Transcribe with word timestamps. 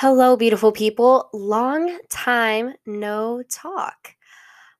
Hello, 0.00 0.34
beautiful 0.34 0.72
people. 0.72 1.28
Long 1.34 1.98
time 2.08 2.72
no 2.86 3.42
talk. 3.50 4.14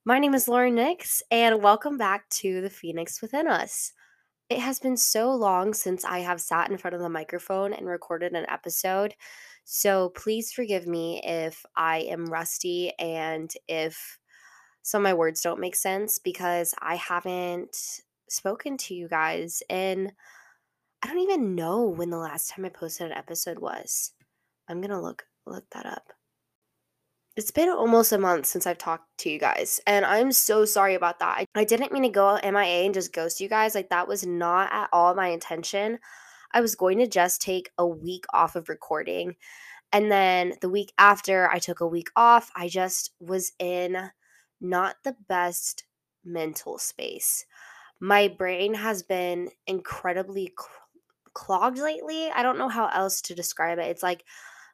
My 0.03 0.19
name 0.19 0.33
is 0.33 0.49
Lauren 0.49 0.77
Nix, 0.77 1.23
and 1.31 1.63
welcome 1.63 1.99
back 1.99 2.27
to 2.31 2.63
The 2.63 2.71
Phoenix 2.71 3.21
Within 3.21 3.47
Us. 3.47 3.93
It 4.49 4.61
has 4.61 4.81
been 4.81 4.97
so 4.97 5.31
long 5.35 5.75
since 5.75 6.07
I 6.07 6.21
have 6.21 6.41
sat 6.41 6.71
in 6.71 6.79
front 6.79 6.95
of 6.95 7.03
the 7.03 7.11
microphone 7.11 7.75
and 7.75 7.87
recorded 7.87 8.33
an 8.33 8.47
episode, 8.49 9.15
so 9.67 10.09
please 10.09 10.55
forgive 10.55 10.87
me 10.87 11.21
if 11.23 11.67
I 11.77 11.99
am 11.99 12.25
rusty 12.25 12.93
and 12.99 13.53
if 13.69 14.19
some 14.81 15.03
of 15.03 15.05
my 15.05 15.13
words 15.13 15.43
don't 15.43 15.61
make 15.61 15.77
sense 15.77 16.19
because 16.19 16.75
I 16.81 16.95
haven't 16.95 17.77
spoken 18.31 18.79
to 18.79 18.95
you 18.95 19.07
guys 19.07 19.63
in 19.69 20.13
I 21.03 21.09
don't 21.09 21.19
even 21.19 21.55
know 21.55 21.89
when 21.89 22.09
the 22.09 22.17
last 22.17 22.49
time 22.49 22.65
I 22.65 22.71
posted 22.71 23.11
an 23.11 23.19
episode 23.19 23.59
was. 23.59 24.13
I'm 24.71 24.81
gonna 24.81 25.01
look 25.01 25.25
look 25.47 25.65
that 25.73 25.87
up. 25.87 26.13
It's 27.37 27.51
been 27.51 27.69
almost 27.69 28.13
a 28.13 28.19
month 28.19 28.47
since 28.47 28.67
I've 28.67 28.79
talked 28.79 29.07
to 29.19 29.31
you 29.31 29.39
guys, 29.39 29.81
and 29.87 30.05
I'm 30.05 30.33
so 30.33 30.65
sorry 30.65 30.95
about 30.95 31.19
that. 31.21 31.39
I, 31.39 31.47
I 31.55 31.65
didn't 31.65 31.93
mean 31.93 32.03
to 32.05 32.09
go 32.09 32.39
MIA 32.43 32.85
and 32.85 32.95
just 32.95 33.13
ghost 33.13 33.41
you 33.41 33.49
guys. 33.49 33.75
Like 33.75 33.91
that 33.91 34.09
was 34.09 34.27
not 34.27 34.73
at 34.73 34.89
all 34.93 35.15
my 35.15 35.29
intention. 35.29 35.99
I 36.53 36.61
was 36.61 36.75
going 36.75 36.99
to 36.99 37.07
just 37.07 37.41
take 37.41 37.71
a 37.79 37.87
week 37.87 38.25
off 38.33 38.57
of 38.57 38.69
recording. 38.69 39.37
And 39.93 40.11
then 40.11 40.55
the 40.61 40.69
week 40.69 40.93
after 40.99 41.49
I 41.51 41.59
took 41.59 41.81
a 41.81 41.87
week 41.87 42.11
off, 42.17 42.51
I 42.55 42.69
just 42.69 43.13
was 43.21 43.53
in 43.59 44.11
not 44.61 44.97
the 45.05 45.17
best 45.29 45.85
mental 46.25 46.79
space. 46.79 47.45
My 48.01 48.29
brain 48.29 48.75
has 48.75 49.03
been 49.03 49.51
incredibly 49.67 50.53
clogged 51.35 51.79
lately. 51.79 52.31
I 52.31 52.43
don't 52.43 52.59
know 52.59 52.69
how 52.69 52.89
else 52.89 53.21
to 53.23 53.35
describe 53.35 53.79
it. 53.79 53.87
It's 53.87 54.03
like 54.03 54.25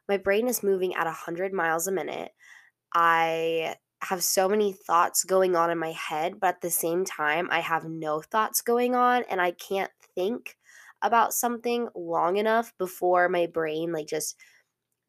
my 0.07 0.17
brain 0.17 0.47
is 0.47 0.63
moving 0.63 0.95
at 0.95 1.05
100 1.05 1.53
miles 1.53 1.87
a 1.87 1.91
minute. 1.91 2.31
I 2.93 3.75
have 4.01 4.23
so 4.23 4.47
many 4.47 4.73
thoughts 4.73 5.23
going 5.23 5.55
on 5.55 5.69
in 5.71 5.77
my 5.77 5.91
head, 5.91 6.39
but 6.39 6.47
at 6.47 6.61
the 6.61 6.69
same 6.69 7.03
time, 7.03 7.47
I 7.51 7.59
have 7.59 7.85
no 7.85 8.21
thoughts 8.21 8.61
going 8.61 8.95
on 8.95 9.23
and 9.29 9.41
I 9.41 9.51
can't 9.51 9.91
think 10.15 10.55
about 11.01 11.33
something 11.33 11.89
long 11.95 12.37
enough 12.37 12.73
before 12.77 13.29
my 13.29 13.45
brain 13.47 13.91
like 13.91 14.07
just 14.07 14.35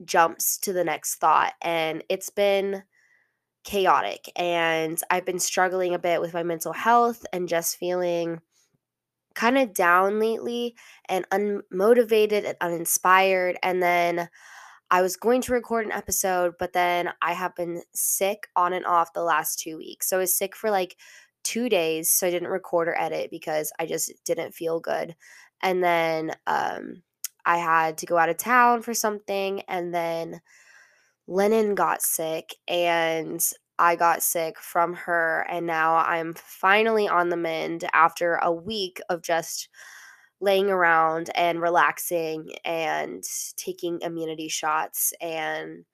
jumps 0.04 0.58
to 0.58 0.72
the 0.72 0.84
next 0.84 1.16
thought 1.16 1.54
and 1.62 2.04
it's 2.08 2.30
been 2.30 2.82
chaotic 3.64 4.30
and 4.36 5.00
I've 5.10 5.24
been 5.24 5.38
struggling 5.38 5.94
a 5.94 5.98
bit 5.98 6.20
with 6.20 6.34
my 6.34 6.42
mental 6.42 6.72
health 6.72 7.24
and 7.32 7.48
just 7.48 7.76
feeling 7.76 8.40
kind 9.34 9.58
of 9.58 9.74
down 9.74 10.18
lately 10.20 10.74
and 11.08 11.28
unmotivated 11.30 12.46
and 12.46 12.56
uninspired 12.60 13.58
and 13.62 13.82
then 13.82 14.28
I 14.90 15.02
was 15.02 15.16
going 15.16 15.42
to 15.42 15.52
record 15.52 15.84
an 15.84 15.92
episode, 15.92 16.54
but 16.58 16.72
then 16.72 17.10
I 17.20 17.34
have 17.34 17.54
been 17.54 17.82
sick 17.94 18.48
on 18.56 18.72
and 18.72 18.86
off 18.86 19.12
the 19.12 19.22
last 19.22 19.58
two 19.58 19.76
weeks. 19.76 20.08
So 20.08 20.16
I 20.16 20.20
was 20.20 20.36
sick 20.36 20.56
for 20.56 20.70
like 20.70 20.96
two 21.44 21.68
days. 21.68 22.10
So 22.10 22.26
I 22.26 22.30
didn't 22.30 22.48
record 22.48 22.88
or 22.88 22.98
edit 22.98 23.30
because 23.30 23.72
I 23.78 23.86
just 23.86 24.12
didn't 24.24 24.54
feel 24.54 24.80
good. 24.80 25.14
And 25.62 25.82
then 25.82 26.32
um, 26.46 27.02
I 27.44 27.58
had 27.58 27.98
to 27.98 28.06
go 28.06 28.16
out 28.16 28.28
of 28.28 28.38
town 28.38 28.82
for 28.82 28.94
something. 28.94 29.60
And 29.62 29.94
then 29.94 30.40
Lennon 31.26 31.74
got 31.74 32.02
sick 32.02 32.54
and 32.66 33.44
I 33.78 33.94
got 33.96 34.22
sick 34.22 34.58
from 34.58 34.94
her. 34.94 35.46
And 35.50 35.66
now 35.66 35.96
I'm 35.96 36.34
finally 36.34 37.08
on 37.08 37.28
the 37.28 37.36
mend 37.36 37.84
after 37.92 38.36
a 38.36 38.52
week 38.52 39.00
of 39.08 39.22
just 39.22 39.68
laying 40.40 40.70
around 40.70 41.30
and 41.34 41.60
relaxing 41.60 42.50
and 42.64 43.24
taking 43.56 44.00
immunity 44.02 44.48
shots 44.48 45.12
and 45.20 45.84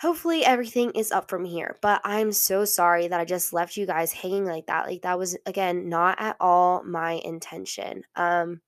hopefully 0.00 0.44
everything 0.44 0.90
is 0.90 1.12
up 1.12 1.30
from 1.30 1.44
here 1.44 1.76
but 1.80 2.00
i'm 2.04 2.32
so 2.32 2.64
sorry 2.64 3.08
that 3.08 3.20
i 3.20 3.24
just 3.24 3.52
left 3.52 3.76
you 3.76 3.86
guys 3.86 4.12
hanging 4.12 4.44
like 4.44 4.66
that 4.66 4.86
like 4.86 5.02
that 5.02 5.18
was 5.18 5.36
again 5.46 5.88
not 5.88 6.20
at 6.20 6.36
all 6.40 6.82
my 6.84 7.20
intention 7.24 8.02
um 8.16 8.60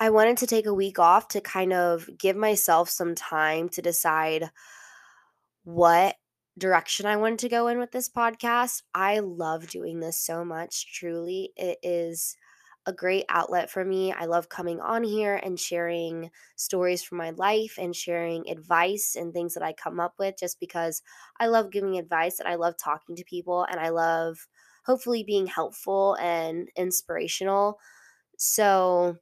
i 0.00 0.08
wanted 0.08 0.36
to 0.36 0.46
take 0.46 0.66
a 0.66 0.74
week 0.74 0.98
off 0.98 1.28
to 1.28 1.40
kind 1.40 1.72
of 1.72 2.08
give 2.18 2.36
myself 2.36 2.88
some 2.88 3.14
time 3.14 3.68
to 3.68 3.82
decide 3.82 4.50
what 5.64 6.14
direction 6.56 7.06
I 7.06 7.16
wanted 7.16 7.40
to 7.40 7.48
go 7.48 7.66
in 7.66 7.78
with 7.78 7.90
this 7.90 8.08
podcast. 8.08 8.82
I 8.94 9.18
love 9.18 9.68
doing 9.68 10.00
this 10.00 10.16
so 10.16 10.44
much, 10.44 10.94
truly. 10.94 11.52
It 11.56 11.78
is 11.82 12.36
a 12.86 12.92
great 12.92 13.24
outlet 13.28 13.70
for 13.70 13.84
me. 13.84 14.12
I 14.12 14.26
love 14.26 14.48
coming 14.48 14.80
on 14.80 15.04
here 15.04 15.40
and 15.42 15.58
sharing 15.58 16.30
stories 16.56 17.02
from 17.02 17.18
my 17.18 17.30
life 17.30 17.78
and 17.78 17.96
sharing 17.96 18.48
advice 18.48 19.16
and 19.16 19.32
things 19.32 19.54
that 19.54 19.62
I 19.62 19.72
come 19.72 20.00
up 20.00 20.14
with 20.18 20.36
just 20.38 20.60
because 20.60 21.02
I 21.40 21.46
love 21.46 21.72
giving 21.72 21.96
advice 21.96 22.40
and 22.40 22.48
I 22.48 22.56
love 22.56 22.76
talking 22.76 23.16
to 23.16 23.24
people 23.24 23.66
and 23.70 23.80
I 23.80 23.88
love 23.88 24.46
hopefully 24.84 25.24
being 25.24 25.46
helpful 25.46 26.16
and 26.20 26.68
inspirational. 26.76 27.78
So 28.38 29.16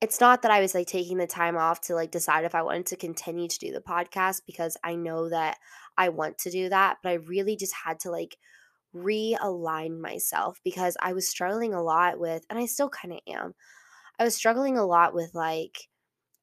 it's 0.00 0.20
not 0.20 0.42
that 0.42 0.50
I 0.50 0.60
was 0.60 0.74
like 0.74 0.86
taking 0.86 1.18
the 1.18 1.26
time 1.26 1.56
off 1.56 1.80
to 1.82 1.94
like 1.94 2.10
decide 2.10 2.44
if 2.44 2.54
I 2.54 2.62
wanted 2.62 2.86
to 2.86 2.96
continue 2.96 3.48
to 3.48 3.58
do 3.58 3.72
the 3.72 3.80
podcast 3.80 4.42
because 4.46 4.76
I 4.84 4.94
know 4.94 5.28
that 5.30 5.58
I 5.96 6.10
want 6.10 6.38
to 6.38 6.50
do 6.50 6.68
that, 6.68 6.98
but 7.02 7.10
I 7.10 7.14
really 7.14 7.56
just 7.56 7.74
had 7.74 8.00
to 8.00 8.10
like 8.10 8.36
realign 8.96 10.00
myself 10.00 10.60
because 10.64 10.96
I 11.00 11.12
was 11.12 11.28
struggling 11.28 11.74
a 11.74 11.82
lot 11.82 12.18
with, 12.18 12.44
and 12.50 12.58
I 12.58 12.66
still 12.66 12.88
kind 12.88 13.12
of 13.12 13.20
am. 13.28 13.54
I 14.18 14.24
was 14.24 14.34
struggling 14.34 14.78
a 14.78 14.86
lot 14.86 15.14
with 15.14 15.34
like, 15.34 15.88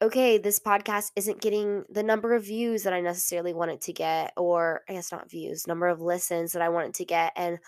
okay, 0.01 0.37
this 0.37 0.59
podcast 0.59 1.11
isn't 1.15 1.41
getting 1.41 1.85
the 1.89 2.03
number 2.03 2.33
of 2.33 2.43
views 2.43 2.83
that 2.83 2.93
I 2.93 2.99
necessarily 2.99 3.53
want 3.53 3.71
it 3.71 3.81
to 3.81 3.93
get, 3.93 4.33
or 4.35 4.81
I 4.89 4.93
guess 4.93 5.11
not 5.11 5.29
views, 5.29 5.65
number 5.65 5.87
of 5.87 6.01
listens 6.01 6.51
that 6.51 6.61
I 6.61 6.69
want 6.69 6.89
it 6.89 6.93
to 6.95 7.05
get. 7.05 7.31
And 7.35 7.59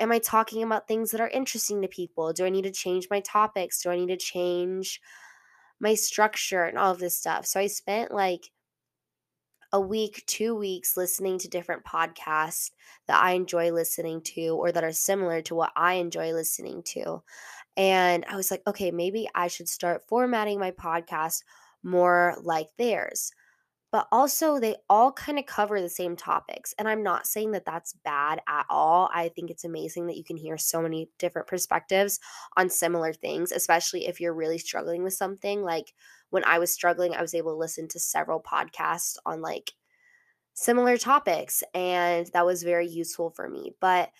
am 0.00 0.12
I 0.12 0.18
talking 0.18 0.62
about 0.62 0.88
things 0.88 1.10
that 1.10 1.20
are 1.20 1.28
interesting 1.28 1.82
to 1.82 1.88
people? 1.88 2.32
Do 2.32 2.44
I 2.44 2.50
need 2.50 2.64
to 2.64 2.72
change 2.72 3.06
my 3.10 3.20
topics? 3.20 3.82
Do 3.82 3.90
I 3.90 3.96
need 3.96 4.08
to 4.08 4.16
change 4.16 5.00
my 5.80 5.94
structure 5.94 6.64
and 6.64 6.76
all 6.76 6.90
of 6.90 6.98
this 6.98 7.18
stuff? 7.18 7.46
So 7.46 7.60
I 7.60 7.68
spent 7.68 8.12
like 8.12 8.50
a 9.72 9.80
week, 9.80 10.24
two 10.26 10.54
weeks 10.54 10.96
listening 10.96 11.38
to 11.38 11.48
different 11.48 11.84
podcasts 11.84 12.70
that 13.06 13.22
I 13.22 13.32
enjoy 13.32 13.72
listening 13.72 14.22
to 14.22 14.48
or 14.48 14.72
that 14.72 14.84
are 14.84 14.92
similar 14.92 15.42
to 15.42 15.54
what 15.54 15.72
I 15.76 15.94
enjoy 15.94 16.32
listening 16.32 16.82
to. 16.84 17.22
And 17.76 18.24
I 18.28 18.36
was 18.36 18.50
like, 18.50 18.62
okay, 18.66 18.90
maybe 18.90 19.28
I 19.34 19.48
should 19.48 19.68
start 19.68 20.06
formatting 20.08 20.58
my 20.58 20.70
podcast 20.70 21.42
more 21.82 22.36
like 22.42 22.68
theirs. 22.78 23.32
But 23.92 24.08
also, 24.10 24.58
they 24.58 24.76
all 24.90 25.12
kind 25.12 25.38
of 25.38 25.46
cover 25.46 25.80
the 25.80 25.88
same 25.88 26.16
topics. 26.16 26.74
And 26.78 26.88
I'm 26.88 27.02
not 27.02 27.26
saying 27.26 27.52
that 27.52 27.64
that's 27.64 27.94
bad 28.04 28.40
at 28.48 28.66
all. 28.68 29.08
I 29.14 29.28
think 29.28 29.50
it's 29.50 29.64
amazing 29.64 30.08
that 30.08 30.16
you 30.16 30.24
can 30.24 30.36
hear 30.36 30.58
so 30.58 30.82
many 30.82 31.08
different 31.18 31.46
perspectives 31.46 32.18
on 32.56 32.68
similar 32.68 33.12
things, 33.12 33.52
especially 33.52 34.06
if 34.06 34.20
you're 34.20 34.34
really 34.34 34.58
struggling 34.58 35.02
with 35.04 35.14
something. 35.14 35.62
Like, 35.62 35.94
when 36.30 36.44
I 36.44 36.58
was 36.58 36.72
struggling, 36.72 37.14
I 37.14 37.22
was 37.22 37.34
able 37.34 37.52
to 37.52 37.58
listen 37.58 37.88
to 37.88 38.00
several 38.00 38.42
podcasts 38.42 39.16
on 39.24 39.40
like 39.40 39.72
similar 40.54 40.96
topics, 40.96 41.62
and 41.74 42.26
that 42.32 42.46
was 42.46 42.62
very 42.62 42.86
useful 42.86 43.30
for 43.30 43.48
me. 43.48 43.74
But 43.80 44.10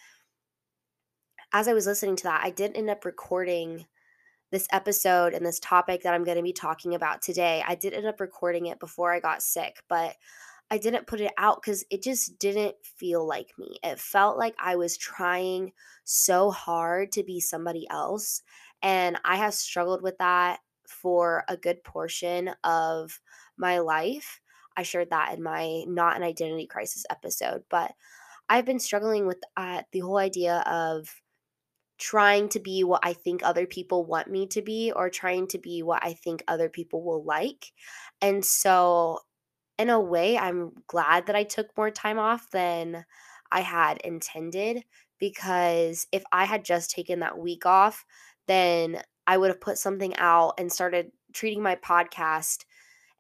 as 1.52 1.68
I 1.68 1.74
was 1.74 1.86
listening 1.86 2.16
to 2.16 2.24
that, 2.24 2.42
I 2.44 2.50
did 2.50 2.76
end 2.76 2.90
up 2.90 3.04
recording 3.04 3.86
this 4.52 4.68
episode 4.70 5.34
and 5.34 5.44
this 5.44 5.58
topic 5.58 6.02
that 6.02 6.14
I'm 6.14 6.24
going 6.24 6.36
to 6.36 6.42
be 6.42 6.52
talking 6.52 6.94
about 6.94 7.22
today. 7.22 7.64
I 7.66 7.74
did 7.74 7.94
end 7.94 8.06
up 8.06 8.20
recording 8.20 8.66
it 8.66 8.78
before 8.78 9.12
I 9.12 9.20
got 9.20 9.42
sick, 9.42 9.76
but 9.88 10.14
I 10.70 10.78
didn't 10.78 11.06
put 11.06 11.20
it 11.20 11.32
out 11.38 11.62
because 11.62 11.84
it 11.90 12.02
just 12.02 12.38
didn't 12.38 12.74
feel 12.82 13.26
like 13.26 13.52
me. 13.58 13.78
It 13.82 13.98
felt 14.00 14.36
like 14.36 14.54
I 14.58 14.76
was 14.76 14.96
trying 14.96 15.72
so 16.04 16.50
hard 16.50 17.12
to 17.12 17.22
be 17.22 17.40
somebody 17.40 17.86
else. 17.90 18.42
And 18.82 19.18
I 19.24 19.36
have 19.36 19.54
struggled 19.54 20.02
with 20.02 20.18
that 20.18 20.58
for 20.88 21.44
a 21.48 21.56
good 21.56 21.82
portion 21.84 22.50
of 22.64 23.20
my 23.56 23.78
life. 23.78 24.40
I 24.76 24.82
shared 24.82 25.10
that 25.10 25.34
in 25.34 25.42
my 25.42 25.84
Not 25.86 26.16
an 26.16 26.22
Identity 26.22 26.66
Crisis 26.66 27.04
episode, 27.10 27.64
but 27.70 27.92
I've 28.48 28.64
been 28.64 28.78
struggling 28.78 29.26
with 29.26 29.38
uh, 29.56 29.82
the 29.92 30.00
whole 30.00 30.18
idea 30.18 30.58
of 30.66 31.08
trying 31.98 32.48
to 32.50 32.60
be 32.60 32.84
what 32.84 33.00
I 33.02 33.14
think 33.14 33.42
other 33.42 33.66
people 33.66 34.04
want 34.04 34.28
me 34.28 34.46
to 34.48 34.62
be 34.62 34.92
or 34.94 35.08
trying 35.08 35.46
to 35.48 35.58
be 35.58 35.82
what 35.82 36.04
I 36.04 36.12
think 36.12 36.44
other 36.46 36.68
people 36.68 37.02
will 37.02 37.24
like. 37.24 37.72
And 38.20 38.44
so, 38.44 39.20
in 39.78 39.90
a 39.90 40.00
way, 40.00 40.38
I'm 40.38 40.72
glad 40.86 41.26
that 41.26 41.36
I 41.36 41.44
took 41.44 41.76
more 41.76 41.90
time 41.90 42.18
off 42.18 42.50
than 42.50 43.04
I 43.50 43.60
had 43.60 43.98
intended 44.02 44.84
because 45.18 46.06
if 46.12 46.24
I 46.32 46.44
had 46.44 46.64
just 46.64 46.90
taken 46.90 47.20
that 47.20 47.38
week 47.38 47.66
off, 47.66 48.04
then 48.46 49.02
I 49.26 49.38
would 49.38 49.50
have 49.50 49.60
put 49.60 49.78
something 49.78 50.14
out 50.16 50.54
and 50.58 50.72
started 50.72 51.12
treating 51.32 51.62
my 51.62 51.76
podcast 51.76 52.64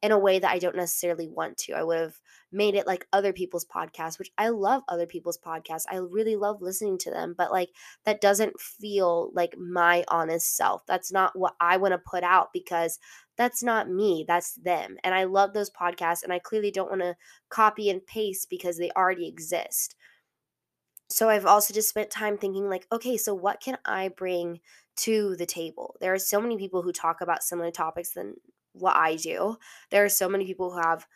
in 0.02 0.12
a 0.12 0.18
way 0.18 0.38
that 0.38 0.50
I 0.50 0.58
don't 0.58 0.76
necessarily 0.76 1.26
want 1.26 1.56
to. 1.56 1.72
I 1.72 1.82
would 1.82 1.98
have 1.98 2.20
made 2.52 2.74
it 2.74 2.86
like 2.86 3.06
other 3.12 3.32
people's 3.32 3.64
podcasts, 3.64 4.18
which 4.18 4.30
I 4.38 4.48
love 4.50 4.82
other 4.88 5.06
people's 5.06 5.38
podcasts. 5.38 5.84
I 5.90 5.96
really 5.96 6.36
love 6.36 6.60
listening 6.60 6.98
to 6.98 7.10
them, 7.10 7.34
but 7.36 7.50
like 7.50 7.70
that 8.04 8.20
doesn't 8.20 8.60
feel 8.60 9.30
like 9.34 9.56
my 9.58 10.04
honest 10.08 10.54
self. 10.54 10.84
That's 10.86 11.10
not 11.10 11.36
what 11.38 11.54
I 11.60 11.78
want 11.78 11.92
to 11.92 11.98
put 11.98 12.22
out 12.22 12.52
because 12.52 12.98
That's 13.36 13.62
not 13.62 13.90
me, 13.90 14.24
that's 14.26 14.54
them. 14.54 14.96
And 15.04 15.14
I 15.14 15.24
love 15.24 15.52
those 15.52 15.70
podcasts 15.70 16.22
and 16.22 16.32
I 16.32 16.38
clearly 16.38 16.70
don't 16.70 16.88
want 16.88 17.02
to 17.02 17.16
copy 17.50 17.90
and 17.90 18.04
paste 18.06 18.48
because 18.48 18.78
they 18.78 18.90
already 18.96 19.28
exist. 19.28 19.94
So 21.08 21.28
I've 21.28 21.46
also 21.46 21.72
just 21.72 21.88
spent 21.88 22.10
time 22.10 22.36
thinking 22.36 22.68
like, 22.68 22.86
okay, 22.90 23.16
so 23.16 23.34
what 23.34 23.60
can 23.60 23.78
I 23.84 24.08
bring 24.08 24.60
to 24.98 25.36
the 25.36 25.46
table? 25.46 25.96
There 26.00 26.12
are 26.12 26.18
so 26.18 26.40
many 26.40 26.56
people 26.56 26.82
who 26.82 26.92
talk 26.92 27.20
about 27.20 27.44
similar 27.44 27.70
topics 27.70 28.12
than 28.12 28.34
what 28.72 28.96
I 28.96 29.16
do. 29.16 29.56
There 29.90 30.04
are 30.04 30.08
so 30.08 30.28
many 30.28 30.44
people 30.44 30.72
who 30.72 30.80
have 30.80 31.06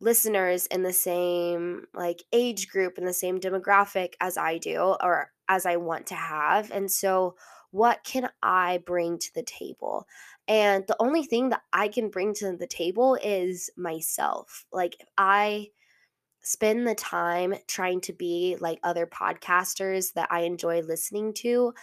listeners 0.00 0.66
in 0.66 0.82
the 0.82 0.92
same 0.92 1.84
like 1.92 2.22
age 2.32 2.68
group 2.68 2.96
in 2.96 3.04
the 3.04 3.12
same 3.12 3.38
demographic 3.38 4.14
as 4.20 4.38
I 4.38 4.58
do 4.58 4.96
or 5.02 5.30
as 5.48 5.66
I 5.66 5.76
want 5.76 6.06
to 6.06 6.14
have. 6.14 6.70
And 6.70 6.90
so 6.90 7.36
what 7.70 8.02
can 8.04 8.30
I 8.42 8.78
bring 8.84 9.18
to 9.18 9.34
the 9.34 9.42
table? 9.42 10.06
And 10.48 10.84
the 10.86 10.96
only 10.98 11.22
thing 11.22 11.50
that 11.50 11.62
I 11.72 11.88
can 11.88 12.08
bring 12.08 12.34
to 12.34 12.56
the 12.56 12.66
table 12.66 13.18
is 13.22 13.70
myself. 13.76 14.64
Like 14.72 14.96
I 15.18 15.68
spend 16.42 16.86
the 16.86 16.94
time 16.94 17.54
trying 17.66 18.00
to 18.02 18.12
be 18.12 18.56
like 18.60 18.80
other 18.82 19.06
podcasters 19.06 20.12
that 20.14 20.28
I 20.30 20.40
enjoy 20.40 20.80
listening 20.80 21.34
to, 21.34 21.74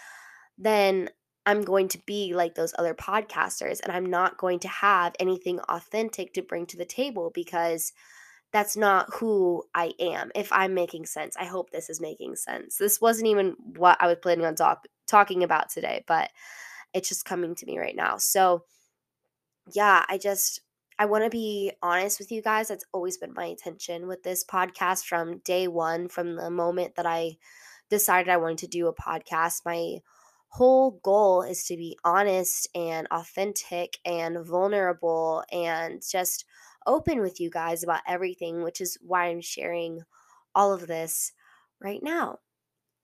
then 0.56 1.10
I'm 1.46 1.62
going 1.62 1.88
to 1.88 1.98
be 2.04 2.34
like 2.34 2.54
those 2.54 2.74
other 2.78 2.94
podcasters 2.94 3.80
and 3.82 3.90
I'm 3.92 4.06
not 4.06 4.36
going 4.36 4.58
to 4.60 4.68
have 4.68 5.14
anything 5.18 5.60
authentic 5.60 6.34
to 6.34 6.42
bring 6.42 6.66
to 6.66 6.76
the 6.76 6.84
table 6.84 7.30
because 7.34 7.92
that's 8.52 8.76
not 8.76 9.08
who 9.14 9.62
I 9.74 9.92
am. 10.00 10.30
If 10.34 10.52
I'm 10.52 10.74
making 10.74 11.06
sense, 11.06 11.36
I 11.38 11.44
hope 11.44 11.70
this 11.70 11.88
is 11.88 12.00
making 12.00 12.36
sense. 12.36 12.76
This 12.76 13.00
wasn't 13.00 13.28
even 13.28 13.56
what 13.76 13.96
I 14.00 14.06
was 14.06 14.18
planning 14.20 14.46
on 14.46 14.56
talk, 14.56 14.86
talking 15.06 15.42
about 15.42 15.70
today, 15.70 16.04
but 16.06 16.30
it's 16.94 17.08
just 17.08 17.24
coming 17.24 17.54
to 17.54 17.66
me 17.66 17.78
right 17.78 17.96
now. 17.96 18.16
So, 18.16 18.64
yeah, 19.72 20.04
I 20.08 20.18
just 20.18 20.60
I 20.98 21.06
want 21.06 21.24
to 21.24 21.30
be 21.30 21.72
honest 21.82 22.18
with 22.18 22.32
you 22.32 22.42
guys. 22.42 22.68
That's 22.68 22.84
always 22.92 23.18
been 23.18 23.32
my 23.34 23.44
intention 23.44 24.08
with 24.08 24.22
this 24.22 24.44
podcast 24.44 25.04
from 25.04 25.38
day 25.38 25.68
1 25.68 26.08
from 26.08 26.34
the 26.34 26.50
moment 26.50 26.96
that 26.96 27.06
I 27.06 27.36
decided 27.88 28.28
I 28.28 28.36
wanted 28.36 28.58
to 28.58 28.66
do 28.66 28.88
a 28.88 28.94
podcast. 28.94 29.62
My 29.64 29.98
whole 30.48 30.98
goal 31.02 31.42
is 31.42 31.64
to 31.66 31.76
be 31.76 31.96
honest 32.04 32.68
and 32.74 33.06
authentic 33.10 33.98
and 34.04 34.44
vulnerable 34.44 35.44
and 35.52 36.02
just 36.10 36.44
open 36.86 37.20
with 37.20 37.38
you 37.38 37.50
guys 37.50 37.82
about 37.84 38.00
everything, 38.06 38.62
which 38.62 38.80
is 38.80 38.98
why 39.00 39.26
I'm 39.26 39.40
sharing 39.40 40.02
all 40.54 40.72
of 40.72 40.86
this 40.86 41.32
right 41.80 42.02
now. 42.02 42.38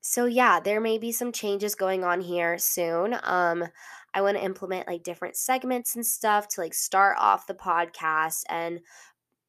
So 0.00 0.26
yeah, 0.26 0.60
there 0.60 0.80
may 0.80 0.98
be 0.98 1.12
some 1.12 1.32
changes 1.32 1.74
going 1.74 2.04
on 2.04 2.20
here 2.20 2.58
soon. 2.58 3.16
Um 3.22 3.64
I 4.14 4.22
want 4.22 4.36
to 4.36 4.44
implement 4.44 4.88
like 4.88 5.02
different 5.02 5.36
segments 5.36 5.96
and 5.96 6.06
stuff 6.06 6.48
to 6.48 6.60
like 6.60 6.74
start 6.74 7.16
off 7.18 7.46
the 7.46 7.54
podcast 7.54 8.42
and 8.48 8.80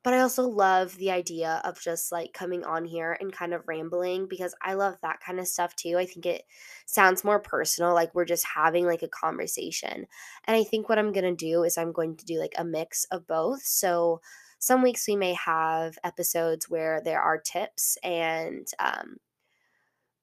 but 0.06 0.14
I 0.14 0.20
also 0.20 0.44
love 0.44 0.96
the 0.98 1.10
idea 1.10 1.62
of 1.64 1.82
just 1.82 2.12
like 2.12 2.32
coming 2.32 2.64
on 2.64 2.86
here 2.86 3.18
and 3.20 3.34
kind 3.34 3.56
of 3.56 3.68
rambling 3.68 4.28
because 4.30 4.54
I 4.62 4.76
love 4.76 4.98
that 5.02 5.20
kind 5.20 5.40
of 5.40 5.48
stuff 5.48 5.76
too. 5.76 5.98
I 5.98 6.06
think 6.06 6.28
it 6.28 6.44
sounds 6.86 7.24
more 7.24 7.40
personal, 7.40 7.96
like 7.96 8.14
we're 8.14 8.24
just 8.24 8.46
having 8.46 8.86
like 8.86 9.02
a 9.02 9.08
conversation. 9.08 10.06
And 10.46 10.56
I 10.56 10.64
think 10.64 10.88
what 10.88 11.00
I'm 11.00 11.12
going 11.12 11.36
to 11.36 11.36
do 11.36 11.64
is 11.64 11.76
I'm 11.76 11.92
going 11.92 12.18
to 12.18 12.26
do 12.26 12.38
like 12.38 12.54
a 12.56 12.64
mix 12.64 13.06
of 13.06 13.26
both. 13.26 13.64
So 13.64 14.22
some 14.60 14.84
weeks 14.84 15.08
we 15.08 15.16
may 15.16 15.34
have 15.34 15.98
episodes 16.04 16.70
where 16.70 17.02
there 17.04 17.20
are 17.20 17.40
tips 17.40 17.98
and 18.04 18.68
um, 18.78 19.18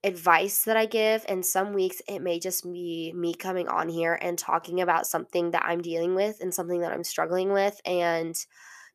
advice 0.04 0.64
that 0.64 0.76
I 0.76 0.86
give, 0.86 1.24
and 1.28 1.44
some 1.44 1.72
weeks 1.72 2.02
it 2.08 2.20
may 2.20 2.40
just 2.40 2.64
be 2.64 3.12
me 3.14 3.34
coming 3.34 3.68
on 3.68 3.88
here 3.88 4.18
and 4.20 4.38
talking 4.38 4.80
about 4.80 5.06
something 5.06 5.52
that 5.52 5.64
I'm 5.64 5.80
dealing 5.80 6.14
with 6.14 6.38
and 6.40 6.52
something 6.52 6.80
that 6.80 6.92
I'm 6.92 7.04
struggling 7.04 7.52
with. 7.52 7.80
And 7.84 8.36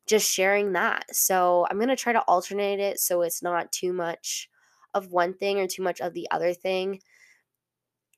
just 0.08 0.30
sharing 0.30 0.72
that. 0.72 1.04
So 1.14 1.66
I'm 1.70 1.76
going 1.76 1.90
to 1.90 1.96
try 1.96 2.12
to 2.14 2.22
alternate 2.22 2.80
it 2.80 2.98
so 2.98 3.22
it's 3.22 3.42
not 3.42 3.70
too 3.70 3.92
much 3.92 4.48
of 4.94 5.12
one 5.12 5.34
thing 5.34 5.60
or 5.60 5.66
too 5.66 5.82
much 5.82 6.00
of 6.00 6.14
the 6.14 6.26
other 6.30 6.54
thing. 6.54 7.00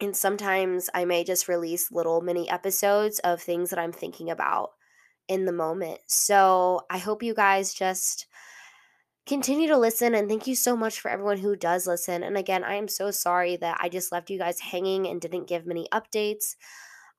And 0.00 0.16
sometimes 0.16 0.88
I 0.94 1.04
may 1.04 1.25
just 1.25 1.48
release 1.48 1.90
little 1.90 2.22
mini 2.22 2.48
episodes 2.48 3.19
of 3.19 3.43
things 3.43 3.70
that 3.70 3.78
I'm 3.78 3.93
thinking 3.93 4.31
about 4.31 4.70
in 5.28 5.44
the 5.44 5.52
moment. 5.52 5.98
So 6.06 6.82
I 6.88 6.98
hope 6.98 7.22
you 7.22 7.34
guys 7.34 7.75
just 7.75 8.26
continue 9.31 9.69
to 9.69 9.79
listen 9.79 10.12
and 10.17 10.29
thank 10.29 10.49
you 10.49 10.56
so 10.56 10.77
much 10.77 10.99
for 10.99 11.09
everyone 11.09 11.38
who 11.38 11.55
does 11.55 11.87
listen. 11.87 12.25
And 12.25 12.37
again, 12.37 12.65
I 12.65 12.75
am 12.75 12.88
so 12.88 13.12
sorry 13.12 13.55
that 13.59 13.79
I 13.81 13.88
just 13.88 14.11
left 14.11 14.29
you 14.29 14.38
guys 14.38 14.59
hanging 14.59 15.06
and 15.06 15.21
didn't 15.21 15.47
give 15.47 15.67
many 15.67 15.87
updates. 15.93 16.56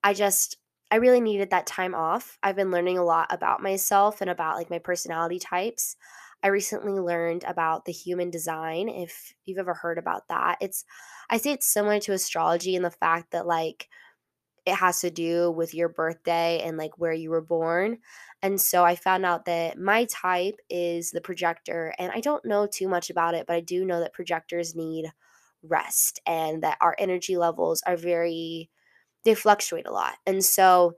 I 0.04 0.14
just 0.14 0.58
I 0.92 0.98
really 0.98 1.22
needed 1.22 1.52
that 1.52 1.68
time 1.68 1.96
off. 1.96 2.38
I've 2.44 2.58
been 2.58 2.70
learning 2.70 2.98
a 2.98 3.06
lot 3.06 3.28
about 3.30 3.64
myself 3.64 4.20
and 4.20 4.30
about 4.30 4.58
like 4.58 4.70
my 4.70 4.80
personality 4.80 5.40
types. 5.40 5.96
I 6.44 6.48
recently 6.48 7.00
learned 7.00 7.46
about 7.48 7.86
the 7.86 7.94
human 7.94 8.30
design 8.30 8.90
if 8.90 9.34
you've 9.46 9.60
ever 9.60 9.74
heard 9.74 9.98
about 9.98 10.28
that. 10.28 10.58
It's 10.60 10.84
I 11.30 11.38
say 11.38 11.54
it's 11.54 11.66
similar 11.66 12.02
to 12.02 12.12
astrology 12.12 12.76
in 12.76 12.82
the 12.82 12.92
fact 12.92 13.32
that 13.32 13.48
like 13.48 13.88
it 14.66 14.76
has 14.76 15.02
to 15.02 15.10
do 15.10 15.52
with 15.52 15.74
your 15.74 15.90
birthday 15.90 16.62
and 16.64 16.78
like 16.78 16.98
where 16.98 17.14
you 17.14 17.30
were 17.32 17.42
born. 17.42 17.98
And 18.44 18.60
so 18.60 18.84
I 18.84 18.96
found 18.96 19.26
out 19.26 19.46
that 19.46 19.78
my 19.78 20.06
type 20.06 20.56
is 20.70 21.12
the 21.12 21.22
projector 21.22 21.94
and 21.98 22.12
I 22.12 22.20
don't 22.20 22.46
know 22.46 22.68
too 22.68 22.88
much 22.88 23.10
about 23.10 23.34
it, 23.34 23.48
but 23.48 23.56
I 23.56 23.62
do 23.62 23.86
know 23.86 24.00
that 24.00 24.14
projectors 24.14 24.76
need 24.76 25.12
rest 25.64 26.20
and 26.26 26.64
that 26.64 26.78
our 26.82 26.96
energy 26.98 27.38
levels 27.38 27.82
are 27.86 27.98
very 27.98 28.70
they 29.24 29.36
fluctuate 29.36 29.88
a 29.88 29.92
lot. 29.92 30.16
And 30.26 30.44
so 30.44 30.96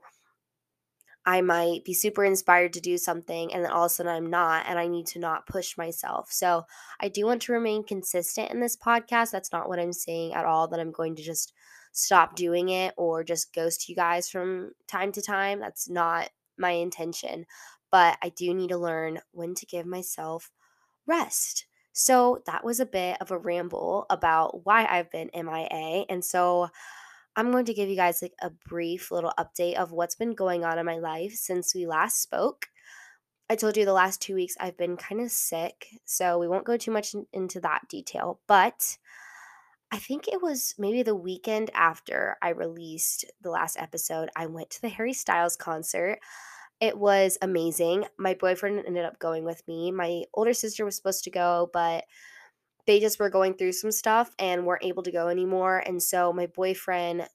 I 1.26 1.40
might 1.40 1.84
be 1.84 1.94
super 1.94 2.24
inspired 2.24 2.74
to 2.74 2.80
do 2.80 2.98
something 2.98 3.52
and 3.52 3.64
then 3.64 3.70
all 3.70 3.86
of 3.86 3.90
a 3.90 3.94
sudden 3.94 4.12
I'm 4.12 4.28
not 4.28 4.66
and 4.68 4.78
I 4.78 4.88
need 4.88 5.06
to 5.08 5.18
not 5.18 5.46
push 5.46 5.78
myself. 5.78 6.30
So 6.30 6.64
I 7.00 7.08
do 7.08 7.24
want 7.24 7.42
to 7.42 7.52
remain 7.52 7.82
consistent 7.82 8.50
in 8.50 8.60
this 8.60 8.76
podcast. 8.76 9.30
That's 9.30 9.52
not 9.52 9.68
what 9.68 9.78
I'm 9.78 9.92
saying 9.92 10.34
at 10.34 10.44
all 10.44 10.68
that 10.68 10.80
I'm 10.80 10.92
going 10.92 11.16
to 11.16 11.22
just 11.22 11.53
stop 11.94 12.34
doing 12.34 12.68
it 12.68 12.92
or 12.96 13.24
just 13.24 13.54
ghost 13.54 13.88
you 13.88 13.94
guys 13.94 14.28
from 14.28 14.72
time 14.86 15.12
to 15.12 15.22
time. 15.22 15.60
That's 15.60 15.88
not 15.88 16.28
my 16.58 16.70
intention. 16.70 17.46
But 17.90 18.18
I 18.20 18.30
do 18.30 18.52
need 18.52 18.70
to 18.70 18.76
learn 18.76 19.20
when 19.30 19.54
to 19.54 19.66
give 19.66 19.86
myself 19.86 20.50
rest. 21.06 21.66
So 21.92 22.42
that 22.46 22.64
was 22.64 22.80
a 22.80 22.86
bit 22.86 23.16
of 23.20 23.30
a 23.30 23.38
ramble 23.38 24.06
about 24.10 24.66
why 24.66 24.84
I've 24.84 25.10
been 25.12 25.30
MIA. 25.32 26.04
And 26.08 26.24
so 26.24 26.68
I'm 27.36 27.52
going 27.52 27.66
to 27.66 27.74
give 27.74 27.88
you 27.88 27.94
guys 27.94 28.20
like 28.20 28.34
a 28.42 28.50
brief 28.50 29.12
little 29.12 29.32
update 29.38 29.74
of 29.74 29.92
what's 29.92 30.16
been 30.16 30.34
going 30.34 30.64
on 30.64 30.78
in 30.78 30.84
my 30.84 30.98
life 30.98 31.34
since 31.34 31.74
we 31.74 31.86
last 31.86 32.20
spoke. 32.20 32.66
I 33.48 33.54
told 33.54 33.76
you 33.76 33.84
the 33.84 33.92
last 33.92 34.20
two 34.20 34.34
weeks 34.34 34.56
I've 34.58 34.76
been 34.76 34.96
kind 34.96 35.20
of 35.20 35.30
sick, 35.30 35.86
so 36.04 36.38
we 36.38 36.48
won't 36.48 36.64
go 36.64 36.76
too 36.76 36.90
much 36.90 37.14
in, 37.14 37.26
into 37.32 37.60
that 37.60 37.82
detail. 37.88 38.40
But 38.48 38.96
I 39.94 39.98
think 39.98 40.26
it 40.26 40.42
was 40.42 40.74
maybe 40.76 41.04
the 41.04 41.14
weekend 41.14 41.70
after 41.72 42.36
I 42.42 42.48
released 42.48 43.26
the 43.40 43.50
last 43.50 43.76
episode, 43.78 44.28
I 44.34 44.46
went 44.46 44.70
to 44.70 44.82
the 44.82 44.88
Harry 44.88 45.12
Styles 45.12 45.54
concert. 45.54 46.18
It 46.80 46.98
was 46.98 47.38
amazing. 47.40 48.06
My 48.18 48.34
boyfriend 48.34 48.82
ended 48.84 49.04
up 49.04 49.20
going 49.20 49.44
with 49.44 49.62
me. 49.68 49.92
My 49.92 50.24
older 50.34 50.52
sister 50.52 50.84
was 50.84 50.96
supposed 50.96 51.22
to 51.22 51.30
go, 51.30 51.70
but 51.72 52.06
they 52.86 52.98
just 52.98 53.20
were 53.20 53.30
going 53.30 53.54
through 53.54 53.70
some 53.70 53.92
stuff 53.92 54.34
and 54.36 54.66
weren't 54.66 54.84
able 54.84 55.04
to 55.04 55.12
go 55.12 55.28
anymore. 55.28 55.78
And 55.86 56.02
so 56.02 56.32
my 56.32 56.46
boyfriend 56.46 57.28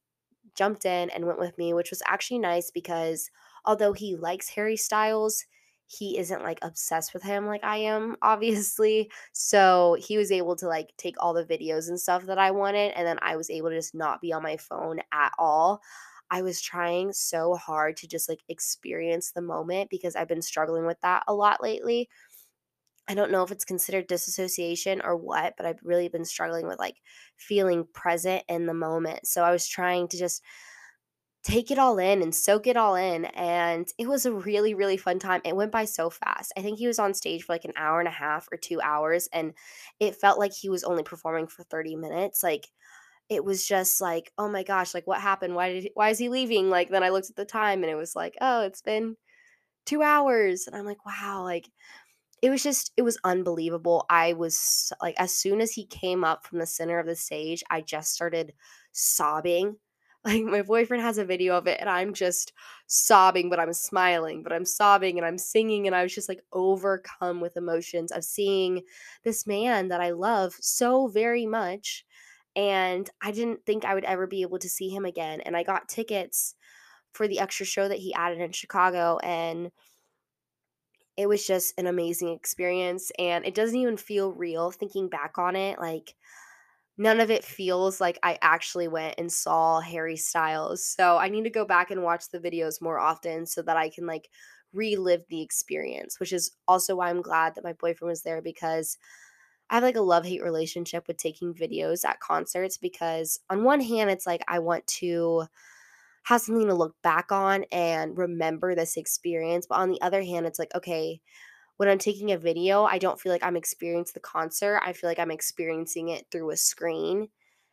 jumped 0.53 0.83
in 0.83 1.09
and 1.11 1.27
went 1.27 1.39
with 1.39 1.57
me, 1.57 1.73
which 1.73 1.91
was 1.91 2.03
actually 2.05 2.39
nice 2.39 2.71
because 2.71 3.31
although 3.63 3.93
he 3.93 4.17
likes 4.17 4.49
Harry 4.49 4.75
Styles, 4.75 5.45
he 5.89 6.19
isn't 6.19 6.43
like 6.43 6.59
obsessed 6.61 7.13
with 7.15 7.23
him 7.23 7.47
like 7.47 7.63
I 7.63 7.77
am, 7.77 8.15
obviously. 8.21 9.11
So 9.33 9.97
he 9.99 10.17
was 10.17 10.31
able 10.31 10.55
to 10.57 10.67
like 10.67 10.93
take 10.97 11.15
all 11.19 11.33
the 11.33 11.45
videos 11.45 11.89
and 11.89 11.99
stuff 11.99 12.25
that 12.27 12.37
I 12.37 12.51
wanted. 12.51 12.93
And 12.95 13.07
then 13.07 13.17
I 13.21 13.35
was 13.35 13.49
able 13.49 13.69
to 13.69 13.75
just 13.75 13.95
not 13.95 14.21
be 14.21 14.31
on 14.31 14.43
my 14.43 14.57
phone 14.57 14.99
at 15.11 15.33
all. 15.39 15.81
I 16.29 16.43
was 16.43 16.61
trying 16.61 17.11
so 17.11 17.55
hard 17.55 17.97
to 17.97 18.07
just 18.07 18.29
like 18.29 18.41
experience 18.49 19.31
the 19.31 19.41
moment 19.41 19.89
because 19.89 20.15
I've 20.15 20.27
been 20.27 20.43
struggling 20.43 20.85
with 20.85 21.01
that 21.01 21.23
a 21.27 21.33
lot 21.33 21.63
lately. 21.63 22.07
I 23.07 23.15
don't 23.15 23.31
know 23.31 23.41
if 23.41 23.51
it's 23.51 23.65
considered 23.65 24.05
disassociation 24.05 25.01
or 25.01 25.17
what, 25.17 25.55
but 25.57 25.65
I've 25.65 25.79
really 25.81 26.09
been 26.09 26.25
struggling 26.25 26.67
with 26.67 26.77
like 26.77 26.97
feeling 27.37 27.87
present 27.91 28.43
in 28.47 28.67
the 28.67 28.75
moment. 28.75 29.25
So 29.25 29.43
I 29.43 29.49
was 29.49 29.67
trying 29.67 30.07
to 30.09 30.17
just 30.17 30.43
take 31.43 31.71
it 31.71 31.79
all 31.79 31.97
in 31.99 32.21
and 32.21 32.35
soak 32.35 32.67
it 32.67 32.77
all 32.77 32.95
in. 32.95 33.25
And 33.25 33.87
it 33.97 34.07
was 34.07 34.25
a 34.25 34.33
really, 34.33 34.73
really 34.73 34.97
fun 34.97 35.19
time. 35.19 35.41
It 35.45 35.55
went 35.55 35.71
by 35.71 35.85
so 35.85 36.09
fast. 36.09 36.51
I 36.57 36.61
think 36.61 36.79
he 36.79 36.87
was 36.87 36.99
on 36.99 37.13
stage 37.13 37.43
for 37.43 37.53
like 37.53 37.65
an 37.65 37.73
hour 37.77 37.99
and 37.99 38.07
a 38.07 38.11
half 38.11 38.47
or 38.51 38.57
two 38.57 38.81
hours, 38.81 39.29
and 39.31 39.53
it 39.99 40.15
felt 40.15 40.39
like 40.39 40.53
he 40.53 40.69
was 40.69 40.83
only 40.83 41.03
performing 41.03 41.47
for 41.47 41.63
30 41.63 41.95
minutes. 41.95 42.43
Like, 42.43 42.67
it 43.29 43.43
was 43.45 43.65
just 43.67 44.01
like, 44.01 44.31
oh 44.37 44.49
my 44.49 44.63
gosh, 44.63 44.93
like 44.93 45.07
what 45.07 45.21
happened? 45.21 45.55
Why 45.55 45.73
did 45.73 45.83
he, 45.83 45.91
why 45.93 46.09
is 46.09 46.17
he 46.19 46.29
leaving? 46.29 46.69
Like 46.69 46.89
then 46.89 47.03
I 47.03 47.09
looked 47.09 47.29
at 47.29 47.35
the 47.35 47.45
time 47.45 47.83
and 47.83 47.91
it 47.91 47.95
was 47.95 48.15
like, 48.15 48.35
oh, 48.41 48.63
it's 48.63 48.81
been 48.81 49.15
two 49.85 50.01
hours. 50.03 50.67
And 50.67 50.75
I'm 50.75 50.85
like, 50.85 51.05
wow, 51.05 51.43
like 51.43 51.69
it 52.41 52.49
was 52.49 52.63
just 52.63 52.91
it 52.97 53.01
was 53.01 53.17
unbelievable 53.23 54.05
i 54.09 54.33
was 54.33 54.93
like 55.01 55.15
as 55.17 55.33
soon 55.33 55.61
as 55.61 55.71
he 55.71 55.85
came 55.85 56.23
up 56.23 56.45
from 56.45 56.59
the 56.59 56.65
center 56.65 56.99
of 56.99 57.05
the 57.05 57.15
stage 57.15 57.63
i 57.69 57.81
just 57.81 58.13
started 58.13 58.53
sobbing 58.91 59.75
Like 60.25 60.43
my 60.43 60.61
boyfriend 60.63 61.01
has 61.01 61.17
a 61.17 61.23
video 61.23 61.55
of 61.55 61.65
it 61.65 61.77
and 61.79 61.89
I'm 61.89 62.13
just 62.13 62.51
sobbing, 62.87 63.49
but 63.49 63.59
I'm 63.59 63.71
smiling, 63.71 64.43
but 64.43 64.51
I'm 64.51 64.65
sobbing 64.65 65.17
and 65.17 65.25
I'm 65.25 65.37
singing 65.37 65.87
and 65.87 65.95
I 65.95 66.03
was 66.03 66.13
just 66.13 66.27
like 66.27 66.41
overcome 66.51 67.39
with 67.39 67.55
emotions 67.55 68.11
of 68.11 68.25
seeing 68.25 68.83
this 69.23 69.47
man 69.47 69.87
that 69.87 70.01
I 70.01 70.11
love 70.11 70.55
so 70.59 71.07
very 71.07 71.45
much 71.45 72.05
and 72.55 73.09
I 73.21 73.31
didn't 73.31 73.65
think 73.65 73.85
I 73.85 73.93
would 73.93 74.03
ever 74.03 74.27
be 74.27 74.41
able 74.41 74.59
to 74.59 74.69
see 74.69 74.89
him 74.89 75.05
again 75.05 75.39
and 75.41 75.55
I 75.55 75.63
got 75.63 75.87
tickets 75.87 76.55
for 77.13 77.27
the 77.27 77.39
extra 77.39 77.65
show 77.65 77.87
that 77.87 77.99
he 77.99 78.13
added 78.13 78.41
in 78.41 78.51
Chicago 78.51 79.19
and 79.23 79.71
it 81.17 81.27
was 81.27 81.45
just 81.45 81.73
an 81.77 81.87
amazing 81.87 82.29
experience 82.29 83.11
and 83.19 83.45
it 83.45 83.53
doesn't 83.55 83.77
even 83.77 83.97
feel 83.97 84.31
real 84.31 84.71
thinking 84.71 85.09
back 85.09 85.37
on 85.37 85.55
it 85.55 85.79
like 85.79 86.15
none 86.99 87.21
of 87.21 87.31
it 87.31 87.45
feels 87.45 88.01
like 88.01 88.19
I 88.23 88.37
actually 88.41 88.89
went 88.89 89.15
and 89.17 89.31
saw 89.31 89.79
Harry 89.79 90.17
Styles. 90.17 90.85
So 90.85 91.17
I 91.17 91.29
need 91.29 91.45
to 91.45 91.49
go 91.49 91.65
back 91.65 91.91
and 91.91 92.03
watch 92.03 92.29
the 92.29 92.39
videos 92.39 92.81
more 92.81 92.99
often 92.99 93.47
so 93.47 93.63
that 93.63 93.77
I 93.77 93.89
can 93.89 94.05
like 94.05 94.29
relive 94.73 95.23
the 95.29 95.41
experience, 95.41 96.19
which 96.19 96.33
is 96.33 96.51
also 96.67 96.97
why 96.97 97.09
I'm 97.09 97.23
glad 97.23 97.55
that 97.55 97.63
my 97.63 97.73
boyfriend 97.73 98.09
was 98.09 98.23
there 98.23 98.41
because 98.41 98.97
I 99.69 99.75
have 99.75 99.83
like 99.83 99.95
a 99.95 100.01
love 100.01 100.25
hate 100.25 100.43
relationship 100.43 101.07
with 101.07 101.17
taking 101.17 101.53
videos 101.53 102.05
at 102.05 102.19
concerts 102.19 102.77
because 102.77 103.39
on 103.49 103.63
one 103.63 103.81
hand 103.81 104.09
it's 104.09 104.27
like 104.27 104.43
I 104.47 104.59
want 104.59 104.85
to 104.87 105.45
have 106.23 106.41
something 106.41 106.67
to 106.67 106.73
look 106.73 106.95
back 107.01 107.31
on 107.31 107.65
and 107.71 108.17
remember 108.17 108.75
this 108.75 108.97
experience, 108.97 109.65
but 109.67 109.79
on 109.79 109.89
the 109.89 110.01
other 110.01 110.21
hand 110.23 110.45
it's 110.45 110.59
like 110.59 110.73
okay, 110.75 111.21
when 111.79 111.87
I'm 111.87 111.97
taking 111.97 112.33
a 112.33 112.37
video, 112.37 112.83
I 112.83 112.97
don't 112.97 113.17
feel 113.17 113.31
like 113.31 113.41
I'm 113.41 113.55
experiencing 113.55 114.11
the 114.13 114.19
concert. 114.19 114.81
I 114.85 114.91
feel 114.91 115.09
like 115.09 115.17
I'm 115.17 115.31
experiencing 115.31 116.09
it 116.09 116.25
through 116.29 116.51
a 116.51 116.57
screen. 116.57 117.29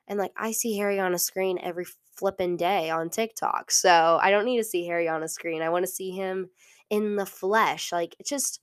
And 0.06 0.16
like 0.16 0.30
I 0.36 0.52
see 0.52 0.76
Harry 0.76 1.00
on 1.00 1.12
a 1.12 1.18
screen 1.18 1.58
every 1.60 1.86
flipping 2.14 2.56
day 2.56 2.88
on 2.88 3.10
TikTok. 3.10 3.72
So 3.72 4.20
I 4.22 4.30
don't 4.30 4.44
need 4.44 4.58
to 4.58 4.64
see 4.64 4.86
Harry 4.86 5.08
on 5.08 5.24
a 5.24 5.28
screen. 5.28 5.60
I 5.60 5.70
want 5.70 5.84
to 5.86 5.90
see 5.90 6.12
him 6.12 6.50
in 6.88 7.16
the 7.16 7.26
flesh. 7.26 7.90
Like 7.90 8.14
it's 8.20 8.30
just 8.30 8.60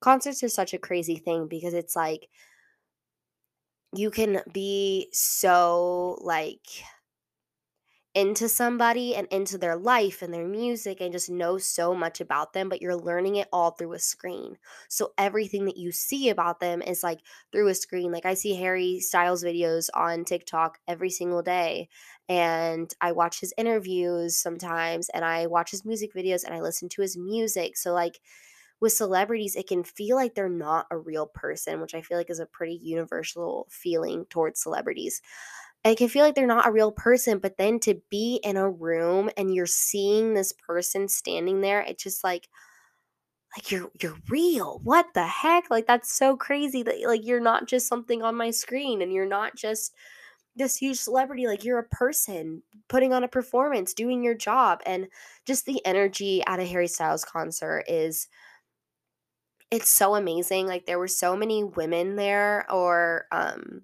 concerts 0.00 0.42
are 0.42 0.48
such 0.48 0.72
a 0.72 0.78
crazy 0.78 1.16
thing 1.16 1.48
because 1.48 1.74
it's 1.74 1.94
like 1.94 2.26
you 3.94 4.10
can 4.10 4.40
be 4.54 5.10
so 5.12 6.16
like 6.22 6.66
into 8.18 8.48
somebody 8.48 9.14
and 9.14 9.28
into 9.28 9.56
their 9.58 9.76
life 9.76 10.22
and 10.22 10.34
their 10.34 10.46
music 10.48 11.00
and 11.00 11.12
just 11.12 11.30
know 11.30 11.56
so 11.58 11.94
much 11.94 12.20
about 12.20 12.52
them, 12.52 12.68
but 12.68 12.82
you're 12.82 12.96
learning 12.96 13.36
it 13.36 13.48
all 13.52 13.70
through 13.72 13.92
a 13.92 13.98
screen. 13.98 14.58
So 14.88 15.12
everything 15.16 15.66
that 15.66 15.76
you 15.76 15.92
see 15.92 16.28
about 16.28 16.58
them 16.60 16.82
is 16.82 17.02
like 17.04 17.20
through 17.52 17.68
a 17.68 17.74
screen. 17.74 18.10
Like 18.10 18.26
I 18.26 18.34
see 18.34 18.54
Harry 18.56 18.98
Styles 19.00 19.44
videos 19.44 19.88
on 19.94 20.24
TikTok 20.24 20.80
every 20.88 21.10
single 21.10 21.42
day 21.42 21.88
and 22.28 22.92
I 23.00 23.12
watch 23.12 23.40
his 23.40 23.54
interviews 23.56 24.36
sometimes 24.36 25.08
and 25.10 25.24
I 25.24 25.46
watch 25.46 25.70
his 25.70 25.84
music 25.84 26.12
videos 26.12 26.44
and 26.44 26.54
I 26.54 26.60
listen 26.60 26.88
to 26.90 27.02
his 27.02 27.16
music. 27.16 27.76
So 27.76 27.92
like 27.94 28.20
with 28.80 28.92
celebrities, 28.92 29.56
it 29.56 29.66
can 29.68 29.82
feel 29.84 30.16
like 30.16 30.34
they're 30.34 30.48
not 30.48 30.86
a 30.90 30.98
real 30.98 31.26
person, 31.26 31.80
which 31.80 31.94
I 31.94 32.02
feel 32.02 32.16
like 32.16 32.30
is 32.30 32.38
a 32.38 32.46
pretty 32.46 32.74
universal 32.76 33.66
feeling 33.70 34.24
towards 34.26 34.62
celebrities. 34.62 35.20
I 35.84 35.94
can 35.94 36.08
feel 36.08 36.24
like 36.24 36.34
they're 36.34 36.46
not 36.46 36.66
a 36.66 36.72
real 36.72 36.92
person, 36.92 37.38
but 37.38 37.56
then 37.56 37.78
to 37.80 38.00
be 38.10 38.40
in 38.42 38.56
a 38.56 38.68
room 38.70 39.30
and 39.36 39.54
you're 39.54 39.66
seeing 39.66 40.34
this 40.34 40.52
person 40.52 41.08
standing 41.08 41.60
there, 41.60 41.80
it's 41.80 42.02
just 42.02 42.24
like 42.24 42.48
like 43.56 43.70
you're 43.70 43.90
you're 44.00 44.16
real. 44.28 44.80
What 44.84 45.06
the 45.14 45.26
heck? 45.26 45.70
Like 45.70 45.86
that's 45.86 46.12
so 46.12 46.36
crazy 46.36 46.82
that 46.82 47.00
like 47.06 47.24
you're 47.24 47.40
not 47.40 47.66
just 47.66 47.88
something 47.88 48.22
on 48.22 48.36
my 48.36 48.50
screen 48.50 49.02
and 49.02 49.12
you're 49.12 49.26
not 49.26 49.56
just 49.56 49.94
this 50.56 50.76
huge 50.76 50.98
celebrity 50.98 51.46
like 51.46 51.64
you're 51.64 51.78
a 51.78 51.88
person 51.88 52.62
putting 52.88 53.12
on 53.12 53.24
a 53.24 53.28
performance, 53.28 53.94
doing 53.94 54.22
your 54.22 54.34
job 54.34 54.80
and 54.86 55.08
just 55.46 55.66
the 55.66 55.84
energy 55.86 56.42
at 56.46 56.60
a 56.60 56.64
Harry 56.64 56.88
Styles 56.88 57.24
concert 57.24 57.84
is 57.88 58.28
it's 59.70 59.90
so 59.90 60.14
amazing. 60.14 60.66
Like 60.66 60.86
there 60.86 60.98
were 60.98 61.08
so 61.08 61.36
many 61.36 61.64
women 61.64 62.16
there 62.16 62.70
or 62.70 63.26
um 63.32 63.82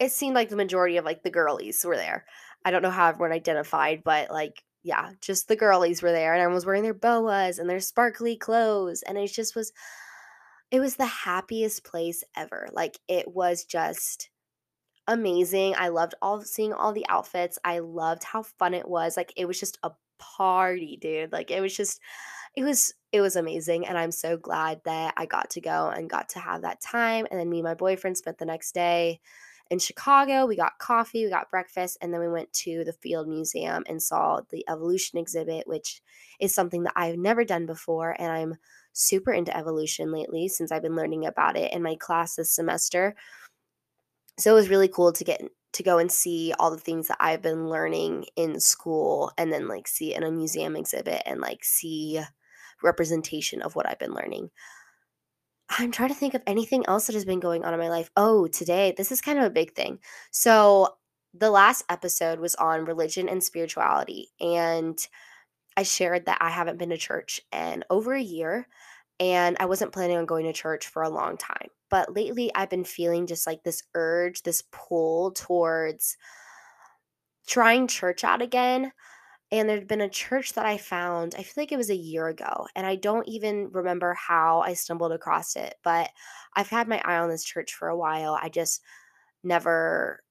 it 0.00 0.12
seemed 0.12 0.34
like 0.34 0.48
the 0.48 0.56
majority 0.56 0.96
of 0.96 1.04
like 1.04 1.22
the 1.22 1.30
girlies 1.30 1.84
were 1.84 1.96
there. 1.96 2.24
I 2.64 2.70
don't 2.70 2.82
know 2.82 2.90
how 2.90 3.08
everyone 3.08 3.32
identified, 3.32 4.02
but 4.04 4.30
like 4.30 4.62
yeah, 4.82 5.10
just 5.20 5.48
the 5.48 5.56
girlies 5.56 6.02
were 6.02 6.12
there 6.12 6.32
and 6.32 6.40
everyone 6.40 6.54
was 6.54 6.66
wearing 6.66 6.82
their 6.82 6.94
boas 6.94 7.58
and 7.58 7.68
their 7.68 7.80
sparkly 7.80 8.36
clothes 8.36 9.02
and 9.02 9.18
it 9.18 9.28
just 9.28 9.56
was 9.56 9.72
it 10.70 10.80
was 10.80 10.96
the 10.96 11.06
happiest 11.06 11.84
place 11.84 12.24
ever. 12.36 12.68
Like 12.72 12.98
it 13.08 13.28
was 13.32 13.64
just 13.64 14.30
amazing. 15.06 15.74
I 15.76 15.88
loved 15.88 16.14
all 16.20 16.42
seeing 16.42 16.72
all 16.72 16.92
the 16.92 17.06
outfits. 17.08 17.58
I 17.64 17.78
loved 17.80 18.24
how 18.24 18.42
fun 18.42 18.74
it 18.74 18.88
was. 18.88 19.16
Like 19.16 19.32
it 19.36 19.46
was 19.46 19.58
just 19.58 19.78
a 19.82 19.92
party, 20.18 20.98
dude. 21.00 21.32
Like 21.32 21.50
it 21.50 21.60
was 21.60 21.74
just 21.76 22.00
it 22.54 22.64
was 22.64 22.94
it 23.12 23.20
was 23.20 23.36
amazing 23.36 23.86
and 23.86 23.96
I'm 23.96 24.12
so 24.12 24.36
glad 24.36 24.80
that 24.84 25.14
I 25.16 25.26
got 25.26 25.50
to 25.50 25.60
go 25.60 25.88
and 25.88 26.10
got 26.10 26.30
to 26.30 26.40
have 26.40 26.62
that 26.62 26.80
time 26.80 27.26
and 27.30 27.38
then 27.38 27.48
me 27.48 27.58
and 27.58 27.64
my 27.64 27.74
boyfriend 27.74 28.16
spent 28.16 28.38
the 28.38 28.44
next 28.44 28.72
day 28.72 29.20
in 29.70 29.78
Chicago. 29.78 30.46
We 30.46 30.56
got 30.56 30.78
coffee, 30.78 31.24
we 31.24 31.30
got 31.30 31.50
breakfast, 31.50 31.98
and 32.00 32.12
then 32.12 32.20
we 32.20 32.28
went 32.28 32.52
to 32.54 32.84
the 32.84 32.92
Field 32.92 33.28
Museum 33.28 33.84
and 33.86 34.02
saw 34.02 34.40
the 34.50 34.64
evolution 34.68 35.18
exhibit, 35.18 35.66
which 35.66 36.00
is 36.40 36.54
something 36.54 36.84
that 36.84 36.94
I've 36.96 37.18
never 37.18 37.44
done 37.44 37.66
before. 37.66 38.16
And 38.18 38.32
I'm 38.32 38.56
super 38.92 39.32
into 39.32 39.56
evolution 39.56 40.10
lately 40.10 40.48
since 40.48 40.72
I've 40.72 40.82
been 40.82 40.96
learning 40.96 41.26
about 41.26 41.56
it 41.56 41.72
in 41.72 41.82
my 41.82 41.96
class 41.96 42.36
this 42.36 42.52
semester. 42.52 43.14
So 44.38 44.52
it 44.52 44.54
was 44.54 44.68
really 44.68 44.88
cool 44.88 45.12
to 45.12 45.24
get 45.24 45.42
to 45.72 45.82
go 45.82 45.98
and 45.98 46.10
see 46.10 46.54
all 46.58 46.70
the 46.70 46.78
things 46.78 47.08
that 47.08 47.18
I've 47.20 47.42
been 47.42 47.68
learning 47.68 48.26
in 48.36 48.58
school 48.58 49.32
and 49.36 49.52
then 49.52 49.68
like 49.68 49.86
see 49.86 50.14
in 50.14 50.22
a 50.22 50.30
museum 50.30 50.76
exhibit 50.76 51.22
and 51.26 51.40
like 51.40 51.62
see 51.62 52.20
representation 52.82 53.60
of 53.62 53.76
what 53.76 53.86
I've 53.86 53.98
been 53.98 54.14
learning. 54.14 54.50
I'm 55.70 55.92
trying 55.92 56.08
to 56.08 56.14
think 56.14 56.34
of 56.34 56.42
anything 56.46 56.84
else 56.86 57.06
that 57.06 57.14
has 57.14 57.24
been 57.24 57.40
going 57.40 57.64
on 57.64 57.74
in 57.74 57.80
my 57.80 57.88
life. 57.88 58.10
Oh, 58.16 58.46
today, 58.46 58.94
this 58.96 59.12
is 59.12 59.20
kind 59.20 59.38
of 59.38 59.44
a 59.44 59.50
big 59.50 59.74
thing. 59.74 59.98
So, 60.30 60.94
the 61.34 61.50
last 61.50 61.84
episode 61.90 62.40
was 62.40 62.54
on 62.54 62.86
religion 62.86 63.28
and 63.28 63.44
spirituality. 63.44 64.28
And 64.40 64.98
I 65.76 65.82
shared 65.82 66.26
that 66.26 66.38
I 66.40 66.48
haven't 66.50 66.78
been 66.78 66.88
to 66.88 66.96
church 66.96 67.40
in 67.52 67.84
over 67.90 68.14
a 68.14 68.20
year. 68.20 68.66
And 69.20 69.56
I 69.60 69.66
wasn't 69.66 69.92
planning 69.92 70.16
on 70.16 70.26
going 70.26 70.46
to 70.46 70.52
church 70.52 70.86
for 70.86 71.02
a 71.02 71.10
long 71.10 71.36
time. 71.36 71.68
But 71.90 72.14
lately, 72.14 72.50
I've 72.54 72.70
been 72.70 72.84
feeling 72.84 73.26
just 73.26 73.46
like 73.46 73.62
this 73.62 73.82
urge, 73.94 74.42
this 74.42 74.62
pull 74.72 75.32
towards 75.32 76.16
trying 77.46 77.88
church 77.88 78.24
out 78.24 78.42
again 78.42 78.92
and 79.52 79.68
there'd 79.68 79.88
been 79.88 80.00
a 80.02 80.08
church 80.08 80.52
that 80.54 80.66
I 80.66 80.78
found, 80.78 81.34
I 81.36 81.42
feel 81.42 81.62
like 81.62 81.72
it 81.72 81.76
was 81.78 81.90
a 81.90 81.96
year 81.96 82.28
ago, 82.28 82.66
and 82.76 82.86
I 82.86 82.96
don't 82.96 83.28
even 83.28 83.70
remember 83.72 84.14
how 84.14 84.60
I 84.60 84.74
stumbled 84.74 85.12
across 85.12 85.56
it, 85.56 85.74
but 85.82 86.10
I've 86.54 86.68
had 86.68 86.88
my 86.88 87.00
eye 87.04 87.18
on 87.18 87.28
this 87.30 87.44
church 87.44 87.74
for 87.74 87.88
a 87.88 87.96
while. 87.96 88.38
I 88.40 88.48
just 88.50 88.82
never 89.44 90.22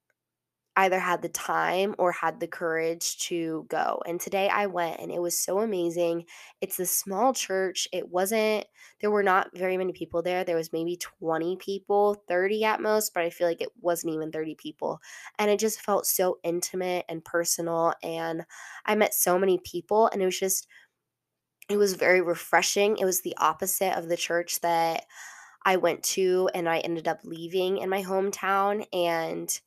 either 0.78 1.00
had 1.00 1.22
the 1.22 1.28
time 1.28 1.94
or 1.98 2.12
had 2.12 2.38
the 2.38 2.46
courage 2.46 3.18
to 3.18 3.66
go. 3.68 4.00
And 4.06 4.20
today 4.20 4.48
I 4.48 4.66
went 4.66 5.00
and 5.00 5.10
it 5.10 5.20
was 5.20 5.36
so 5.36 5.58
amazing. 5.58 6.24
It's 6.60 6.78
a 6.78 6.86
small 6.86 7.34
church. 7.34 7.88
It 7.92 8.08
wasn't 8.10 8.66
there 9.00 9.10
were 9.10 9.24
not 9.24 9.50
very 9.56 9.76
many 9.76 9.92
people 9.92 10.22
there. 10.22 10.44
There 10.44 10.56
was 10.56 10.72
maybe 10.72 10.96
20 10.96 11.56
people, 11.56 12.14
30 12.28 12.64
at 12.64 12.80
most, 12.80 13.12
but 13.12 13.24
I 13.24 13.30
feel 13.30 13.48
like 13.48 13.60
it 13.60 13.72
wasn't 13.80 14.14
even 14.14 14.30
30 14.30 14.54
people. 14.54 15.00
And 15.38 15.50
it 15.50 15.58
just 15.58 15.80
felt 15.80 16.06
so 16.06 16.38
intimate 16.44 17.04
and 17.08 17.24
personal 17.24 17.94
and 18.02 18.44
I 18.86 18.94
met 18.94 19.14
so 19.14 19.38
many 19.38 19.58
people 19.58 20.08
and 20.12 20.22
it 20.22 20.26
was 20.26 20.38
just 20.38 20.68
it 21.68 21.76
was 21.76 21.94
very 21.94 22.20
refreshing. 22.20 22.96
It 22.98 23.04
was 23.04 23.20
the 23.20 23.36
opposite 23.36 23.96
of 23.96 24.08
the 24.08 24.16
church 24.16 24.60
that 24.60 25.04
I 25.64 25.76
went 25.76 26.02
to 26.04 26.50
and 26.54 26.68
I 26.68 26.78
ended 26.78 27.08
up 27.08 27.20
leaving 27.24 27.78
in 27.78 27.90
my 27.90 28.02
hometown 28.02 28.86
and 28.92 29.60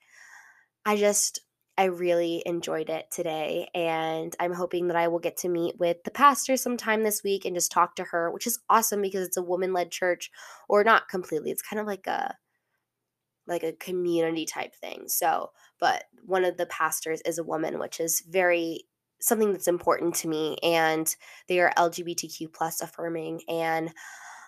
I 0.86 0.98
just 0.98 1.40
I 1.78 1.86
really 1.86 2.44
enjoyed 2.46 2.90
it 2.90 3.10
today 3.12 3.70
and 3.74 4.36
I'm 4.40 4.54
hoping 4.54 4.88
that 4.88 4.98
I 4.98 5.08
will 5.08 5.20
get 5.20 5.38
to 5.38 5.50
meet 5.50 5.80
with 5.80 6.04
the 6.04 6.12
pastor 6.12 6.58
sometime 6.58 7.04
this 7.04 7.24
week 7.24 7.46
and 7.46 7.56
just 7.56 7.72
talk 7.72 7.96
to 7.96 8.04
her, 8.04 8.30
which 8.30 8.46
is 8.46 8.60
awesome 8.70 9.02
because 9.02 9.26
it's 9.26 9.38
a 9.38 9.42
woman-led 9.42 9.90
church 9.90 10.30
or 10.68 10.84
not 10.84 11.08
completely. 11.08 11.50
It's 11.50 11.62
kind 11.62 11.80
of 11.80 11.88
like 11.88 12.08
a 12.08 12.36
like 13.48 13.64
a 13.64 13.74
community 13.74 14.46
type 14.46 14.76
thing. 14.76 15.06
So, 15.08 15.52
but 15.80 16.06
one 16.26 16.46
of 16.46 16.58
the 16.58 16.68
pastors 16.68 17.22
is 17.26 17.38
a 17.38 17.44
woman, 17.44 17.80
which 17.80 18.00
is 18.00 18.22
very 18.30 18.86
something 19.20 19.52
that's 19.52 19.68
important 19.68 20.16
to 20.16 20.28
me 20.28 20.58
and 20.64 21.16
they 21.48 21.60
are 21.60 21.74
LGBTQ 21.78 22.54
plus 22.54 22.82
affirming 22.82 23.42
and 23.48 23.92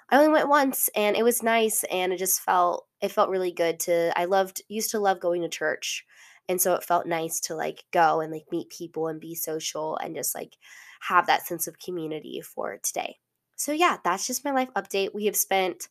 I 0.09 0.17
only 0.17 0.29
went 0.29 0.49
once 0.49 0.89
and 0.95 1.15
it 1.15 1.23
was 1.23 1.43
nice 1.43 1.83
and 1.85 2.11
it 2.11 2.17
just 2.17 2.41
felt 2.41 2.87
it 3.01 3.11
felt 3.11 3.29
really 3.29 3.51
good 3.51 3.79
to 3.81 4.11
I 4.17 4.25
loved 4.25 4.61
used 4.67 4.91
to 4.91 4.99
love 4.99 5.19
going 5.19 5.41
to 5.43 5.49
church 5.49 6.05
and 6.49 6.59
so 6.59 6.73
it 6.73 6.83
felt 6.83 7.05
nice 7.05 7.39
to 7.41 7.55
like 7.55 7.85
go 7.91 8.19
and 8.19 8.31
like 8.31 8.45
meet 8.51 8.69
people 8.69 9.07
and 9.07 9.19
be 9.19 9.33
social 9.35 9.97
and 9.97 10.15
just 10.15 10.35
like 10.35 10.57
have 11.01 11.27
that 11.27 11.45
sense 11.47 11.67
of 11.67 11.79
community 11.79 12.41
for 12.41 12.77
today. 12.83 13.17
So, 13.55 13.71
yeah, 13.71 13.97
that's 14.03 14.27
just 14.27 14.43
my 14.43 14.51
life 14.51 14.69
update. 14.75 15.13
We 15.13 15.25
have 15.25 15.35
spent 15.35 15.87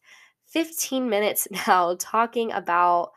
15 0.49 1.09
minutes 1.09 1.49
now 1.66 1.97
talking 1.99 2.52
about 2.52 3.12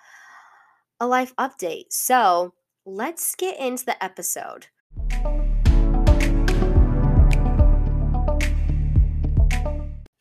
a 0.99 1.07
life 1.07 1.35
update. 1.35 1.85
So, 1.89 2.53
let's 2.85 3.35
get 3.35 3.59
into 3.59 3.85
the 3.85 4.01
episode. 4.01 4.67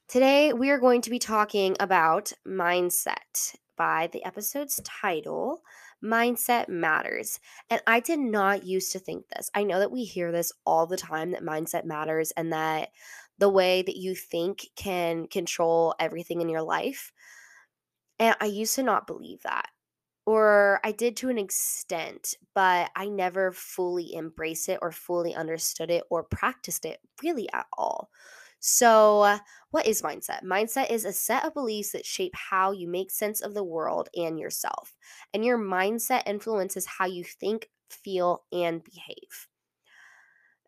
Today, 0.09 0.53
we 0.53 0.71
are 0.71 0.79
going 0.79 1.01
to 1.03 1.11
be 1.11 1.19
talking 1.19 1.77
about 1.79 2.33
mindset 2.47 3.57
by 3.77 4.09
the 4.13 4.25
episode's 4.25 4.81
title 4.85 5.63
Mindset 6.03 6.69
Matters. 6.69 7.41
And 7.71 7.83
I 7.87 8.01
did 8.01 8.19
not 8.19 8.65
used 8.65 8.93
to 8.93 8.99
think 8.99 9.29
this. 9.29 9.51
I 9.55 9.65
know 9.65 9.79
that 9.79 9.93
we 9.93 10.05
hear 10.05 10.33
this 10.33 10.53
all 10.65 10.87
the 10.87 10.97
time 10.97 11.33
that 11.33 11.43
mindset 11.43 11.85
matters 11.85 12.33
and 12.33 12.53
that 12.53 12.91
the 13.39 13.49
way 13.49 13.83
that 13.83 13.97
you 13.97 14.15
think 14.15 14.67
can 14.77 15.27
control 15.27 15.95
everything 15.99 16.41
in 16.41 16.49
your 16.49 16.63
life. 16.63 17.13
And 18.19 18.37
I 18.41 18.47
used 18.47 18.75
to 18.77 18.83
not 18.83 19.07
believe 19.07 19.43
that. 19.43 19.69
Or 20.27 20.81
I 20.83 20.93
did 20.93 21.17
to 21.19 21.29
an 21.29 21.37
extent, 21.37 22.35
but 22.55 22.91
I 22.97 23.09
never 23.09 23.53
fully 23.53 24.15
embraced 24.15 24.71
it 24.71 24.79
or 24.81 24.91
fully 24.91 25.35
understood 25.35 25.91
it 25.91 26.05
or 26.11 26.23
practiced 26.23 26.87
it 26.87 26.99
really 27.23 27.47
at 27.53 27.67
all. 27.77 28.09
So, 28.67 29.21
uh, 29.21 29.39
what 29.73 29.87
is 29.87 30.01
mindset? 30.01 30.43
Mindset 30.43 30.91
is 30.91 31.05
a 31.05 31.13
set 31.13 31.45
of 31.45 31.53
beliefs 31.53 31.93
that 31.93 32.07
shape 32.07 32.35
how 32.35 32.73
you 32.73 32.89
make 32.89 33.11
sense 33.11 33.43
of 33.43 33.53
the 33.53 33.63
world 33.63 34.09
and 34.17 34.41
yourself. 34.41 34.97
And 35.35 35.45
your 35.45 35.59
mindset 35.59 36.23
influences 36.25 36.87
how 36.87 37.05
you 37.05 37.25
think, 37.25 37.69
feel, 37.91 38.45
and 38.51 38.83
behave. 38.83 39.49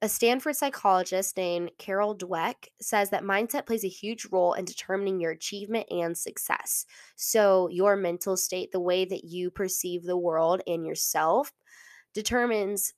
A 0.02 0.10
Stanford 0.10 0.56
psychologist 0.56 1.38
named 1.38 1.70
Carol 1.78 2.14
Dweck 2.14 2.68
says 2.82 3.08
that 3.08 3.22
mindset 3.22 3.64
plays 3.64 3.82
a 3.82 3.88
huge 3.88 4.26
role 4.30 4.52
in 4.52 4.66
determining 4.66 5.18
your 5.18 5.30
achievement 5.30 5.86
and 5.90 6.18
success. 6.18 6.84
So, 7.16 7.70
your 7.70 7.96
mental 7.96 8.36
state, 8.36 8.72
the 8.72 8.78
way 8.78 9.06
that 9.06 9.24
you 9.24 9.50
perceive 9.50 10.02
the 10.02 10.18
world 10.18 10.60
and 10.66 10.84
yourself, 10.84 11.50
determines 12.12 12.92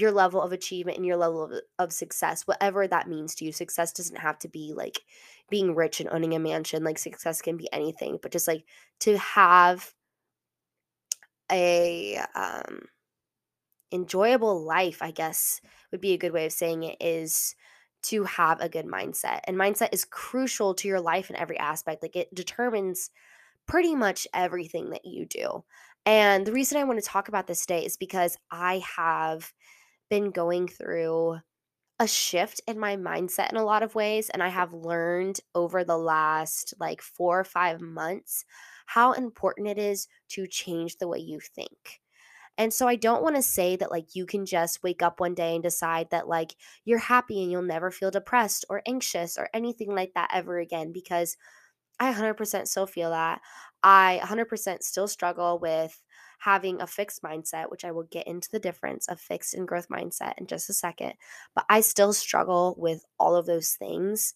your 0.00 0.12
level 0.12 0.40
of 0.40 0.52
achievement 0.52 0.96
and 0.96 1.06
your 1.06 1.16
level 1.16 1.44
of, 1.44 1.52
of 1.78 1.92
success, 1.92 2.46
whatever 2.46 2.86
that 2.86 3.08
means 3.08 3.34
to 3.36 3.44
you. 3.44 3.52
Success 3.52 3.92
doesn't 3.92 4.18
have 4.18 4.38
to 4.40 4.48
be 4.48 4.72
like 4.74 5.00
being 5.50 5.74
rich 5.74 6.00
and 6.00 6.08
owning 6.10 6.34
a 6.34 6.38
mansion. 6.38 6.84
Like, 6.84 6.98
success 6.98 7.42
can 7.42 7.56
be 7.56 7.68
anything, 7.72 8.18
but 8.22 8.32
just 8.32 8.48
like 8.48 8.64
to 9.00 9.18
have 9.18 9.94
a, 11.50 12.20
um, 12.34 12.80
enjoyable 13.92 14.64
life, 14.64 15.02
I 15.02 15.10
guess 15.10 15.60
would 15.90 16.00
be 16.00 16.12
a 16.12 16.18
good 16.18 16.32
way 16.32 16.46
of 16.46 16.52
saying 16.52 16.82
it, 16.82 16.96
is 17.00 17.54
to 18.02 18.24
have 18.24 18.60
a 18.60 18.68
good 18.68 18.86
mindset. 18.86 19.40
And 19.44 19.56
mindset 19.56 19.88
is 19.92 20.04
crucial 20.04 20.74
to 20.74 20.88
your 20.88 21.00
life 21.00 21.30
in 21.30 21.36
every 21.36 21.58
aspect. 21.58 22.02
Like 22.02 22.16
it 22.16 22.34
determines 22.34 23.10
pretty 23.66 23.94
much 23.94 24.26
everything 24.32 24.90
that 24.90 25.04
you 25.04 25.26
do. 25.26 25.64
And 26.06 26.46
the 26.46 26.52
reason 26.52 26.78
I 26.78 26.84
want 26.84 26.98
to 27.00 27.04
talk 27.04 27.28
about 27.28 27.46
this 27.46 27.60
today 27.60 27.84
is 27.84 27.96
because 27.96 28.36
I 28.50 28.82
have 28.96 29.52
been 30.08 30.30
going 30.30 30.68
through 30.68 31.38
a 32.00 32.08
shift 32.08 32.60
in 32.66 32.78
my 32.78 32.96
mindset 32.96 33.50
in 33.50 33.56
a 33.56 33.64
lot 33.64 33.82
of 33.82 33.94
ways. 33.94 34.30
And 34.30 34.42
I 34.42 34.48
have 34.48 34.72
learned 34.72 35.40
over 35.54 35.84
the 35.84 35.98
last 35.98 36.74
like 36.80 37.02
four 37.02 37.40
or 37.40 37.44
five 37.44 37.80
months 37.80 38.44
how 38.86 39.12
important 39.12 39.68
it 39.68 39.78
is 39.78 40.08
to 40.30 40.46
change 40.46 40.98
the 40.98 41.08
way 41.08 41.18
you 41.18 41.40
think. 41.40 42.00
And 42.58 42.74
so 42.74 42.88
I 42.88 42.96
don't 42.96 43.22
want 43.22 43.36
to 43.36 43.42
say 43.42 43.76
that 43.76 43.90
like 43.90 44.14
you 44.14 44.26
can 44.26 44.44
just 44.44 44.82
wake 44.82 45.02
up 45.02 45.20
one 45.20 45.34
day 45.34 45.54
and 45.54 45.62
decide 45.62 46.10
that 46.10 46.28
like 46.28 46.56
you're 46.84 46.98
happy 46.98 47.42
and 47.42 47.50
you'll 47.52 47.62
never 47.62 47.90
feel 47.90 48.10
depressed 48.10 48.64
or 48.68 48.82
anxious 48.86 49.38
or 49.38 49.48
anything 49.54 49.94
like 49.94 50.14
that 50.14 50.30
ever 50.34 50.58
again 50.58 50.92
because 50.92 51.36
I 52.00 52.08
100% 52.08 52.68
still 52.68 52.86
feel 52.86 53.10
that. 53.10 53.40
I 53.82 54.18
100% 54.20 54.82
still 54.82 55.08
struggle 55.08 55.58
with 55.58 56.02
having 56.38 56.80
a 56.80 56.86
fixed 56.86 57.22
mindset, 57.22 57.70
which 57.70 57.84
I 57.84 57.92
will 57.92 58.04
get 58.04 58.26
into 58.26 58.50
the 58.50 58.58
difference 58.58 59.08
of 59.08 59.20
fixed 59.20 59.54
and 59.54 59.66
growth 59.66 59.88
mindset 59.88 60.34
in 60.38 60.46
just 60.46 60.70
a 60.70 60.72
second. 60.74 61.14
But 61.54 61.64
I 61.68 61.80
still 61.80 62.12
struggle 62.12 62.74
with 62.78 63.04
all 63.18 63.36
of 63.36 63.46
those 63.46 63.72
things. 63.72 64.34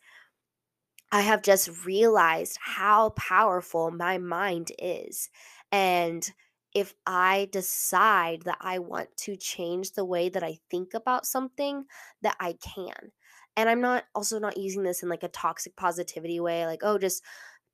I 1.10 1.20
have 1.20 1.42
just 1.42 1.84
realized 1.84 2.58
how 2.60 3.10
powerful 3.10 3.90
my 3.90 4.18
mind 4.18 4.72
is. 4.78 5.28
And 5.70 6.28
if 6.74 6.94
I 7.06 7.48
decide 7.52 8.42
that 8.42 8.58
I 8.60 8.78
want 8.78 9.14
to 9.18 9.36
change 9.36 9.92
the 9.92 10.06
way 10.06 10.30
that 10.30 10.42
I 10.42 10.58
think 10.70 10.94
about 10.94 11.26
something, 11.26 11.84
that 12.22 12.36
I 12.40 12.54
can. 12.54 13.12
And 13.56 13.68
I'm 13.68 13.82
not 13.82 14.04
also 14.14 14.38
not 14.38 14.56
using 14.56 14.82
this 14.82 15.02
in 15.02 15.10
like 15.10 15.22
a 15.22 15.28
toxic 15.28 15.76
positivity 15.76 16.40
way, 16.40 16.66
like, 16.66 16.80
oh, 16.82 16.96
just 16.96 17.22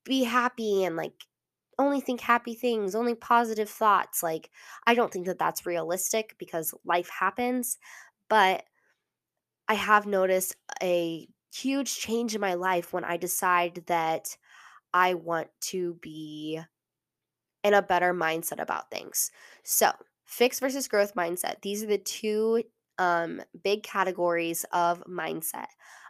be 0.04 0.24
happy 0.24 0.84
and 0.84 0.96
like 0.96 1.12
only 1.78 2.00
think 2.00 2.20
happy 2.20 2.54
things, 2.54 2.94
only 2.94 3.14
positive 3.14 3.70
thoughts. 3.70 4.22
Like, 4.22 4.50
I 4.86 4.94
don't 4.94 5.12
think 5.12 5.26
that 5.26 5.38
that's 5.38 5.66
realistic 5.66 6.36
because 6.38 6.74
life 6.84 7.08
happens. 7.08 7.78
But 8.28 8.64
I 9.68 9.74
have 9.74 10.06
noticed 10.06 10.56
a 10.82 11.28
huge 11.54 11.96
change 11.96 12.34
in 12.34 12.40
my 12.40 12.54
life 12.54 12.92
when 12.92 13.04
I 13.04 13.16
decide 13.16 13.84
that 13.86 14.36
I 14.94 15.14
want 15.14 15.50
to 15.62 15.94
be 15.96 16.60
in 17.64 17.74
a 17.74 17.82
better 17.82 18.14
mindset 18.14 18.60
about 18.60 18.90
things. 18.90 19.30
So, 19.64 19.92
fixed 20.24 20.60
versus 20.60 20.88
growth 20.88 21.14
mindset. 21.14 21.62
These 21.62 21.82
are 21.82 21.86
the 21.86 21.98
two 21.98 22.62
um, 22.98 23.42
big 23.62 23.82
categories 23.82 24.64
of 24.72 25.02
mindset. 25.04 25.68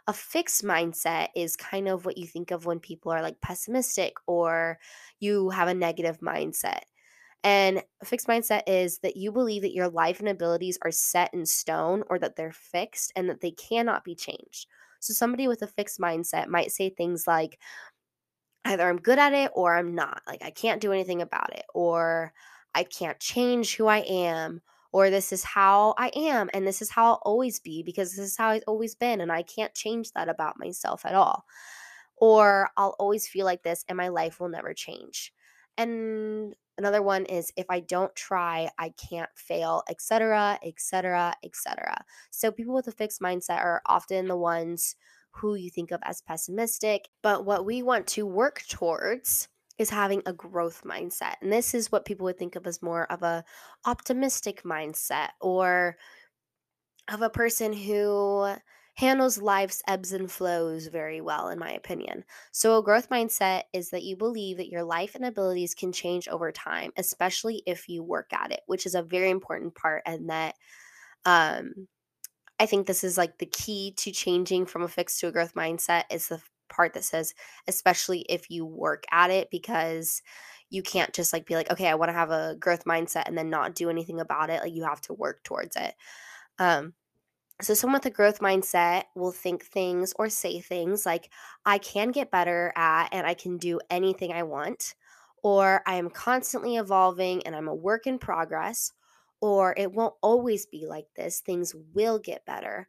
A 0.09 0.13
fixed 0.13 0.63
mindset 0.63 1.27
is 1.35 1.55
kind 1.55 1.87
of 1.87 2.03
what 2.03 2.17
you 2.17 2.25
think 2.25 2.49
of 2.49 2.65
when 2.65 2.79
people 2.79 3.11
are 3.11 3.21
like 3.21 3.39
pessimistic 3.41 4.15
or 4.25 4.79
you 5.19 5.51
have 5.51 5.67
a 5.67 5.73
negative 5.75 6.17
mindset. 6.19 6.79
And 7.43 7.83
a 8.01 8.05
fixed 8.05 8.27
mindset 8.27 8.63
is 8.65 8.97
that 9.03 9.17
you 9.17 9.31
believe 9.31 9.61
that 9.61 9.75
your 9.75 9.87
life 9.87 10.19
and 10.19 10.27
abilities 10.27 10.79
are 10.81 10.89
set 10.89 11.31
in 11.31 11.45
stone 11.45 12.03
or 12.09 12.17
that 12.17 12.35
they're 12.35 12.51
fixed 12.51 13.13
and 13.15 13.29
that 13.29 13.41
they 13.41 13.51
cannot 13.51 14.03
be 14.03 14.15
changed. 14.15 14.65
So, 14.99 15.13
somebody 15.13 15.47
with 15.47 15.61
a 15.61 15.67
fixed 15.67 15.99
mindset 15.99 16.47
might 16.47 16.71
say 16.71 16.89
things 16.89 17.27
like, 17.27 17.59
either 18.65 18.89
I'm 18.89 18.97
good 18.97 19.19
at 19.19 19.33
it 19.33 19.51
or 19.53 19.75
I'm 19.75 19.93
not. 19.93 20.23
Like 20.25 20.41
I 20.41 20.49
can't 20.49 20.81
do 20.81 20.91
anything 20.91 21.21
about 21.21 21.53
it 21.53 21.65
or 21.75 22.33
I 22.73 22.83
can't 22.83 23.19
change 23.19 23.75
who 23.75 23.85
I 23.85 23.99
am 23.99 24.61
or 24.91 25.09
this 25.09 25.31
is 25.31 25.43
how 25.43 25.93
I 25.97 26.11
am 26.15 26.49
and 26.53 26.65
this 26.65 26.81
is 26.81 26.89
how 26.89 27.05
I'll 27.05 27.21
always 27.23 27.59
be 27.59 27.83
because 27.83 28.11
this 28.11 28.25
is 28.25 28.37
how 28.37 28.49
I've 28.49 28.63
always 28.67 28.95
been 28.95 29.21
and 29.21 29.31
I 29.31 29.43
can't 29.43 29.73
change 29.75 30.11
that 30.13 30.29
about 30.29 30.59
myself 30.59 31.05
at 31.05 31.15
all. 31.15 31.45
Or 32.17 32.69
I'll 32.75 32.95
always 32.99 33.27
feel 33.27 33.45
like 33.45 33.63
this 33.63 33.85
and 33.87 33.97
my 33.97 34.09
life 34.09 34.39
will 34.39 34.49
never 34.49 34.73
change. 34.73 35.31
And 35.77 36.55
another 36.77 37.01
one 37.01 37.25
is 37.25 37.53
if 37.55 37.67
I 37.69 37.79
don't 37.79 38.13
try, 38.15 38.69
I 38.77 38.93
can't 39.09 39.29
fail, 39.35 39.83
etc., 39.89 40.59
etc., 40.63 41.33
etc. 41.43 42.03
So 42.31 42.51
people 42.51 42.73
with 42.73 42.87
a 42.87 42.91
fixed 42.91 43.21
mindset 43.21 43.59
are 43.59 43.81
often 43.85 44.27
the 44.27 44.35
ones 44.35 44.95
who 45.31 45.55
you 45.55 45.69
think 45.69 45.91
of 45.91 46.01
as 46.03 46.21
pessimistic. 46.21 47.07
But 47.21 47.45
what 47.45 47.65
we 47.65 47.81
want 47.81 48.07
to 48.07 48.25
work 48.25 48.63
towards 48.67 49.47
is 49.79 49.89
having 49.89 50.21
a 50.25 50.33
growth 50.33 50.83
mindset. 50.83 51.35
And 51.41 51.51
this 51.51 51.73
is 51.73 51.91
what 51.91 52.05
people 52.05 52.25
would 52.25 52.37
think 52.37 52.55
of 52.55 52.67
as 52.67 52.81
more 52.81 53.11
of 53.11 53.23
a 53.23 53.43
optimistic 53.85 54.63
mindset 54.63 55.29
or 55.41 55.97
of 57.11 57.21
a 57.21 57.29
person 57.29 57.73
who 57.73 58.53
handles 58.95 59.41
life's 59.41 59.81
ebbs 59.87 60.11
and 60.11 60.29
flows 60.29 60.87
very 60.87 61.21
well, 61.21 61.47
in 61.47 61.57
my 61.57 61.71
opinion. 61.71 62.25
So, 62.51 62.77
a 62.77 62.83
growth 62.83 63.09
mindset 63.09 63.63
is 63.73 63.89
that 63.91 64.03
you 64.03 64.17
believe 64.17 64.57
that 64.57 64.67
your 64.67 64.83
life 64.83 65.15
and 65.15 65.25
abilities 65.25 65.73
can 65.73 65.93
change 65.93 66.27
over 66.27 66.51
time, 66.51 66.91
especially 66.97 67.63
if 67.65 67.87
you 67.87 68.03
work 68.03 68.33
at 68.33 68.51
it, 68.51 68.59
which 68.67 68.85
is 68.85 68.95
a 68.95 69.01
very 69.01 69.29
important 69.29 69.73
part, 69.73 70.03
and 70.05 70.29
that 70.29 70.55
um, 71.25 71.87
I 72.59 72.65
think 72.65 72.85
this 72.85 73.05
is 73.05 73.17
like 73.17 73.37
the 73.37 73.45
key 73.45 73.93
to 73.97 74.11
changing 74.11 74.65
from 74.65 74.83
a 74.83 74.87
fixed 74.89 75.21
to 75.21 75.27
a 75.27 75.31
growth 75.31 75.55
mindset 75.55 76.03
is 76.11 76.27
the 76.27 76.41
part 76.69 76.93
that 76.93 77.03
says, 77.03 77.33
especially 77.67 78.21
if 78.29 78.49
you 78.49 78.65
work 78.65 79.03
at 79.11 79.31
it, 79.31 79.49
because 79.51 80.21
you 80.69 80.83
can't 80.83 81.13
just 81.13 81.33
like 81.33 81.45
be 81.45 81.55
like, 81.55 81.71
okay, 81.71 81.87
I 81.87 81.95
want 81.95 82.09
to 82.09 82.13
have 82.13 82.31
a 82.31 82.55
growth 82.59 82.85
mindset 82.85 83.23
and 83.25 83.37
then 83.37 83.49
not 83.49 83.75
do 83.75 83.89
anything 83.89 84.19
about 84.19 84.49
it. 84.49 84.61
Like 84.61 84.73
you 84.73 84.83
have 84.83 85.01
to 85.01 85.13
work 85.13 85.43
towards 85.43 85.75
it. 85.75 85.95
Um, 86.59 86.93
so, 87.61 87.73
someone 87.73 87.97
with 87.97 88.05
a 88.05 88.15
growth 88.15 88.39
mindset 88.39 89.03
will 89.15 89.33
think 89.33 89.65
things 89.65 90.13
or 90.17 90.29
say 90.29 90.61
things 90.61 91.05
like, 91.05 91.29
I 91.65 91.77
can 91.77 92.11
get 92.11 92.31
better 92.31 92.71
at 92.75 93.09
and 93.11 93.27
I 93.27 93.33
can 93.33 93.57
do 93.57 93.79
anything 93.89 94.31
I 94.31 94.43
want, 94.43 94.95
or 95.43 95.81
I 95.85 95.95
am 95.95 96.09
constantly 96.09 96.77
evolving 96.77 97.45
and 97.45 97.55
I'm 97.55 97.67
a 97.67 97.75
work 97.75 98.07
in 98.07 98.17
progress, 98.17 98.93
or 99.41 99.73
it 99.77 99.91
won't 99.91 100.15
always 100.21 100.65
be 100.67 100.85
like 100.87 101.07
this. 101.15 101.41
Things 101.41 101.75
will 101.93 102.19
get 102.19 102.45
better. 102.45 102.87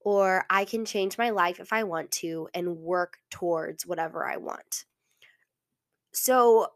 Or 0.00 0.44
I 0.50 0.64
can 0.64 0.84
change 0.84 1.18
my 1.18 1.30
life 1.30 1.60
if 1.60 1.72
I 1.72 1.84
want 1.84 2.10
to 2.12 2.48
and 2.54 2.78
work 2.78 3.18
towards 3.30 3.86
whatever 3.86 4.26
I 4.26 4.38
want. 4.38 4.84
So, 6.12 6.68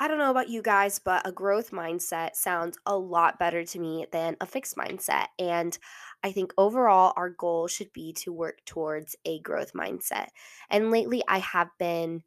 I 0.00 0.08
don't 0.08 0.18
know 0.18 0.30
about 0.30 0.48
you 0.48 0.62
guys, 0.62 0.98
but 1.00 1.26
a 1.26 1.32
growth 1.32 1.72
mindset 1.72 2.36
sounds 2.36 2.78
a 2.86 2.96
lot 2.96 3.38
better 3.38 3.64
to 3.64 3.78
me 3.80 4.06
than 4.12 4.36
a 4.40 4.46
fixed 4.46 4.76
mindset. 4.76 5.26
And 5.38 5.76
I 6.22 6.32
think 6.32 6.52
overall, 6.58 7.12
our 7.16 7.30
goal 7.30 7.66
should 7.68 7.92
be 7.92 8.12
to 8.14 8.32
work 8.32 8.64
towards 8.64 9.16
a 9.24 9.40
growth 9.40 9.72
mindset. 9.72 10.28
And 10.70 10.92
lately, 10.92 11.22
I 11.28 11.38
have 11.38 11.70
been 11.78 12.22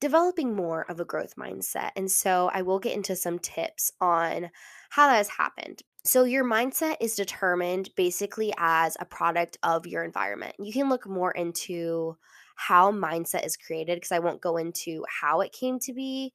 developing 0.00 0.54
more 0.56 0.90
of 0.90 1.00
a 1.00 1.04
growth 1.04 1.36
mindset. 1.36 1.90
And 1.96 2.10
so 2.10 2.50
I 2.52 2.62
will 2.62 2.78
get 2.80 2.96
into 2.96 3.16
some 3.16 3.38
tips 3.38 3.92
on 4.00 4.50
how 4.90 5.08
that 5.08 5.16
has 5.16 5.28
happened. 5.28 5.82
So, 6.04 6.24
your 6.24 6.44
mindset 6.44 6.96
is 7.00 7.14
determined 7.14 7.90
basically 7.96 8.52
as 8.58 8.96
a 8.98 9.04
product 9.04 9.56
of 9.62 9.86
your 9.86 10.02
environment. 10.02 10.56
You 10.58 10.72
can 10.72 10.88
look 10.88 11.06
more 11.06 11.30
into 11.30 12.16
how 12.56 12.90
mindset 12.90 13.46
is 13.46 13.56
created 13.56 13.96
because 13.96 14.12
I 14.12 14.18
won't 14.18 14.40
go 14.40 14.56
into 14.56 15.04
how 15.08 15.40
it 15.40 15.52
came 15.52 15.78
to 15.80 15.92
be, 15.92 16.32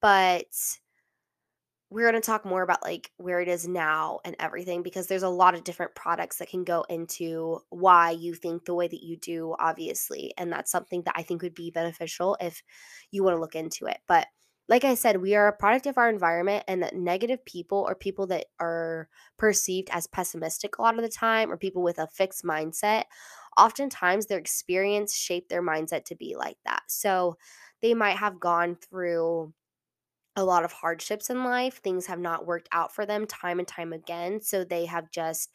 but 0.00 0.46
we're 1.90 2.08
going 2.08 2.20
to 2.20 2.24
talk 2.24 2.44
more 2.44 2.62
about 2.62 2.82
like 2.84 3.10
where 3.16 3.40
it 3.40 3.48
is 3.48 3.66
now 3.66 4.20
and 4.24 4.36
everything 4.38 4.82
because 4.82 5.08
there's 5.08 5.24
a 5.24 5.28
lot 5.28 5.54
of 5.54 5.64
different 5.64 5.94
products 5.94 6.36
that 6.38 6.48
can 6.48 6.62
go 6.62 6.84
into 6.88 7.58
why 7.70 8.12
you 8.12 8.32
think 8.34 8.64
the 8.64 8.74
way 8.74 8.86
that 8.86 9.02
you 9.02 9.16
do 9.16 9.56
obviously 9.58 10.32
and 10.38 10.52
that's 10.52 10.70
something 10.70 11.02
that 11.02 11.14
i 11.16 11.22
think 11.22 11.42
would 11.42 11.54
be 11.54 11.70
beneficial 11.70 12.36
if 12.40 12.62
you 13.10 13.24
want 13.24 13.34
to 13.36 13.40
look 13.40 13.56
into 13.56 13.86
it 13.86 13.98
but 14.06 14.28
like 14.70 14.84
i 14.84 14.94
said 14.94 15.20
we 15.20 15.34
are 15.34 15.48
a 15.48 15.52
product 15.52 15.86
of 15.86 15.98
our 15.98 16.08
environment 16.08 16.64
and 16.66 16.82
that 16.82 16.96
negative 16.96 17.44
people 17.44 17.84
or 17.86 17.94
people 17.94 18.26
that 18.26 18.46
are 18.58 19.08
perceived 19.36 19.90
as 19.92 20.06
pessimistic 20.06 20.78
a 20.78 20.82
lot 20.82 20.96
of 20.96 21.02
the 21.02 21.08
time 21.08 21.52
or 21.52 21.58
people 21.58 21.82
with 21.82 21.98
a 21.98 22.06
fixed 22.06 22.44
mindset 22.44 23.04
oftentimes 23.58 24.24
their 24.24 24.38
experience 24.38 25.14
shaped 25.14 25.50
their 25.50 25.62
mindset 25.62 26.04
to 26.06 26.14
be 26.14 26.34
like 26.34 26.56
that 26.64 26.82
so 26.88 27.36
they 27.82 27.92
might 27.92 28.16
have 28.16 28.40
gone 28.40 28.74
through 28.76 29.52
a 30.36 30.44
lot 30.44 30.64
of 30.64 30.72
hardships 30.72 31.30
in 31.30 31.44
life. 31.44 31.78
Things 31.78 32.06
have 32.06 32.18
not 32.18 32.46
worked 32.46 32.68
out 32.72 32.94
for 32.94 33.06
them 33.06 33.26
time 33.26 33.58
and 33.58 33.68
time 33.68 33.92
again. 33.92 34.40
So 34.40 34.64
they 34.64 34.86
have 34.86 35.10
just 35.10 35.52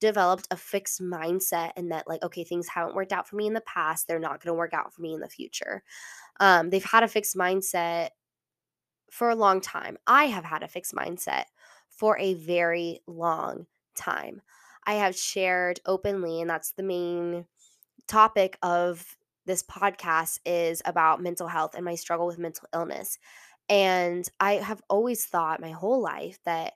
developed 0.00 0.48
a 0.50 0.56
fixed 0.56 1.00
mindset 1.00 1.72
and 1.76 1.92
that, 1.92 2.08
like, 2.08 2.22
okay, 2.22 2.44
things 2.44 2.68
haven't 2.68 2.94
worked 2.94 3.12
out 3.12 3.28
for 3.28 3.36
me 3.36 3.46
in 3.46 3.52
the 3.52 3.60
past. 3.62 4.06
They're 4.06 4.18
not 4.18 4.42
going 4.42 4.52
to 4.52 4.58
work 4.58 4.74
out 4.74 4.92
for 4.92 5.02
me 5.02 5.14
in 5.14 5.20
the 5.20 5.28
future. 5.28 5.82
Um, 6.40 6.70
they've 6.70 6.84
had 6.84 7.04
a 7.04 7.08
fixed 7.08 7.36
mindset 7.36 8.08
for 9.12 9.28
a 9.28 9.36
long 9.36 9.60
time. 9.60 9.98
I 10.06 10.24
have 10.24 10.44
had 10.44 10.62
a 10.62 10.68
fixed 10.68 10.94
mindset 10.94 11.44
for 11.90 12.18
a 12.18 12.32
very 12.32 13.00
long 13.06 13.66
time. 13.94 14.40
I 14.86 14.94
have 14.94 15.14
shared 15.14 15.80
openly, 15.84 16.40
and 16.40 16.48
that's 16.48 16.72
the 16.72 16.82
main 16.82 17.44
topic 18.08 18.56
of 18.62 19.18
this 19.44 19.62
podcast 19.62 20.40
is 20.46 20.80
about 20.86 21.22
mental 21.22 21.46
health 21.46 21.74
and 21.74 21.84
my 21.84 21.94
struggle 21.94 22.26
with 22.26 22.38
mental 22.38 22.66
illness. 22.72 23.18
And 23.68 24.26
I 24.40 24.54
have 24.54 24.80
always 24.88 25.26
thought 25.26 25.60
my 25.60 25.72
whole 25.72 26.00
life 26.00 26.38
that 26.46 26.72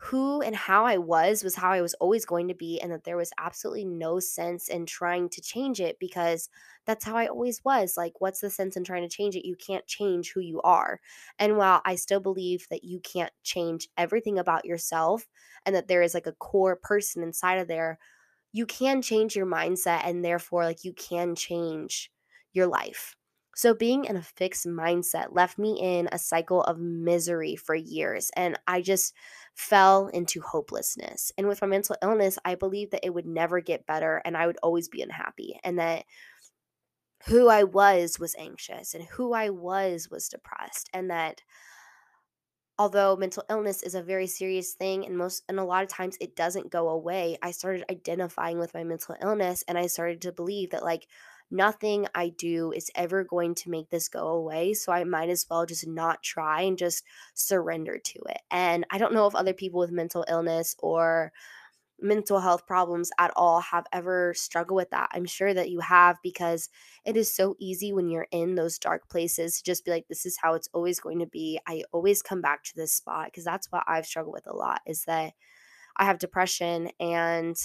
who 0.00 0.40
and 0.42 0.54
how 0.54 0.84
I 0.86 0.96
was 0.98 1.42
was 1.42 1.56
how 1.56 1.72
I 1.72 1.80
was 1.82 1.94
always 1.94 2.24
going 2.24 2.48
to 2.48 2.54
be, 2.54 2.80
and 2.80 2.92
that 2.92 3.04
there 3.04 3.16
was 3.16 3.32
absolutely 3.38 3.84
no 3.84 4.20
sense 4.20 4.68
in 4.68 4.86
trying 4.86 5.28
to 5.30 5.40
change 5.40 5.80
it 5.80 5.98
because 5.98 6.48
that's 6.86 7.04
how 7.04 7.16
I 7.16 7.26
always 7.26 7.64
was. 7.64 7.96
Like, 7.96 8.20
what's 8.20 8.40
the 8.40 8.50
sense 8.50 8.76
in 8.76 8.84
trying 8.84 9.02
to 9.02 9.14
change 9.14 9.34
it? 9.36 9.46
You 9.46 9.56
can't 9.56 9.86
change 9.86 10.32
who 10.32 10.40
you 10.40 10.60
are. 10.62 11.00
And 11.38 11.56
while 11.56 11.82
I 11.84 11.96
still 11.96 12.20
believe 12.20 12.68
that 12.70 12.84
you 12.84 13.00
can't 13.00 13.32
change 13.42 13.88
everything 13.96 14.38
about 14.38 14.64
yourself 14.64 15.26
and 15.66 15.74
that 15.74 15.88
there 15.88 16.02
is 16.02 16.14
like 16.14 16.26
a 16.28 16.32
core 16.32 16.76
person 16.76 17.22
inside 17.24 17.58
of 17.58 17.68
there, 17.68 17.98
you 18.52 18.66
can 18.66 19.02
change 19.02 19.36
your 19.36 19.46
mindset 19.46 20.02
and 20.04 20.24
therefore, 20.24 20.64
like, 20.64 20.84
you 20.84 20.94
can 20.94 21.36
change 21.36 22.12
your 22.52 22.68
life. 22.68 23.17
So, 23.58 23.74
being 23.74 24.04
in 24.04 24.16
a 24.16 24.22
fixed 24.22 24.68
mindset 24.68 25.34
left 25.34 25.58
me 25.58 25.80
in 25.80 26.08
a 26.12 26.18
cycle 26.20 26.62
of 26.62 26.78
misery 26.78 27.56
for 27.56 27.74
years, 27.74 28.30
and 28.36 28.56
I 28.68 28.82
just 28.82 29.14
fell 29.56 30.06
into 30.06 30.40
hopelessness. 30.40 31.32
And 31.36 31.48
with 31.48 31.60
my 31.60 31.66
mental 31.66 31.96
illness, 32.00 32.38
I 32.44 32.54
believed 32.54 32.92
that 32.92 33.04
it 33.04 33.12
would 33.14 33.26
never 33.26 33.60
get 33.60 33.84
better 33.84 34.22
and 34.24 34.36
I 34.36 34.46
would 34.46 34.58
always 34.62 34.88
be 34.88 35.02
unhappy, 35.02 35.58
and 35.64 35.76
that 35.80 36.04
who 37.26 37.48
I 37.48 37.64
was 37.64 38.18
was 38.18 38.34
anxious, 38.38 38.94
and 38.94 39.04
who 39.04 39.32
I 39.32 39.50
was 39.50 40.08
was 40.10 40.28
depressed, 40.28 40.88
and 40.92 41.10
that 41.10 41.42
although 42.78 43.16
mental 43.16 43.42
illness 43.50 43.82
is 43.82 43.94
a 43.94 44.02
very 44.02 44.26
serious 44.26 44.72
thing 44.74 45.04
and 45.04 45.18
most 45.18 45.42
and 45.48 45.58
a 45.58 45.64
lot 45.64 45.82
of 45.82 45.88
times 45.88 46.16
it 46.20 46.36
doesn't 46.36 46.70
go 46.70 46.88
away 46.88 47.36
i 47.42 47.50
started 47.50 47.84
identifying 47.90 48.58
with 48.58 48.72
my 48.74 48.84
mental 48.84 49.16
illness 49.20 49.64
and 49.66 49.76
i 49.76 49.86
started 49.86 50.20
to 50.22 50.32
believe 50.32 50.70
that 50.70 50.84
like 50.84 51.08
nothing 51.50 52.06
I 52.14 52.30
do 52.30 52.72
is 52.72 52.90
ever 52.94 53.24
going 53.24 53.54
to 53.56 53.70
make 53.70 53.90
this 53.90 54.08
go 54.08 54.28
away. 54.28 54.74
So 54.74 54.92
I 54.92 55.04
might 55.04 55.28
as 55.28 55.46
well 55.50 55.66
just 55.66 55.86
not 55.86 56.22
try 56.22 56.62
and 56.62 56.76
just 56.76 57.04
surrender 57.34 57.98
to 57.98 58.18
it. 58.28 58.40
And 58.50 58.86
I 58.90 58.98
don't 58.98 59.14
know 59.14 59.26
if 59.26 59.34
other 59.34 59.54
people 59.54 59.80
with 59.80 59.90
mental 59.90 60.24
illness 60.28 60.76
or 60.80 61.32
mental 62.00 62.38
health 62.38 62.66
problems 62.66 63.10
at 63.18 63.32
all 63.34 63.60
have 63.60 63.86
ever 63.92 64.32
struggled 64.34 64.76
with 64.76 64.90
that. 64.90 65.08
I'm 65.12 65.24
sure 65.24 65.52
that 65.52 65.70
you 65.70 65.80
have 65.80 66.16
because 66.22 66.68
it 67.04 67.16
is 67.16 67.34
so 67.34 67.56
easy 67.58 67.92
when 67.92 68.08
you're 68.08 68.28
in 68.30 68.54
those 68.54 68.78
dark 68.78 69.08
places 69.08 69.56
to 69.56 69.64
just 69.64 69.84
be 69.84 69.90
like, 69.90 70.06
this 70.08 70.24
is 70.24 70.38
how 70.40 70.54
it's 70.54 70.68
always 70.72 71.00
going 71.00 71.18
to 71.18 71.26
be. 71.26 71.58
I 71.66 71.82
always 71.92 72.22
come 72.22 72.40
back 72.40 72.62
to 72.64 72.76
this 72.76 72.92
spot 72.92 73.26
because 73.26 73.44
that's 73.44 73.72
what 73.72 73.84
I've 73.86 74.06
struggled 74.06 74.34
with 74.34 74.46
a 74.46 74.54
lot 74.54 74.80
is 74.86 75.04
that 75.04 75.32
I 75.96 76.04
have 76.04 76.18
depression 76.18 76.90
and 77.00 77.56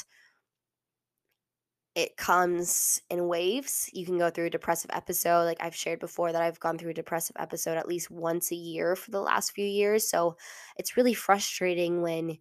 it 1.96 2.18
comes 2.18 3.02
in 3.10 3.28
waves. 3.28 3.90
You 3.94 4.06
can 4.06 4.18
go 4.18 4.30
through 4.30 4.48
a 4.48 4.52
depressive 4.52 4.90
episode. 4.94 5.44
Like 5.44 5.62
I've 5.62 5.76
shared 5.76 6.00
before, 6.00 6.32
that 6.32 6.42
I've 6.42 6.60
gone 6.60 6.78
through 6.78 6.92
a 6.92 6.96
depressive 6.96 7.36
episode 7.38 7.78
at 7.78 7.88
least 7.88 8.10
once 8.10 8.52
a 8.52 8.56
year 8.56 8.96
for 8.96 9.12
the 9.12 9.22
last 9.22 9.52
few 9.52 9.66
years. 9.66 10.08
So 10.08 10.36
it's 10.78 10.98
really 10.98 11.14
frustrating 11.14 12.02
when 12.02 12.40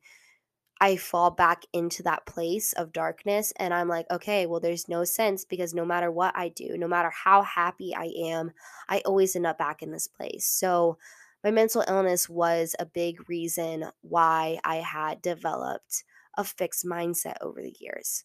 I 0.81 0.97
fall 0.97 1.31
back 1.31 1.65
into 1.73 2.03
that 2.05 2.27
place 2.27 2.73
of 2.73 2.93
darkness 2.93 3.53
and 3.57 3.73
I'm 3.73 3.89
like, 3.89 4.07
okay, 4.11 4.47
well, 4.47 4.59
there's 4.59 4.89
no 4.89 5.05
sense 5.05 5.45
because 5.45 5.75
no 5.75 5.85
matter 5.85 6.11
what 6.11 6.37
I 6.37 6.49
do, 6.49 6.77
no 6.77 6.89
matter 6.89 7.11
how 7.11 7.43
happy 7.43 7.95
I 7.95 8.11
am, 8.25 8.53
I 8.89 9.03
always 9.05 9.37
end 9.37 9.47
up 9.47 9.59
back 9.59 9.83
in 9.83 9.93
this 9.93 10.09
place. 10.09 10.47
So 10.47 10.99
my 11.45 11.51
mental 11.51 11.85
illness 11.87 12.29
was 12.29 12.75
a 12.79 12.87
big 12.87 13.29
reason 13.29 13.91
why 14.01 14.59
I 14.65 14.77
had 14.77 15.23
developed 15.23 16.05
a 16.37 16.43
fixed 16.43 16.85
mindset 16.87 17.37
over 17.41 17.61
the 17.61 17.77
years. 17.79 18.25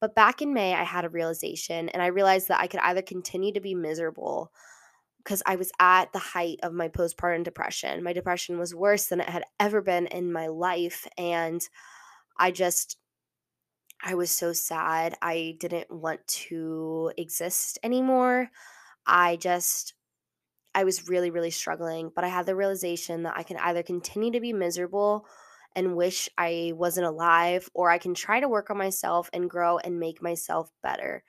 But 0.00 0.14
back 0.14 0.40
in 0.40 0.54
May, 0.54 0.74
I 0.74 0.82
had 0.82 1.04
a 1.04 1.10
realization 1.10 1.88
and 1.90 2.02
I 2.02 2.06
realized 2.06 2.48
that 2.48 2.60
I 2.60 2.66
could 2.66 2.80
either 2.80 3.02
continue 3.02 3.52
to 3.52 3.60
be 3.60 3.74
miserable 3.74 4.50
because 5.18 5.42
I 5.44 5.56
was 5.56 5.70
at 5.78 6.12
the 6.12 6.18
height 6.18 6.58
of 6.62 6.72
my 6.72 6.88
postpartum 6.88 7.44
depression. 7.44 8.02
My 8.02 8.14
depression 8.14 8.58
was 8.58 8.74
worse 8.74 9.06
than 9.06 9.20
it 9.20 9.28
had 9.28 9.44
ever 9.58 9.82
been 9.82 10.06
in 10.06 10.32
my 10.32 10.46
life. 10.46 11.06
And 11.18 11.60
I 12.38 12.50
just, 12.50 12.96
I 14.02 14.14
was 14.14 14.30
so 14.30 14.54
sad. 14.54 15.14
I 15.20 15.56
didn't 15.60 15.90
want 15.90 16.26
to 16.26 17.12
exist 17.18 17.78
anymore. 17.82 18.48
I 19.06 19.36
just, 19.36 19.92
I 20.74 20.84
was 20.84 21.08
really, 21.08 21.30
really 21.30 21.50
struggling. 21.50 22.10
But 22.14 22.24
I 22.24 22.28
had 22.28 22.46
the 22.46 22.56
realization 22.56 23.24
that 23.24 23.36
I 23.36 23.42
can 23.42 23.58
either 23.58 23.82
continue 23.82 24.32
to 24.32 24.40
be 24.40 24.54
miserable 24.54 25.26
and 25.76 25.96
wish 25.96 26.28
I 26.36 26.72
wasn't 26.74 27.06
alive, 27.06 27.68
or 27.74 27.90
I 27.90 27.98
can 27.98 28.14
try 28.14 28.40
to 28.40 28.48
work 28.48 28.70
on 28.70 28.78
myself 28.78 29.30
and 29.32 29.50
grow 29.50 29.78
and 29.78 30.00
make 30.00 30.22
myself 30.22 30.70
better. 30.82 31.22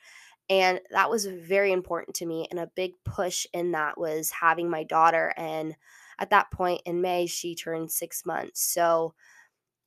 And 0.49 0.82
that 0.91 1.10
was 1.10 1.25
very 1.25 1.71
important 1.71 2.15
to 2.17 2.25
me. 2.25 2.47
And 2.49 2.60
a 2.60 2.71
big 2.75 2.93
push 3.06 3.45
in 3.54 3.71
that 3.71 3.97
was 3.97 4.32
having 4.32 4.69
my 4.69 4.84
daughter. 4.84 5.34
And 5.38 5.75
at 6.19 6.32
that 6.32 6.51
point 6.51 6.82
in 6.86 7.01
May, 7.01 7.25
she 7.27 7.56
turned 7.56 7.91
six 7.91 8.25
months. 8.25 8.62
So 8.62 9.13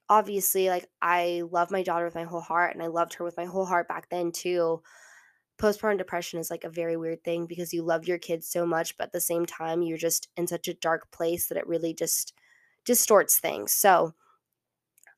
obviously, 0.09 0.69
like, 0.69 0.88
I 1.03 1.43
love 1.51 1.71
my 1.71 1.83
daughter 1.83 2.05
with 2.05 2.14
my 2.14 2.25
whole 2.25 2.40
heart, 2.40 2.75
and 2.75 2.83
I 2.83 2.88
loved 2.88 3.14
her 3.14 3.25
with 3.25 3.37
my 3.37 3.45
whole 3.47 3.64
heart 3.64 3.88
back 3.88 4.09
then, 4.11 4.33
too. 4.33 4.83
Postpartum 5.59 5.99
depression 5.99 6.38
is 6.40 6.51
like 6.51 6.64
a 6.64 6.71
very 6.71 6.97
weird 6.97 7.23
thing 7.25 7.47
because 7.47 7.73
you 7.73 7.83
love 7.83 8.07
your 8.09 8.19
kids 8.19 8.49
so 8.49 8.67
much, 8.67 8.97
but 8.97 9.05
at 9.05 9.12
the 9.12 9.21
same 9.21 9.47
time, 9.47 9.83
you're 9.83 9.97
just 9.99 10.29
in 10.37 10.47
such 10.47 10.69
a 10.69 10.75
dark 10.75 11.11
place 11.11 11.47
that 11.47 11.59
it 11.59 11.67
really 11.67 11.95
just 11.95 12.35
distorts 12.85 13.38
things. 13.38 13.73
So, 13.73 14.14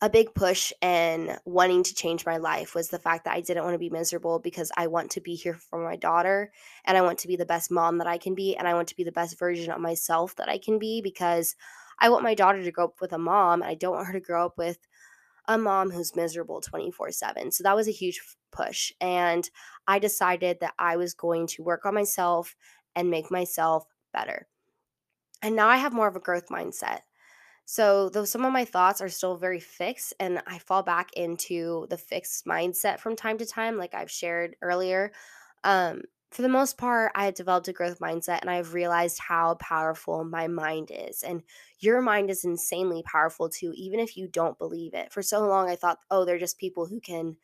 a 0.02 0.10
big 0.10 0.34
push 0.34 0.72
in 0.82 1.38
wanting 1.46 1.82
to 1.82 1.94
change 1.94 2.26
my 2.26 2.36
life 2.36 2.74
was 2.74 2.88
the 2.88 2.98
fact 2.98 3.24
that 3.24 3.34
I 3.34 3.40
didn't 3.40 3.64
want 3.64 3.74
to 3.74 3.78
be 3.78 3.88
miserable 3.88 4.38
because 4.38 4.70
I 4.76 4.88
want 4.88 5.10
to 5.12 5.22
be 5.22 5.34
here 5.34 5.54
for 5.54 5.82
my 5.82 5.96
daughter 5.96 6.52
and 6.84 6.98
I 6.98 7.00
want 7.00 7.18
to 7.20 7.28
be 7.28 7.36
the 7.36 7.46
best 7.46 7.70
mom 7.70 7.96
that 7.98 8.06
I 8.06 8.18
can 8.18 8.34
be 8.34 8.56
and 8.56 8.68
I 8.68 8.74
want 8.74 8.88
to 8.88 8.96
be 8.96 9.04
the 9.04 9.12
best 9.12 9.38
version 9.38 9.72
of 9.72 9.80
myself 9.80 10.36
that 10.36 10.50
I 10.50 10.58
can 10.58 10.78
be 10.78 11.00
because 11.00 11.56
I 11.98 12.10
want 12.10 12.24
my 12.24 12.34
daughter 12.34 12.62
to 12.62 12.70
grow 12.70 12.84
up 12.84 13.00
with 13.00 13.14
a 13.14 13.18
mom 13.18 13.62
and 13.62 13.70
I 13.70 13.74
don't 13.74 13.94
want 13.94 14.06
her 14.08 14.12
to 14.12 14.20
grow 14.20 14.44
up 14.44 14.58
with 14.58 14.78
a 15.48 15.56
mom 15.56 15.90
who's 15.90 16.14
miserable 16.14 16.60
24/7. 16.60 17.50
So 17.52 17.62
that 17.62 17.76
was 17.76 17.88
a 17.88 17.92
huge 17.92 18.20
push 18.52 18.92
and 19.00 19.48
I 19.86 19.98
decided 19.98 20.60
that 20.60 20.74
I 20.78 20.96
was 20.96 21.14
going 21.14 21.46
to 21.48 21.62
work 21.62 21.86
on 21.86 21.94
myself 21.94 22.54
and 22.94 23.10
make 23.10 23.30
myself 23.30 23.86
better. 24.12 24.46
And 25.40 25.56
now 25.56 25.68
I 25.68 25.76
have 25.76 25.94
more 25.94 26.08
of 26.08 26.16
a 26.16 26.20
growth 26.20 26.48
mindset. 26.48 27.00
So, 27.68 28.08
though 28.08 28.24
some 28.24 28.44
of 28.44 28.52
my 28.52 28.64
thoughts 28.64 29.00
are 29.00 29.08
still 29.08 29.36
very 29.36 29.58
fixed 29.60 30.14
and 30.20 30.40
I 30.46 30.58
fall 30.58 30.82
back 30.84 31.12
into 31.14 31.86
the 31.90 31.98
fixed 31.98 32.46
mindset 32.46 33.00
from 33.00 33.16
time 33.16 33.38
to 33.38 33.46
time, 33.46 33.76
like 33.76 33.92
I've 33.94 34.10
shared 34.10 34.56
earlier, 34.62 35.10
um, 35.64 36.02
for 36.30 36.42
the 36.42 36.48
most 36.48 36.78
part, 36.78 37.10
I 37.14 37.24
have 37.24 37.34
developed 37.34 37.66
a 37.68 37.72
growth 37.72 37.98
mindset 37.98 38.40
and 38.40 38.50
I've 38.50 38.72
realized 38.74 39.18
how 39.18 39.54
powerful 39.56 40.24
my 40.24 40.46
mind 40.48 40.90
is. 40.94 41.22
And 41.24 41.42
your 41.80 42.00
mind 42.02 42.30
is 42.30 42.44
insanely 42.44 43.02
powerful 43.02 43.48
too, 43.48 43.72
even 43.74 43.98
if 44.00 44.16
you 44.16 44.28
don't 44.28 44.58
believe 44.58 44.94
it. 44.94 45.12
For 45.12 45.22
so 45.22 45.40
long, 45.46 45.68
I 45.68 45.76
thought, 45.76 45.98
oh, 46.10 46.24
they're 46.24 46.38
just 46.38 46.58
people 46.58 46.86
who 46.86 47.00
can 47.00 47.36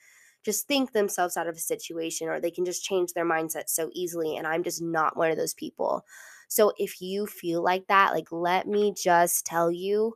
just 0.44 0.66
think 0.66 0.92
themselves 0.92 1.36
out 1.36 1.46
of 1.48 1.56
a 1.56 1.60
situation 1.60 2.28
or 2.28 2.40
they 2.40 2.50
can 2.50 2.64
just 2.64 2.84
change 2.84 3.12
their 3.12 3.24
mindset 3.24 3.68
so 3.68 3.90
easily. 3.92 4.36
And 4.36 4.46
I'm 4.46 4.64
just 4.64 4.82
not 4.82 5.16
one 5.16 5.30
of 5.30 5.36
those 5.36 5.54
people. 5.54 6.04
So 6.52 6.70
if 6.76 7.00
you 7.00 7.26
feel 7.26 7.64
like 7.64 7.86
that, 7.86 8.12
like 8.12 8.30
let 8.30 8.66
me 8.66 8.92
just 8.94 9.46
tell 9.46 9.70
you, 9.72 10.12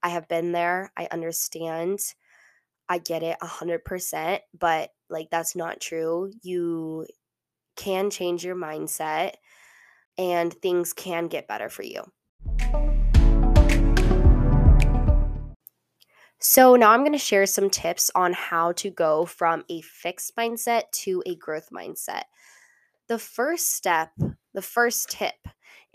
I 0.00 0.10
have 0.10 0.28
been 0.28 0.52
there. 0.52 0.92
I 0.96 1.08
understand. 1.10 1.98
I 2.88 2.98
get 2.98 3.24
it 3.24 3.36
100%, 3.42 4.38
but 4.56 4.90
like 5.10 5.26
that's 5.32 5.56
not 5.56 5.80
true. 5.80 6.30
You 6.40 7.08
can 7.74 8.10
change 8.10 8.44
your 8.44 8.54
mindset 8.54 9.32
and 10.16 10.54
things 10.54 10.92
can 10.92 11.26
get 11.26 11.48
better 11.48 11.68
for 11.68 11.82
you. 11.82 12.04
So, 16.38 16.76
now 16.76 16.92
I'm 16.92 17.00
going 17.00 17.10
to 17.10 17.18
share 17.18 17.46
some 17.46 17.70
tips 17.70 18.08
on 18.14 18.34
how 18.34 18.70
to 18.72 18.90
go 18.90 19.24
from 19.24 19.64
a 19.68 19.80
fixed 19.80 20.36
mindset 20.36 20.82
to 20.92 21.24
a 21.26 21.34
growth 21.34 21.70
mindset. 21.72 22.22
The 23.08 23.18
first 23.18 23.72
step, 23.72 24.10
the 24.54 24.62
first 24.62 25.10
tip 25.10 25.34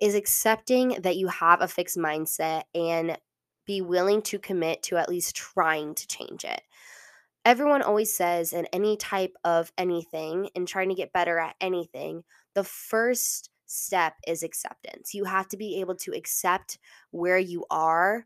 is 0.01 0.15
accepting 0.15 0.97
that 1.03 1.15
you 1.15 1.27
have 1.27 1.61
a 1.61 1.67
fixed 1.67 1.97
mindset 1.97 2.63
and 2.75 3.17
be 3.65 3.81
willing 3.81 4.21
to 4.23 4.39
commit 4.39 4.83
to 4.83 4.97
at 4.97 5.07
least 5.07 5.35
trying 5.35 5.93
to 5.95 6.07
change 6.07 6.43
it. 6.43 6.61
Everyone 7.45 7.81
always 7.81 8.13
says 8.13 8.53
in 8.53 8.65
any 8.67 8.97
type 8.97 9.35
of 9.43 9.71
anything 9.77 10.49
and 10.55 10.67
trying 10.67 10.89
to 10.89 10.95
get 10.95 11.13
better 11.13 11.39
at 11.39 11.55
anything, 11.61 12.23
the 12.55 12.63
first 12.63 13.49
step 13.67 14.15
is 14.27 14.43
acceptance. 14.43 15.13
You 15.13 15.23
have 15.23 15.47
to 15.49 15.57
be 15.57 15.79
able 15.79 15.95
to 15.97 16.11
accept 16.11 16.77
where 17.11 17.37
you 17.39 17.65
are 17.69 18.25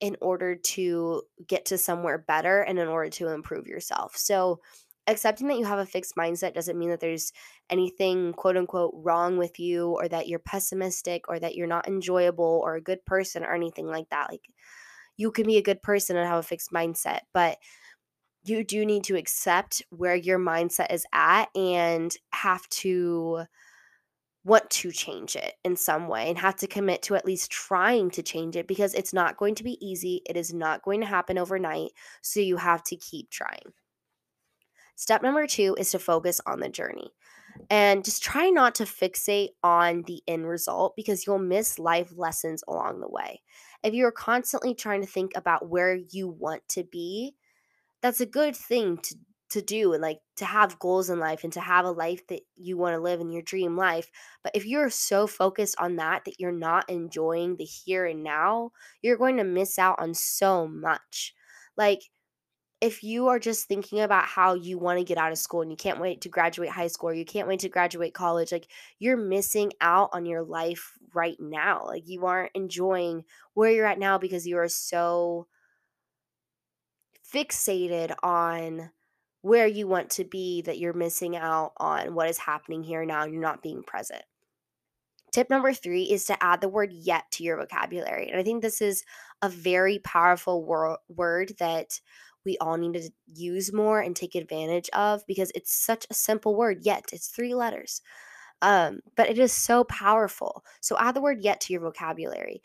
in 0.00 0.16
order 0.20 0.54
to 0.54 1.22
get 1.46 1.66
to 1.66 1.78
somewhere 1.78 2.18
better 2.18 2.60
and 2.60 2.78
in 2.78 2.88
order 2.88 3.10
to 3.10 3.28
improve 3.28 3.66
yourself. 3.66 4.16
So, 4.16 4.60
accepting 5.06 5.48
that 5.48 5.58
you 5.58 5.64
have 5.64 5.78
a 5.78 5.86
fixed 5.86 6.16
mindset 6.16 6.54
doesn't 6.54 6.78
mean 6.78 6.90
that 6.90 7.00
there's 7.00 7.32
anything 7.70 8.32
quote 8.32 8.56
unquote 8.56 8.92
wrong 8.94 9.38
with 9.38 9.58
you 9.58 9.90
or 9.90 10.08
that 10.08 10.28
you're 10.28 10.38
pessimistic 10.38 11.28
or 11.28 11.38
that 11.38 11.54
you're 11.54 11.66
not 11.66 11.88
enjoyable 11.88 12.60
or 12.64 12.74
a 12.74 12.80
good 12.80 13.04
person 13.04 13.44
or 13.44 13.54
anything 13.54 13.86
like 13.86 14.08
that. 14.10 14.30
Like, 14.30 14.48
you 15.16 15.30
can 15.30 15.46
be 15.46 15.56
a 15.56 15.62
good 15.62 15.82
person 15.82 16.16
and 16.16 16.28
have 16.28 16.38
a 16.38 16.42
fixed 16.42 16.72
mindset, 16.72 17.20
but 17.32 17.58
you 18.44 18.62
do 18.64 18.86
need 18.86 19.04
to 19.04 19.16
accept 19.16 19.82
where 19.90 20.14
your 20.14 20.38
mindset 20.38 20.92
is 20.92 21.06
at 21.12 21.46
and 21.56 22.14
have 22.32 22.68
to 22.68 23.44
want 24.44 24.70
to 24.70 24.92
change 24.92 25.34
it 25.34 25.54
in 25.64 25.74
some 25.74 26.06
way 26.06 26.28
and 26.28 26.38
have 26.38 26.54
to 26.54 26.68
commit 26.68 27.02
to 27.02 27.16
at 27.16 27.26
least 27.26 27.50
trying 27.50 28.08
to 28.12 28.22
change 28.22 28.54
it 28.54 28.68
because 28.68 28.94
it's 28.94 29.12
not 29.12 29.36
going 29.36 29.56
to 29.56 29.64
be 29.64 29.84
easy. 29.84 30.22
It 30.28 30.36
is 30.36 30.54
not 30.54 30.82
going 30.82 31.00
to 31.00 31.06
happen 31.06 31.36
overnight. 31.36 31.90
So 32.22 32.38
you 32.38 32.56
have 32.56 32.84
to 32.84 32.96
keep 32.96 33.28
trying. 33.30 33.72
Step 34.96 35.22
number 35.22 35.46
two 35.46 35.76
is 35.78 35.90
to 35.92 35.98
focus 35.98 36.40
on 36.46 36.60
the 36.60 36.68
journey 36.68 37.12
and 37.70 38.04
just 38.04 38.22
try 38.22 38.48
not 38.48 38.74
to 38.76 38.84
fixate 38.84 39.50
on 39.62 40.02
the 40.02 40.22
end 40.26 40.46
result 40.48 40.94
because 40.96 41.26
you'll 41.26 41.38
miss 41.38 41.78
life 41.78 42.12
lessons 42.16 42.62
along 42.66 43.00
the 43.00 43.08
way. 43.08 43.42
If 43.82 43.94
you're 43.94 44.10
constantly 44.10 44.74
trying 44.74 45.02
to 45.02 45.06
think 45.06 45.32
about 45.36 45.68
where 45.68 45.94
you 45.94 46.28
want 46.28 46.66
to 46.70 46.82
be, 46.82 47.34
that's 48.02 48.20
a 48.20 48.26
good 48.26 48.56
thing 48.56 48.98
to 48.98 49.16
to 49.48 49.62
do 49.62 49.92
and 49.92 50.02
like 50.02 50.18
to 50.36 50.44
have 50.44 50.78
goals 50.78 51.08
in 51.08 51.20
life 51.20 51.44
and 51.44 51.52
to 51.52 51.60
have 51.60 51.84
a 51.84 51.90
life 51.90 52.26
that 52.26 52.40
you 52.56 52.76
want 52.76 52.94
to 52.94 53.00
live 53.00 53.20
in 53.20 53.30
your 53.30 53.42
dream 53.42 53.76
life. 53.76 54.10
But 54.42 54.56
if 54.56 54.66
you're 54.66 54.90
so 54.90 55.28
focused 55.28 55.76
on 55.78 55.96
that 55.96 56.24
that 56.24 56.40
you're 56.40 56.50
not 56.50 56.90
enjoying 56.90 57.56
the 57.56 57.64
here 57.64 58.06
and 58.06 58.24
now, 58.24 58.72
you're 59.02 59.16
going 59.16 59.36
to 59.36 59.44
miss 59.44 59.78
out 59.78 60.00
on 60.00 60.14
so 60.14 60.66
much. 60.66 61.32
Like 61.76 62.02
if 62.80 63.02
you 63.02 63.28
are 63.28 63.38
just 63.38 63.66
thinking 63.66 64.00
about 64.00 64.24
how 64.24 64.54
you 64.54 64.78
want 64.78 64.98
to 64.98 65.04
get 65.04 65.16
out 65.16 65.32
of 65.32 65.38
school 65.38 65.62
and 65.62 65.70
you 65.70 65.76
can't 65.76 66.00
wait 66.00 66.20
to 66.20 66.28
graduate 66.28 66.68
high 66.68 66.88
school 66.88 67.10
or 67.10 67.14
you 67.14 67.24
can't 67.24 67.48
wait 67.48 67.60
to 67.60 67.68
graduate 67.68 68.12
college, 68.12 68.52
like 68.52 68.68
you're 68.98 69.16
missing 69.16 69.72
out 69.80 70.10
on 70.12 70.26
your 70.26 70.42
life 70.42 70.92
right 71.14 71.36
now. 71.40 71.86
Like 71.86 72.06
you 72.06 72.26
aren't 72.26 72.52
enjoying 72.54 73.24
where 73.54 73.70
you're 73.70 73.86
at 73.86 73.98
now 73.98 74.18
because 74.18 74.46
you 74.46 74.58
are 74.58 74.68
so 74.68 75.46
fixated 77.32 78.14
on 78.22 78.90
where 79.40 79.66
you 79.66 79.86
want 79.86 80.10
to 80.10 80.24
be 80.24 80.62
that 80.62 80.78
you're 80.78 80.92
missing 80.92 81.36
out 81.36 81.72
on 81.78 82.14
what 82.14 82.28
is 82.28 82.38
happening 82.38 82.82
here 82.82 83.04
now 83.04 83.24
you're 83.24 83.40
not 83.40 83.62
being 83.62 83.82
present. 83.82 84.22
Tip 85.32 85.50
number 85.50 85.72
three 85.72 86.04
is 86.04 86.24
to 86.26 86.42
add 86.42 86.60
the 86.60 86.68
word 86.68 86.92
yet 86.92 87.24
to 87.32 87.44
your 87.44 87.58
vocabulary. 87.58 88.28
And 88.28 88.40
I 88.40 88.42
think 88.42 88.62
this 88.62 88.80
is 88.80 89.04
a 89.42 89.48
very 89.48 89.98
powerful 89.98 90.64
wor- 90.64 90.98
word 91.08 91.52
that 91.58 92.00
we 92.46 92.56
all 92.58 92.78
need 92.78 92.94
to 92.94 93.10
use 93.34 93.72
more 93.72 94.00
and 94.00 94.16
take 94.16 94.34
advantage 94.34 94.88
of 94.94 95.26
because 95.26 95.52
it's 95.54 95.74
such 95.74 96.06
a 96.08 96.14
simple 96.14 96.54
word, 96.54 96.78
yet. 96.82 97.04
It's 97.12 97.28
three 97.28 97.54
letters. 97.54 98.00
Um, 98.62 99.00
but 99.16 99.28
it 99.28 99.38
is 99.38 99.52
so 99.52 99.84
powerful. 99.84 100.64
So 100.80 100.96
add 100.98 101.14
the 101.14 101.20
word 101.20 101.42
yet 101.42 101.60
to 101.62 101.72
your 101.74 101.82
vocabulary. 101.82 102.62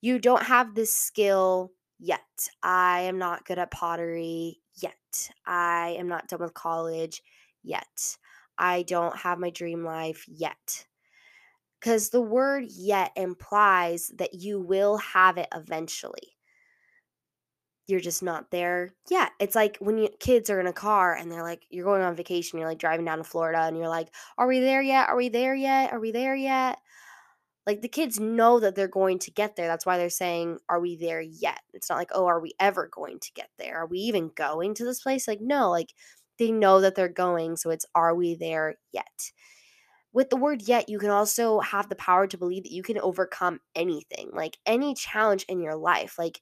You 0.00 0.18
don't 0.18 0.44
have 0.44 0.74
this 0.74 0.96
skill 0.96 1.72
yet. 1.98 2.20
I 2.62 3.00
am 3.02 3.18
not 3.18 3.44
good 3.44 3.58
at 3.58 3.70
pottery 3.70 4.60
yet. 4.80 5.30
I 5.46 5.96
am 5.98 6.08
not 6.08 6.28
done 6.28 6.40
with 6.40 6.54
college 6.54 7.22
yet. 7.62 8.16
I 8.56 8.82
don't 8.82 9.16
have 9.18 9.38
my 9.38 9.50
dream 9.50 9.84
life 9.84 10.24
yet. 10.28 10.86
Because 11.80 12.08
the 12.08 12.22
word 12.22 12.64
yet 12.70 13.12
implies 13.14 14.10
that 14.16 14.34
you 14.34 14.60
will 14.60 14.96
have 14.96 15.36
it 15.36 15.48
eventually. 15.54 16.33
You're 17.86 18.00
just 18.00 18.22
not 18.22 18.50
there 18.50 18.94
yet. 19.10 19.32
It's 19.40 19.54
like 19.54 19.76
when 19.78 19.98
you, 19.98 20.08
kids 20.18 20.48
are 20.48 20.60
in 20.60 20.66
a 20.66 20.72
car 20.72 21.14
and 21.14 21.30
they're 21.30 21.42
like, 21.42 21.66
you're 21.68 21.84
going 21.84 22.02
on 22.02 22.16
vacation, 22.16 22.58
you're 22.58 22.68
like 22.68 22.78
driving 22.78 23.04
down 23.04 23.18
to 23.18 23.24
Florida 23.24 23.62
and 23.62 23.76
you're 23.76 23.88
like, 23.88 24.08
are 24.38 24.46
we 24.46 24.60
there 24.60 24.80
yet? 24.80 25.08
Are 25.08 25.16
we 25.16 25.28
there 25.28 25.54
yet? 25.54 25.92
Are 25.92 26.00
we 26.00 26.10
there 26.10 26.34
yet? 26.34 26.78
like 27.66 27.80
the 27.80 27.88
kids 27.88 28.20
know 28.20 28.60
that 28.60 28.74
they're 28.74 28.88
going 28.88 29.18
to 29.20 29.30
get 29.30 29.56
there. 29.56 29.66
That's 29.66 29.86
why 29.86 29.96
they're 29.96 30.10
saying, 30.10 30.58
Are 30.68 30.80
we 30.80 30.96
there 30.96 31.20
yet? 31.20 31.60
It's 31.72 31.88
not 31.88 31.98
like, 31.98 32.10
Oh, 32.12 32.26
are 32.26 32.40
we 32.40 32.52
ever 32.60 32.88
going 32.92 33.18
to 33.20 33.32
get 33.34 33.48
there? 33.58 33.78
Are 33.78 33.86
we 33.86 33.98
even 34.00 34.30
going 34.34 34.74
to 34.74 34.84
this 34.84 35.02
place? 35.02 35.26
Like, 35.26 35.40
no, 35.40 35.70
like 35.70 35.94
they 36.38 36.50
know 36.52 36.80
that 36.80 36.94
they're 36.94 37.08
going. 37.08 37.56
So 37.56 37.70
it's, 37.70 37.86
Are 37.94 38.14
we 38.14 38.34
there 38.34 38.76
yet? 38.92 39.32
With 40.12 40.30
the 40.30 40.36
word 40.36 40.62
yet, 40.62 40.88
you 40.88 40.98
can 40.98 41.10
also 41.10 41.58
have 41.60 41.88
the 41.88 41.96
power 41.96 42.28
to 42.28 42.38
believe 42.38 42.62
that 42.64 42.72
you 42.72 42.84
can 42.84 42.98
overcome 42.98 43.60
anything, 43.74 44.30
like 44.32 44.58
any 44.64 44.94
challenge 44.94 45.44
in 45.48 45.60
your 45.60 45.74
life. 45.74 46.18
Like, 46.18 46.40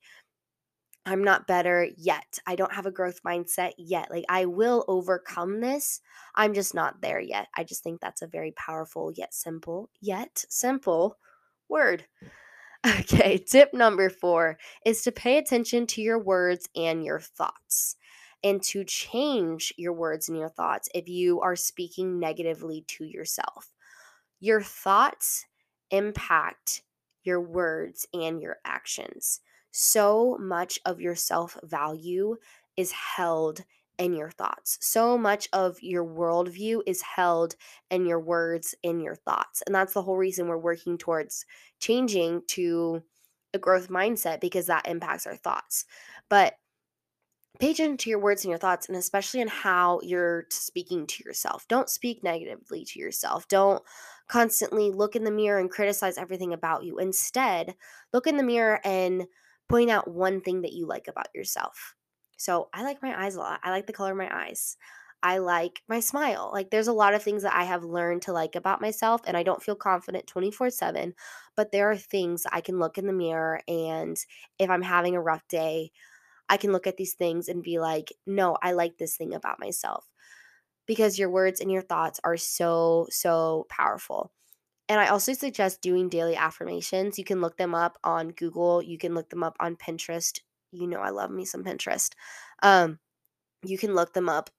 I'm 1.04 1.24
not 1.24 1.48
better 1.48 1.88
yet. 1.96 2.38
I 2.46 2.54
don't 2.54 2.74
have 2.74 2.86
a 2.86 2.92
growth 2.92 3.22
mindset 3.24 3.72
yet. 3.76 4.10
Like, 4.10 4.24
I 4.28 4.46
will 4.46 4.84
overcome 4.86 5.60
this. 5.60 6.00
I'm 6.34 6.54
just 6.54 6.74
not 6.74 7.00
there 7.00 7.20
yet. 7.20 7.48
I 7.56 7.64
just 7.64 7.82
think 7.82 8.00
that's 8.00 8.22
a 8.22 8.28
very 8.28 8.52
powerful, 8.52 9.12
yet 9.14 9.34
simple, 9.34 9.90
yet 10.00 10.44
simple 10.48 11.18
word. 11.68 12.06
Okay, 12.84 13.38
tip 13.38 13.72
number 13.72 14.10
four 14.10 14.58
is 14.84 15.02
to 15.02 15.12
pay 15.12 15.38
attention 15.38 15.86
to 15.86 16.02
your 16.02 16.18
words 16.18 16.68
and 16.74 17.04
your 17.04 17.20
thoughts 17.20 17.94
and 18.42 18.60
to 18.64 18.82
change 18.82 19.72
your 19.76 19.92
words 19.92 20.28
and 20.28 20.36
your 20.36 20.48
thoughts 20.48 20.88
if 20.92 21.08
you 21.08 21.40
are 21.42 21.54
speaking 21.54 22.18
negatively 22.18 22.84
to 22.88 23.04
yourself. 23.04 23.72
Your 24.40 24.60
thoughts 24.60 25.46
impact 25.92 26.82
your 27.22 27.40
words 27.40 28.08
and 28.12 28.42
your 28.42 28.56
actions 28.64 29.38
so 29.72 30.36
much 30.38 30.78
of 30.86 31.00
your 31.00 31.16
self 31.16 31.58
value 31.62 32.36
is 32.76 32.92
held 32.92 33.64
in 33.98 34.14
your 34.14 34.30
thoughts. 34.30 34.78
So 34.80 35.18
much 35.18 35.48
of 35.52 35.82
your 35.82 36.04
worldview 36.04 36.82
is 36.86 37.02
held 37.02 37.54
in 37.90 38.06
your 38.06 38.20
words, 38.20 38.74
in 38.82 39.00
your 39.00 39.14
thoughts. 39.14 39.62
And 39.66 39.74
that's 39.74 39.92
the 39.92 40.02
whole 40.02 40.16
reason 40.16 40.48
we're 40.48 40.58
working 40.58 40.98
towards 40.98 41.44
changing 41.78 42.42
to 42.48 43.02
a 43.54 43.58
growth 43.58 43.88
mindset 43.88 44.40
because 44.40 44.66
that 44.66 44.88
impacts 44.88 45.26
our 45.26 45.36
thoughts. 45.36 45.84
But 46.28 46.54
pay 47.60 47.70
attention 47.70 47.96
to 47.98 48.10
your 48.10 48.18
words 48.18 48.44
and 48.44 48.50
your 48.50 48.58
thoughts, 48.58 48.88
and 48.88 48.96
especially 48.96 49.40
in 49.40 49.48
how 49.48 50.00
you're 50.02 50.46
speaking 50.50 51.06
to 51.06 51.22
yourself. 51.24 51.68
Don't 51.68 51.88
speak 51.88 52.24
negatively 52.24 52.84
to 52.86 52.98
yourself. 52.98 53.46
Don't 53.46 53.82
constantly 54.26 54.90
look 54.90 55.14
in 55.14 55.24
the 55.24 55.30
mirror 55.30 55.60
and 55.60 55.70
criticize 55.70 56.16
everything 56.16 56.52
about 56.52 56.82
you. 56.82 56.98
Instead, 56.98 57.76
look 58.12 58.26
in 58.26 58.36
the 58.36 58.42
mirror 58.42 58.80
and 58.84 59.26
point 59.72 59.90
out 59.90 60.08
one 60.08 60.40
thing 60.40 60.62
that 60.62 60.72
you 60.74 60.86
like 60.86 61.08
about 61.08 61.28
yourself. 61.34 61.96
So 62.36 62.68
I 62.74 62.82
like 62.82 63.02
my 63.02 63.24
eyes 63.24 63.36
a 63.36 63.40
lot. 63.40 63.60
I 63.62 63.70
like 63.70 63.86
the 63.86 63.92
color 63.92 64.12
of 64.12 64.18
my 64.18 64.30
eyes. 64.46 64.76
I 65.22 65.38
like 65.38 65.82
my 65.88 66.00
smile. 66.00 66.50
Like 66.52 66.70
there's 66.70 66.88
a 66.88 66.92
lot 66.92 67.14
of 67.14 67.22
things 67.22 67.44
that 67.44 67.54
I 67.54 67.64
have 67.64 67.84
learned 67.84 68.22
to 68.22 68.32
like 68.32 68.56
about 68.56 68.80
myself 68.80 69.20
and 69.26 69.36
I 69.36 69.44
don't 69.44 69.62
feel 69.62 69.76
confident 69.76 70.26
24/7, 70.26 71.14
but 71.56 71.70
there 71.72 71.90
are 71.90 71.96
things 71.96 72.44
I 72.50 72.60
can 72.60 72.78
look 72.80 72.98
in 72.98 73.06
the 73.06 73.12
mirror 73.12 73.60
and 73.68 74.16
if 74.58 74.68
I'm 74.70 74.82
having 74.82 75.14
a 75.16 75.22
rough 75.22 75.46
day, 75.48 75.92
I 76.48 76.56
can 76.58 76.72
look 76.72 76.86
at 76.86 76.96
these 76.98 77.14
things 77.14 77.48
and 77.48 77.62
be 77.62 77.78
like, 77.80 78.12
"No, 78.26 78.58
I 78.62 78.72
like 78.72 78.98
this 78.98 79.16
thing 79.16 79.34
about 79.34 79.60
myself." 79.60 80.06
Because 80.86 81.18
your 81.18 81.30
words 81.30 81.60
and 81.60 81.70
your 81.72 81.82
thoughts 81.82 82.20
are 82.24 82.36
so 82.36 83.06
so 83.10 83.66
powerful. 83.70 84.32
And 84.92 85.00
I 85.00 85.06
also 85.06 85.32
suggest 85.32 85.80
doing 85.80 86.10
daily 86.10 86.36
affirmations. 86.36 87.18
You 87.18 87.24
can 87.24 87.40
look 87.40 87.56
them 87.56 87.74
up 87.74 87.96
on 88.04 88.28
Google, 88.28 88.82
you 88.82 88.98
can 88.98 89.14
look 89.14 89.30
them 89.30 89.42
up 89.42 89.56
on 89.58 89.74
Pinterest. 89.74 90.38
You 90.70 90.86
know, 90.86 90.98
I 91.00 91.08
love 91.08 91.30
me 91.30 91.46
some 91.46 91.64
Pinterest. 91.64 92.10
Um, 92.62 92.98
you 93.64 93.78
can 93.78 93.94
look 93.94 94.12
them 94.12 94.28
up 94.28 94.50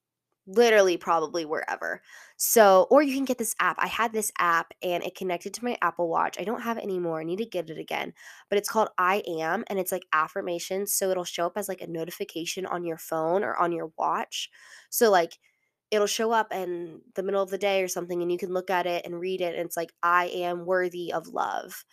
literally 0.47 0.97
probably 0.97 1.45
wherever. 1.45 2.01
So, 2.35 2.87
or 2.89 3.03
you 3.03 3.13
can 3.13 3.25
get 3.25 3.37
this 3.37 3.53
app. 3.59 3.75
I 3.77 3.85
had 3.85 4.11
this 4.11 4.31
app 4.39 4.73
and 4.81 5.03
it 5.03 5.13
connected 5.13 5.53
to 5.53 5.63
my 5.63 5.77
Apple 5.83 6.09
Watch. 6.09 6.39
I 6.39 6.45
don't 6.45 6.61
have 6.61 6.79
it 6.79 6.83
anymore. 6.83 7.21
I 7.21 7.25
need 7.25 7.37
to 7.37 7.45
get 7.45 7.69
it 7.69 7.77
again. 7.77 8.11
But 8.49 8.57
it's 8.57 8.69
called 8.69 8.89
I 8.97 9.21
Am 9.27 9.63
and 9.67 9.77
it's 9.77 9.91
like 9.91 10.07
affirmations. 10.13 10.95
So 10.95 11.11
it'll 11.11 11.25
show 11.25 11.45
up 11.45 11.57
as 11.57 11.69
like 11.69 11.81
a 11.81 11.87
notification 11.87 12.65
on 12.65 12.83
your 12.83 12.97
phone 12.97 13.43
or 13.43 13.55
on 13.55 13.71
your 13.71 13.91
watch. 13.99 14.49
So, 14.89 15.11
like, 15.11 15.37
it'll 15.93 16.07
show 16.07 16.31
up 16.31 16.51
in 16.51 17.01
the 17.13 17.21
middle 17.21 17.43
of 17.43 17.51
the 17.51 17.57
day 17.57 17.83
or 17.83 17.87
something 17.87 18.23
and 18.23 18.31
you 18.31 18.37
can 18.39 18.51
look 18.51 18.71
at 18.71 18.87
it 18.87 19.05
and 19.05 19.19
read 19.19 19.41
it 19.41 19.55
and 19.55 19.63
it's 19.63 19.77
like 19.77 19.93
I 20.01 20.25
am 20.25 20.65
worthy 20.65 21.13
of 21.13 21.27
love. 21.27 21.85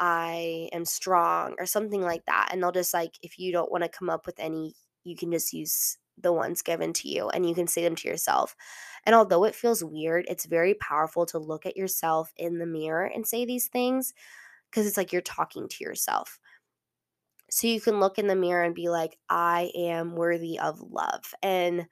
I 0.00 0.68
am 0.72 0.84
strong 0.84 1.54
or 1.60 1.64
something 1.64 2.02
like 2.02 2.24
that. 2.26 2.48
And 2.50 2.60
they'll 2.60 2.72
just 2.72 2.92
like 2.92 3.12
if 3.22 3.38
you 3.38 3.52
don't 3.52 3.70
want 3.70 3.84
to 3.84 3.88
come 3.88 4.10
up 4.10 4.26
with 4.26 4.40
any, 4.40 4.74
you 5.04 5.14
can 5.16 5.30
just 5.30 5.52
use 5.52 5.98
the 6.18 6.32
ones 6.32 6.62
given 6.62 6.92
to 6.94 7.08
you 7.08 7.28
and 7.28 7.48
you 7.48 7.54
can 7.54 7.68
say 7.68 7.84
them 7.84 7.94
to 7.94 8.08
yourself. 8.08 8.56
And 9.04 9.14
although 9.14 9.44
it 9.44 9.54
feels 9.54 9.84
weird, 9.84 10.26
it's 10.28 10.46
very 10.46 10.74
powerful 10.74 11.24
to 11.26 11.38
look 11.38 11.64
at 11.64 11.76
yourself 11.76 12.32
in 12.36 12.58
the 12.58 12.66
mirror 12.66 13.04
and 13.04 13.24
say 13.24 13.44
these 13.44 13.68
things 13.68 14.14
because 14.68 14.84
it's 14.84 14.96
like 14.96 15.12
you're 15.12 15.22
talking 15.22 15.68
to 15.68 15.84
yourself. 15.84 16.40
So 17.50 17.68
you 17.68 17.80
can 17.80 18.00
look 18.00 18.18
in 18.18 18.26
the 18.26 18.34
mirror 18.34 18.64
and 18.64 18.74
be 18.74 18.88
like, 18.88 19.16
I 19.28 19.70
am 19.76 20.16
worthy 20.16 20.58
of 20.58 20.80
love. 20.80 21.34
And 21.40 21.86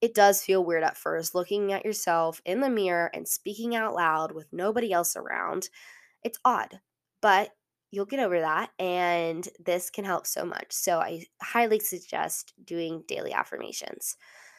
it 0.00 0.14
does 0.14 0.42
feel 0.42 0.64
weird 0.64 0.84
at 0.84 0.96
first 0.96 1.34
looking 1.34 1.72
at 1.72 1.84
yourself 1.84 2.40
in 2.44 2.60
the 2.60 2.70
mirror 2.70 3.10
and 3.14 3.26
speaking 3.26 3.74
out 3.74 3.94
loud 3.94 4.32
with 4.32 4.46
nobody 4.52 4.92
else 4.92 5.16
around. 5.16 5.68
It's 6.22 6.38
odd, 6.44 6.80
but 7.22 7.50
you'll 7.90 8.04
get 8.04 8.20
over 8.20 8.40
that 8.40 8.70
and 8.78 9.48
this 9.64 9.88
can 9.90 10.04
help 10.04 10.26
so 10.26 10.44
much. 10.44 10.66
So 10.70 10.98
I 10.98 11.24
highly 11.40 11.78
suggest 11.78 12.52
doing 12.64 13.04
daily 13.06 13.32
affirmations. 13.32 14.16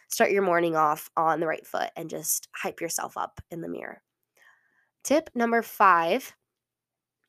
Start 0.07 0.31
your 0.31 0.43
morning 0.43 0.75
off 0.75 1.09
on 1.17 1.39
the 1.39 1.47
right 1.47 1.65
foot 1.65 1.89
and 1.95 2.09
just 2.09 2.47
hype 2.55 2.79
yourself 2.79 3.17
up 3.17 3.41
in 3.51 3.61
the 3.61 3.67
mirror. 3.67 4.01
Tip 5.03 5.29
number 5.35 5.61
5 5.61 6.33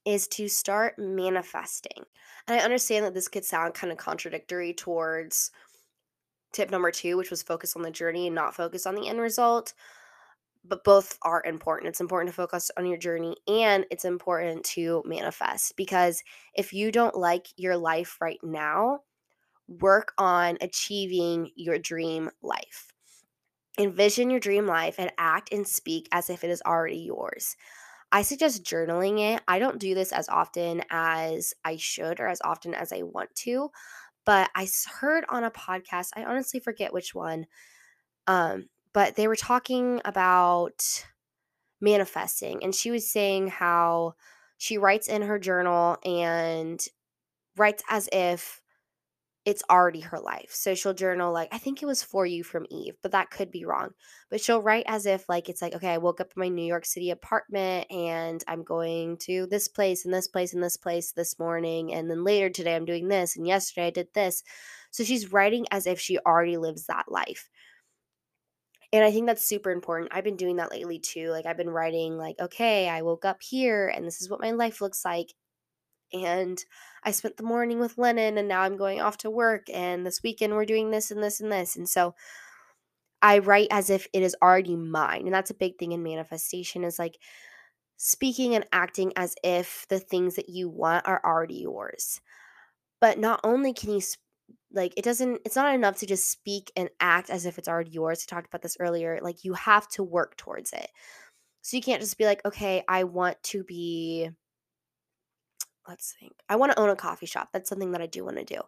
is 0.07 0.29
to 0.29 0.49
start 0.49 0.95
manifesting. 0.99 2.05
And 2.47 2.59
I 2.59 2.65
understand 2.65 3.05
that 3.05 3.13
this 3.13 3.29
could 3.29 3.45
sound 3.45 3.75
kind 3.75 3.93
of 3.93 3.99
contradictory 3.99 4.73
towards 4.73 5.51
tip 6.57 6.71
number 6.71 6.91
2, 6.91 7.17
which 7.17 7.31
was 7.31 7.43
focus 7.43 7.77
on 7.77 7.83
the 7.83 7.91
journey 7.91 8.27
and 8.27 8.35
not 8.35 8.55
focus 8.55 8.87
on 8.87 8.95
the 8.95 9.09
end 9.09 9.21
result 9.21 9.75
but 10.69 10.85
both 10.85 11.19
are 11.23 11.43
important. 11.45 11.89
It's 11.89 12.01
important 12.01 12.31
to 12.31 12.37
focus 12.37 12.71
on 12.77 12.87
your 12.87 12.99
journey 12.99 13.37
and 13.47 13.87
it's 13.91 14.05
important 14.05 14.65
to 14.67 15.03
manifest 15.07 15.77
because 15.77 16.23
if 16.55 16.73
you 16.73 16.91
don't 16.91 17.17
like 17.17 17.47
your 17.57 17.77
life 17.77 18.19
right 18.21 18.39
now, 18.43 19.01
work 19.69 20.13
on 20.19 20.59
achieving 20.61 21.51
your 21.57 21.79
dream 21.79 22.31
life. 22.43 22.93
Envision 23.79 24.31
your 24.31 24.41
dream 24.41 24.67
life 24.67 24.97
and 24.99 25.13
act 25.19 25.53
and 25.53 25.67
speak 25.67 26.09
as 26.13 26.31
if 26.31 26.45
it 26.45 26.51
is 26.51 26.63
already 26.65 26.99
yours. 26.99 27.57
I 28.13 28.23
suggest 28.23 28.65
journaling 28.65 29.35
it. 29.35 29.43
I 29.49 29.59
don't 29.59 29.81
do 29.81 29.95
this 29.95 30.13
as 30.13 30.29
often 30.29 30.83
as 30.91 31.53
I 31.65 31.77
should 31.77 32.21
or 32.21 32.29
as 32.29 32.41
often 32.43 32.73
as 32.73 32.93
I 32.93 33.03
want 33.03 33.35
to, 33.37 33.71
but 34.27 34.51
I 34.55 34.69
heard 35.01 35.25
on 35.31 35.45
a 35.45 35.51
podcast, 35.51 36.11
I 36.17 36.25
honestly 36.25 36.61
forget 36.61 36.93
which 36.93 37.15
one, 37.15 37.47
um, 38.27 38.69
but 38.93 39.17
they 39.17 39.29
were 39.29 39.37
talking 39.37 40.01
about 40.05 41.07
manifesting 41.81 42.63
and 42.65 42.75
she 42.75 42.91
was 42.91 43.11
saying 43.11 43.49
how 43.49 44.15
she 44.59 44.79
writes 44.79 45.09
in 45.09 45.23
her 45.23 45.39
journal 45.39 45.99
and 46.05 46.85
writes 47.57 47.83
as 47.89 48.09
if 48.13 48.63
it's 49.47 49.63
already 49.71 50.01
her 50.01 50.19
life. 50.19 50.51
So 50.51 50.75
she'll 50.75 50.93
journal 50.93 51.33
like 51.33 51.49
I 51.53 51.59
think 51.59 51.81
it 51.81 51.87
was 51.87 52.03
for 52.03 52.27
you 52.27 52.43
from 52.43 52.67
Eve, 52.69 52.97
but 53.03 53.13
that 53.13 53.31
could 53.31 53.53
be 53.53 53.65
wrong. 53.65 53.91
But 54.29 54.41
she'll 54.41 54.61
write 54.61 54.85
as 54.89 55.07
if 55.07 55.29
like 55.29 55.49
it's 55.49 55.63
like 55.63 55.75
okay, 55.75 55.91
I 55.95 55.99
woke 55.99 56.21
up 56.21 56.33
in 56.37 56.41
my 56.41 56.49
New 56.49 56.67
York 56.67 56.85
City 56.85 57.11
apartment 57.11 57.87
and 57.91 58.43
I'm 58.49 58.65
going 58.65 59.17
to 59.19 59.47
this 59.47 59.69
place 59.69 60.05
and 60.05 60.13
this 60.13 60.27
place 60.27 60.53
and 60.53 60.63
this 60.63 60.77
place 60.77 61.13
this 61.13 61.39
morning 61.39 61.95
and 61.95 62.11
then 62.11 62.25
later 62.25 62.51
today 62.51 62.75
I'm 62.75 62.85
doing 62.85 63.07
this 63.09 63.37
and 63.37 63.47
yesterday 63.47 63.87
I 63.87 63.91
did 63.91 64.09
this. 64.15 64.43
So 64.91 65.05
she's 65.05 65.33
writing 65.33 65.65
as 65.71 65.87
if 65.87 66.01
she 66.01 66.19
already 66.19 66.57
lives 66.57 66.87
that 66.87 67.05
life. 67.09 67.49
And 68.93 69.05
I 69.05 69.13
think 69.13 69.27
that's 69.27 69.47
super 69.47 69.71
important. 69.71 70.11
I've 70.13 70.25
been 70.25 70.37
doing 70.37 70.57
that 70.57 70.73
lately 70.73 70.99
too. 70.99 71.31
Like 71.31 71.47
I've 71.47 71.57
been 71.57 71.71
writing 71.71 72.17
like, 72.17 72.37
okay, 72.41 72.89
I 72.89 73.03
woke 73.03 73.25
up 73.25 73.43
here 73.43 73.89
and 73.89 74.05
this 74.05 74.21
is 74.21 74.29
what 74.29 74.41
my 74.41 74.53
life 74.53 74.81
looks 74.81 75.05
like. 75.05 75.33
And 76.13 76.59
I 77.07 77.13
spent 77.13 77.37
the 77.37 77.45
morning 77.45 77.79
with 77.79 77.99
Lennon 77.99 78.37
and 78.37 78.49
now 78.49 78.63
I'm 78.63 78.77
going 78.77 79.01
off 79.01 79.17
to 79.19 79.31
work 79.31 79.71
and 79.73 80.05
this 80.05 80.25
weekend 80.25 80.53
we're 80.53 80.65
doing 80.65 80.91
this 80.91 81.13
and 81.13 81.23
this 81.23 81.41
and 81.41 81.53
this. 81.53 81.77
And 81.77 81.89
so 81.89 82.17
I 83.23 83.39
write 83.39 83.69
as 83.71 83.91
if 83.91 84.09
it 84.13 84.25
is 84.25 84.37
already 84.43 84.75
mine. 84.75 85.23
And 85.23 85.33
that's 85.33 85.51
a 85.51 85.55
big 85.55 85.79
thing 85.79 85.93
in 85.93 86.03
manifestation 86.03 86.83
is 86.83 86.99
like 86.99 87.17
speaking 87.97 88.57
and 88.57 88.67
acting 88.73 89.13
as 89.15 89.37
if 89.45 89.87
the 89.89 90.01
things 90.01 90.35
that 90.35 90.49
you 90.49 90.69
want 90.69 91.07
are 91.07 91.21
already 91.25 91.61
yours. 91.61 92.21
But 93.01 93.21
not 93.21 93.39
only 93.45 93.73
can 93.73 93.93
you 93.93 94.01
like 94.73 94.93
it 94.97 95.05
doesn't 95.05 95.41
it's 95.45 95.57
not 95.57 95.75
enough 95.75 95.99
to 95.99 96.07
just 96.07 96.29
speak 96.29 96.73
and 96.77 96.91
act 96.99 97.31
as 97.31 97.47
if 97.47 97.57
it's 97.57 97.69
already 97.69 97.91
yours. 97.91 98.27
I 98.27 98.35
talked 98.35 98.49
about 98.49 98.63
this 98.63 98.77
earlier. 98.81 99.21
Like 99.23 99.45
you 99.45 99.55
have 99.55 99.87
to 99.91 100.03
work 100.03 100.37
towards 100.37 100.73
it. 100.73 100.91
So 101.63 101.77
you 101.77 101.83
can't 101.85 102.01
just 102.01 102.19
be 102.19 102.25
like, 102.25 102.45
okay, 102.45 102.83
I 102.89 103.05
want 103.05 103.41
to 103.45 103.63
be 103.63 104.31
let's 105.89 106.15
think. 106.19 106.33
I 106.49 106.57
want 106.57 106.73
to 106.73 106.79
own 106.79 106.91
a 106.91 106.97
coffee 106.97 107.27
shop. 107.27 107.51
That's 107.53 107.69
something 107.69 107.93
that 107.93 108.03
I 108.03 108.07
do 108.07 108.25
want 108.25 108.37
to 108.39 108.45
do. 108.45 108.61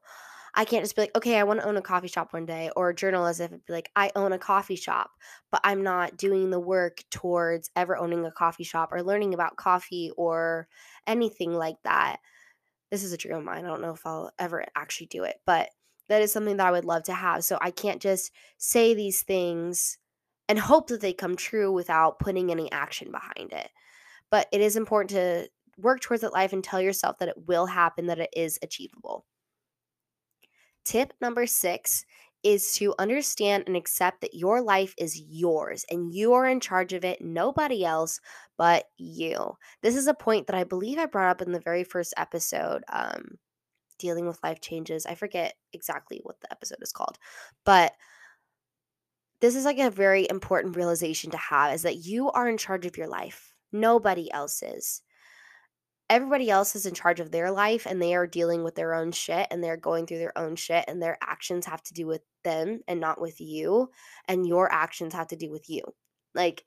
I 0.54 0.64
can't 0.64 0.83
just 0.83 0.96
be 0.96 1.02
like, 1.02 1.16
okay, 1.16 1.38
I 1.38 1.44
want 1.44 1.61
to 1.61 1.66
own 1.66 1.76
a 1.76 1.83
coffee 1.83 2.09
shop 2.09 2.33
one 2.33 2.46
day, 2.46 2.70
or 2.74 2.92
journal 2.92 3.26
as 3.26 3.38
if 3.38 3.50
it'd 3.50 3.66
be 3.66 3.72
like, 3.72 3.90
I 3.94 4.11
own 4.16 4.33
a 4.33 4.38
coffee 4.38 4.76
shop, 4.76 5.11
but 5.52 5.61
I'm 5.62 5.83
not 5.83 6.16
doing 6.16 6.50
the 6.50 6.59
work 6.59 7.02
towards 7.11 7.70
ever 7.76 7.96
owning 7.96 8.24
a 8.24 8.33
coffee 8.33 8.64
shop 8.64 8.90
or 8.92 9.02
learning 9.02 9.35
about 9.35 9.57
coffee 9.57 10.11
or 10.16 10.66
anything 11.07 11.52
like 11.52 11.76
that. 11.85 12.16
This 12.90 13.04
is 13.04 13.12
a 13.12 13.18
dream 13.18 13.37
of 13.37 13.44
mine. 13.44 13.64
I 13.64 13.68
don't 13.68 13.83
know 13.83 13.92
if 13.92 14.07
I'll 14.07 14.33
ever 14.38 14.64
actually 14.74 15.09
do 15.09 15.24
it, 15.24 15.37
but 15.44 15.68
that 16.09 16.22
is 16.22 16.33
something 16.33 16.57
that 16.57 16.66
I 16.66 16.70
would 16.70 16.87
love 16.87 17.02
to 17.04 17.14
have. 17.14 17.44
So 17.44 17.59
I 17.61 17.70
can't 17.70 18.00
just 18.00 18.33
say 18.57 18.94
these 18.94 19.22
things 19.22 19.98
and 20.48 20.59
hope 20.59 20.88
that 20.88 21.02
they 21.02 21.12
come 21.12 21.37
true 21.37 21.70
without 21.70 22.18
putting 22.18 22.50
any 22.50 22.72
action 22.72 23.12
behind 23.12 23.52
it. 23.52 23.68
But 24.31 24.48
it 24.50 24.62
is 24.62 24.76
important 24.76 25.11
to 25.11 25.48
work 25.79 26.01
towards 26.01 26.23
that 26.23 26.33
life 26.33 26.53
and 26.53 26.62
tell 26.62 26.81
yourself 26.81 27.19
that 27.19 27.29
it 27.29 27.47
will 27.47 27.67
happen, 27.67 28.07
that 28.07 28.19
it 28.19 28.31
is 28.35 28.59
achievable. 28.62 29.25
Tip 30.85 31.12
number 31.21 31.47
six 31.47 32.05
is 32.43 32.73
to 32.75 32.95
understand 32.99 33.64
and 33.67 33.77
accept 33.77 34.21
that 34.21 34.35
your 34.35 34.62
life 34.62 34.95
is 34.97 35.21
yours 35.21 35.85
and 35.91 36.14
you 36.14 36.33
are 36.35 36.47
in 36.47 36.61
charge 36.61 36.93
of 36.93 37.05
it, 37.05 37.21
nobody 37.21 37.85
else 37.85 38.21
but 38.57 38.85
you. 38.97 39.53
This 39.83 39.97
is 39.97 40.07
a 40.07 40.14
point 40.14 40.47
that 40.47 40.57
I 40.57 40.64
believe 40.64 40.99
I 40.99 41.07
brought 41.07 41.31
up 41.31 41.43
in 41.43 41.53
the 41.53 41.61
very 41.61 41.85
first 41.85 42.14
episode. 42.17 42.83
Um, 42.93 43.38
dealing 43.99 44.27
with 44.27 44.43
life 44.45 44.61
changes. 44.61 45.07
I 45.07 45.14
forget 45.14 45.55
exactly 45.73 46.21
what 46.23 46.41
the 46.41 46.51
episode 46.53 46.79
is 46.81 46.93
called, 46.93 47.19
but 47.64 47.93
this 49.41 49.55
is 49.55 49.64
like 49.64 49.79
a 49.79 49.91
very 49.91 50.27
important 50.29 50.77
realization 50.77 51.31
to 51.31 51.37
have 51.37 51.75
is 51.75 51.83
that 51.83 52.07
you 52.07 52.31
are 52.31 52.49
in 52.49 52.59
charge 52.59 52.87
of 52.87 52.97
your 52.97 53.07
life. 53.07 53.55
Nobody 53.73 54.33
else 54.33 54.62
is. 54.62 55.03
Everybody 56.11 56.49
else 56.51 56.75
is 56.75 56.87
in 56.87 56.94
charge 56.94 57.21
of 57.21 57.31
their 57.31 57.51
life 57.51 57.87
and 57.87 58.01
they 58.01 58.14
are 58.14 58.27
dealing 58.27 58.64
with 58.64 58.75
their 58.75 58.94
own 58.94 59.12
shit 59.12 59.47
and 59.51 59.62
they're 59.62 59.77
going 59.77 60.07
through 60.07 60.18
their 60.18 60.37
own 60.38 60.57
shit 60.57 60.85
and 60.88 61.03
their 61.03 61.18
actions 61.23 61.66
have 61.66 61.83
to 61.85 61.94
do 61.94 62.07
with 62.07 62.23
them 62.44 62.81
and 62.88 62.99
not 62.99 63.21
with 63.21 63.40
you 63.40 63.90
and 64.27 64.47
your 64.47 64.73
actions 64.73 65.12
have 65.12 65.29
to 65.29 65.37
do 65.37 65.51
with 65.51 65.68
you. 65.68 65.83
Like 66.35 66.64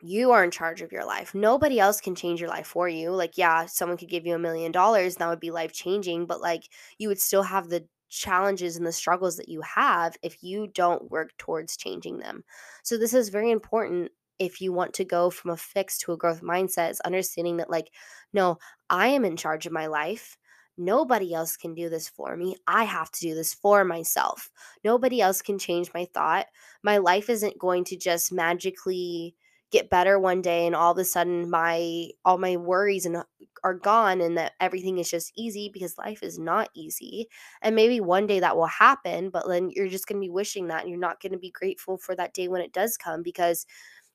you 0.00 0.30
are 0.30 0.44
in 0.44 0.50
charge 0.50 0.80
of 0.80 0.92
your 0.92 1.04
life. 1.04 1.34
Nobody 1.34 1.80
else 1.80 2.00
can 2.00 2.14
change 2.14 2.40
your 2.40 2.48
life 2.48 2.66
for 2.66 2.88
you. 2.88 3.10
Like, 3.10 3.36
yeah, 3.36 3.66
someone 3.66 3.98
could 3.98 4.08
give 4.08 4.26
you 4.26 4.34
a 4.34 4.38
million 4.38 4.72
dollars, 4.72 5.16
that 5.16 5.28
would 5.28 5.40
be 5.40 5.50
life 5.50 5.72
changing, 5.72 6.26
but 6.26 6.40
like 6.40 6.64
you 6.98 7.08
would 7.08 7.20
still 7.20 7.42
have 7.42 7.68
the 7.68 7.86
challenges 8.08 8.76
and 8.76 8.86
the 8.86 8.92
struggles 8.92 9.36
that 9.36 9.48
you 9.48 9.60
have 9.60 10.16
if 10.22 10.42
you 10.42 10.66
don't 10.68 11.10
work 11.10 11.36
towards 11.36 11.76
changing 11.76 12.18
them. 12.18 12.44
So, 12.82 12.96
this 12.96 13.12
is 13.12 13.28
very 13.28 13.50
important 13.50 14.10
if 14.38 14.60
you 14.60 14.72
want 14.72 14.94
to 14.94 15.04
go 15.04 15.30
from 15.30 15.50
a 15.50 15.56
fixed 15.56 16.02
to 16.02 16.12
a 16.12 16.16
growth 16.16 16.42
mindset, 16.42 16.90
is 16.90 17.00
understanding 17.00 17.58
that, 17.58 17.70
like, 17.70 17.90
no, 18.32 18.58
I 18.90 19.08
am 19.08 19.24
in 19.24 19.36
charge 19.36 19.66
of 19.66 19.72
my 19.72 19.86
life. 19.86 20.36
Nobody 20.76 21.34
else 21.34 21.56
can 21.56 21.74
do 21.74 21.88
this 21.88 22.08
for 22.08 22.36
me. 22.36 22.56
I 22.66 22.84
have 22.84 23.10
to 23.12 23.20
do 23.20 23.34
this 23.34 23.52
for 23.52 23.84
myself. 23.84 24.48
Nobody 24.84 25.20
else 25.20 25.42
can 25.42 25.58
change 25.58 25.90
my 25.92 26.06
thought. 26.14 26.46
My 26.84 26.98
life 26.98 27.28
isn't 27.28 27.58
going 27.58 27.84
to 27.84 27.96
just 27.96 28.32
magically 28.32 29.34
get 29.70 29.90
better 29.90 30.18
one 30.18 30.40
day 30.40 30.66
and 30.66 30.74
all 30.74 30.92
of 30.92 30.98
a 30.98 31.04
sudden 31.04 31.50
my 31.50 32.08
all 32.24 32.38
my 32.38 32.56
worries 32.56 33.04
and 33.04 33.16
uh, 33.16 33.24
are 33.62 33.74
gone 33.74 34.20
and 34.20 34.38
that 34.38 34.52
everything 34.60 34.98
is 34.98 35.10
just 35.10 35.32
easy 35.36 35.68
because 35.72 35.98
life 35.98 36.22
is 36.22 36.38
not 36.38 36.70
easy 36.74 37.28
and 37.60 37.76
maybe 37.76 38.00
one 38.00 38.26
day 38.26 38.40
that 38.40 38.56
will 38.56 38.66
happen 38.66 39.28
but 39.28 39.46
then 39.46 39.68
you're 39.74 39.88
just 39.88 40.06
going 40.06 40.16
to 40.16 40.24
be 40.24 40.30
wishing 40.30 40.68
that 40.68 40.80
and 40.80 40.90
you're 40.90 40.98
not 40.98 41.20
going 41.20 41.32
to 41.32 41.38
be 41.38 41.50
grateful 41.50 41.98
for 41.98 42.14
that 42.14 42.32
day 42.32 42.48
when 42.48 42.62
it 42.62 42.72
does 42.72 42.96
come 42.96 43.22
because 43.22 43.66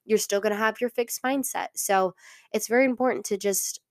you're 0.05 0.17
still 0.17 0.41
going 0.41 0.53
to 0.53 0.57
have 0.57 0.81
your 0.81 0.89
fixed 0.89 1.21
mindset 1.23 1.67
so 1.75 2.13
it's 2.51 2.67
very 2.67 2.85
important 2.85 3.25
to 3.25 3.37
just 3.37 3.81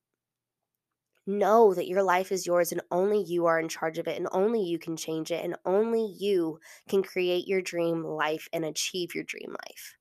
know 1.27 1.73
that 1.75 1.89
your 1.89 2.03
life 2.03 2.33
is 2.33 2.47
yours 2.47 2.73
and 2.73 2.83
only 2.91 3.23
you 3.23 3.47
are 3.47 3.61
in 3.61 3.69
charge 3.69 3.99
of 3.99 4.09
it 4.09 4.17
and 4.17 4.29
only 4.33 4.63
you 4.63 4.79
can 4.79 4.97
change 4.97 5.31
it 5.31 5.45
and 5.45 5.57
only 5.65 6.05
you 6.19 6.59
can 6.89 7.03
create 7.03 7.47
your 7.47 7.63
dream 7.63 8.05
life 8.05 8.49
and 8.53 8.65
achieve 8.65 9.15
your 9.15 9.25
dream 9.25 9.51
life. 9.51 9.97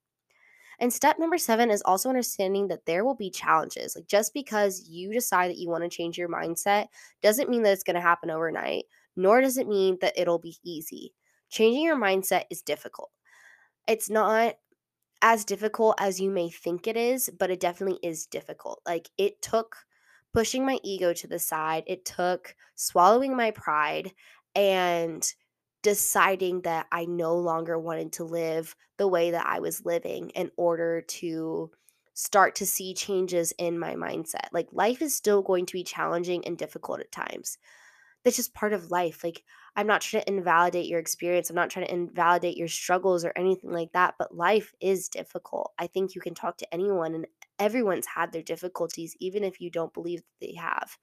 And 0.79 0.91
step 0.91 1.19
number 1.19 1.37
seven 1.37 1.69
is 1.69 1.83
also 1.83 2.09
understanding 2.09 2.69
that 2.69 2.87
there 2.87 3.05
will 3.05 3.15
be 3.15 3.29
challenges. 3.29 3.95
Like 3.95 4.07
just 4.07 4.33
because 4.33 4.87
you 4.89 5.13
decide 5.13 5.51
that 5.51 5.59
you 5.59 5.69
want 5.69 5.83
to 5.83 5.95
change 5.95 6.17
your 6.17 6.29
mindset 6.29 6.87
doesn't 7.21 7.49
mean 7.49 7.61
that 7.63 7.73
it's 7.73 7.83
going 7.83 7.95
to 7.95 8.01
happen 8.01 8.31
overnight, 8.31 8.85
nor 9.15 9.41
does 9.41 9.57
it 9.57 9.67
mean 9.67 9.99
that 10.01 10.17
it'll 10.17 10.39
be 10.39 10.57
easy. 10.65 11.13
Changing 11.51 11.83
your 11.83 11.97
mindset 11.97 12.45
is 12.49 12.63
difficult. 12.63 13.11
It's 13.87 14.09
not 14.09 14.55
as 15.21 15.45
difficult 15.45 15.95
as 15.99 16.19
you 16.19 16.29
may 16.29 16.49
think 16.49 16.87
it 16.87 16.97
is, 16.97 17.29
but 17.37 17.51
it 17.51 17.59
definitely 17.59 17.99
is 18.03 18.25
difficult. 18.25 18.81
Like 18.85 19.09
it 19.17 19.41
took 19.41 19.77
pushing 20.33 20.65
my 20.65 20.79
ego 20.83 21.13
to 21.13 21.27
the 21.27 21.39
side, 21.39 21.83
it 21.87 22.05
took 22.05 22.55
swallowing 22.75 23.35
my 23.35 23.51
pride 23.51 24.13
and 24.55 25.33
deciding 25.81 26.61
that 26.61 26.87
I 26.91 27.05
no 27.05 27.35
longer 27.35 27.77
wanted 27.79 28.13
to 28.13 28.23
live 28.23 28.75
the 28.97 29.07
way 29.07 29.31
that 29.31 29.45
I 29.45 29.59
was 29.59 29.85
living 29.85 30.29
in 30.31 30.51
order 30.57 31.01
to 31.01 31.71
start 32.13 32.55
to 32.55 32.65
see 32.65 32.93
changes 32.93 33.51
in 33.57 33.79
my 33.79 33.95
mindset. 33.95 34.47
Like 34.51 34.67
life 34.71 35.01
is 35.01 35.15
still 35.15 35.41
going 35.41 35.65
to 35.65 35.73
be 35.73 35.83
challenging 35.83 36.45
and 36.45 36.57
difficult 36.57 36.99
at 36.99 37.11
times. 37.11 37.57
That's 38.23 38.35
just 38.35 38.53
part 38.53 38.73
of 38.73 38.91
life. 38.91 39.23
Like 39.23 39.43
I'm 39.75 39.87
not 39.87 40.01
trying 40.01 40.23
to 40.23 40.33
invalidate 40.33 40.87
your 40.87 40.99
experience. 40.99 41.49
I'm 41.49 41.55
not 41.55 41.69
trying 41.69 41.85
to 41.85 41.93
invalidate 41.93 42.57
your 42.57 42.67
struggles 42.67 43.23
or 43.23 43.31
anything 43.35 43.71
like 43.71 43.93
that, 43.93 44.15
but 44.19 44.35
life 44.35 44.73
is 44.81 45.07
difficult. 45.07 45.71
I 45.79 45.87
think 45.87 46.13
you 46.13 46.21
can 46.21 46.33
talk 46.33 46.57
to 46.57 46.73
anyone 46.73 47.15
and 47.15 47.27
everyone's 47.57 48.07
had 48.07 48.33
their 48.33 48.41
difficulties 48.41 49.15
even 49.19 49.43
if 49.43 49.61
you 49.61 49.69
don't 49.69 49.93
believe 49.93 50.19
that 50.19 50.45
they 50.45 50.55
have. 50.55 50.97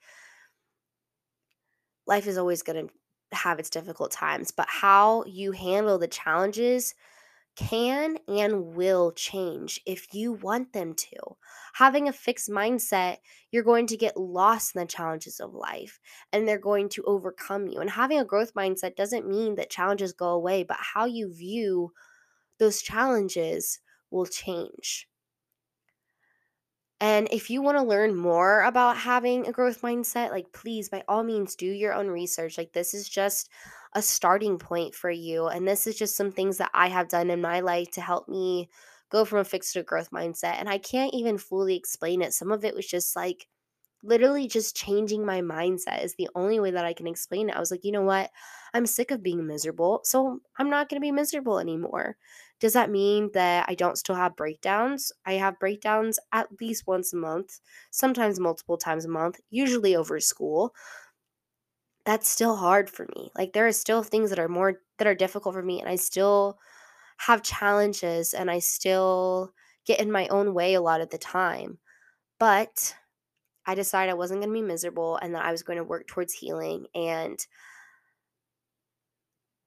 Life 2.07 2.27
is 2.27 2.37
always 2.37 2.63
going 2.63 2.89
to 2.89 3.37
have 3.37 3.59
its 3.59 3.71
difficult 3.71 4.11
times, 4.11 4.51
but 4.51 4.67
how 4.69 5.25
you 5.25 5.53
handle 5.53 5.99
the 5.99 6.09
challenges 6.09 6.95
can 7.59 8.19
and 8.29 8.77
will 8.77 9.11
change 9.11 9.81
if 9.85 10.15
you 10.15 10.33
want 10.33 10.73
them 10.73 10.95
to. 10.95 11.17
Having 11.75 12.09
a 12.09 12.13
fixed 12.13 12.49
mindset, 12.49 13.17
you're 13.51 13.65
going 13.65 13.89
to 13.89 13.97
get 13.97 14.17
lost 14.17 14.77
in 14.77 14.81
the 14.81 14.87
challenges 14.87 15.41
of 15.41 15.55
life 15.55 15.99
and 16.33 16.47
they're 16.47 16.59
going 16.59 16.89
to 16.91 17.03
overcome 17.03 17.67
you. 17.67 17.81
And 17.81 17.91
having 17.91 18.21
a 18.21 18.25
growth 18.25 18.55
mindset 18.55 18.95
doesn't 18.95 19.29
mean 19.29 19.57
that 19.57 19.71
challenges 19.71 20.13
go 20.13 20.29
away, 20.29 20.63
but 20.63 20.77
how 20.79 21.07
you 21.07 21.35
view 21.35 21.93
those 22.59 22.81
challenges 22.81 23.81
will 24.11 24.27
change. 24.27 25.09
And 27.01 27.29
if 27.31 27.49
you 27.49 27.63
want 27.63 27.79
to 27.79 27.85
learn 27.85 28.17
more 28.17 28.63
about 28.63 28.97
having 28.97 29.47
a 29.47 29.53
growth 29.53 29.83
mindset, 29.83 30.31
like 30.31 30.53
please, 30.53 30.89
by 30.89 31.05
all 31.07 31.23
means, 31.23 31.55
do 31.55 31.67
your 31.67 31.93
own 31.93 32.09
research. 32.09 32.59
Like, 32.59 32.73
this 32.73 32.93
is 32.93 33.09
just 33.09 33.51
a 33.99 34.03
starting 34.03 34.59
point 34.59 34.95
for 34.95 35.11
you. 35.11 35.49
And 35.49 35.67
this 35.67 35.87
is 35.87 35.97
just 35.97 36.17
some 36.17 36.33
things 36.33 36.59
that 36.59 36.71
I 36.75 36.89
have 36.89 37.09
done 37.09 37.31
in 37.31 37.41
my 37.41 37.61
life 37.61 37.91
to 37.93 38.01
help 38.01 38.29
me 38.29 38.71
go 39.11 39.25
from 39.25 39.41
a 39.41 39.45
fixed 39.45 39.73
to 39.75 39.83
growth 39.83 40.11
mindset. 40.11 40.55
And 40.59 40.69
I 40.69 40.79
can't 40.79 41.15
even 41.15 41.39
fully 41.39 41.77
explain 41.77 42.23
it. 42.23 42.33
Some 42.35 42.53
of 42.53 42.65
it 42.65 42.75
was 42.75 42.87
just 42.87 43.17
like, 43.17 43.49
literally 44.05 44.47
just 44.47 44.77
changing 44.77 45.27
my 45.27 45.41
mindset 45.41 46.05
is 46.05 46.15
the 46.15 46.29
only 46.37 46.61
way 46.61 46.71
that 46.71 46.85
I 46.85 46.93
can 46.93 47.09
explain 47.09 47.51
it. 47.51 47.57
I 47.57 47.61
was 47.61 47.73
like, 47.73 47.85
you 47.85 47.91
know 47.91 48.03
what? 48.03 48.31
I'm 48.73 48.87
sick 48.87 49.11
of 49.11 49.23
being 49.25 49.47
miserable. 49.47 50.01
So 50.05 50.41
I'm 50.57 50.71
not 50.71 50.89
going 50.89 51.01
to 51.01 51.05
be 51.05 51.11
miserable 51.11 51.59
anymore. 51.59 52.17
Does 52.61 52.75
that 52.75 52.91
mean 52.91 53.31
that 53.35 53.67
I 53.69 53.75
don't 53.75 53.99
still 53.99 54.15
have 54.15 54.37
breakdowns? 54.37 55.13
I 55.27 55.35
have 55.35 55.59
breakdowns 55.59 56.19
at 56.33 56.61
least 56.61 56.87
once 56.87 57.13
a 57.13 57.17
month, 57.17 57.61
sometimes 57.91 58.39
multiple 58.39 58.77
times 58.77 59.05
a 59.05 59.09
month, 59.09 59.41
usually 59.51 59.97
over 59.97 60.21
school. 60.21 60.75
That's 62.09 62.27
still 62.27 62.57
hard 62.57 62.89
for 62.89 63.07
me. 63.15 63.31
Like 63.37 63.53
there 63.53 63.67
are 63.67 63.73
still 63.73 64.03
things 64.03 64.31
that 64.31 64.39
are 64.39 64.49
more 64.49 64.81
that 64.97 65.07
are 65.07 65.15
difficult 65.15 65.55
for 65.55 65.63
me 65.63 65.79
and 65.79 65.91
I 65.91 65.97
still 65.97 66.59
have 67.19 67.43
challenges 67.43 68.33
and 68.33 68.51
I 68.51 68.61
still 68.61 69.53
get 69.85 70.01
in 70.01 70.11
my 70.11 70.27
own 70.29 70.55
way 70.55 70.73
a 70.73 70.81
lot 70.81 71.03
of 71.03 71.11
the 71.11 71.19
time. 71.19 71.77
But 72.41 72.97
I 73.67 73.75
decided 73.75 74.11
I 74.11 74.15
wasn't 74.15 74.41
going 74.41 74.49
to 74.49 74.59
be 74.59 74.67
miserable 74.67 75.19
and 75.19 75.35
that 75.35 75.45
I 75.45 75.51
was 75.51 75.63
going 75.63 75.77
to 75.77 75.85
work 75.85 76.07
towards 76.07 76.33
healing 76.33 76.87
and 76.95 77.47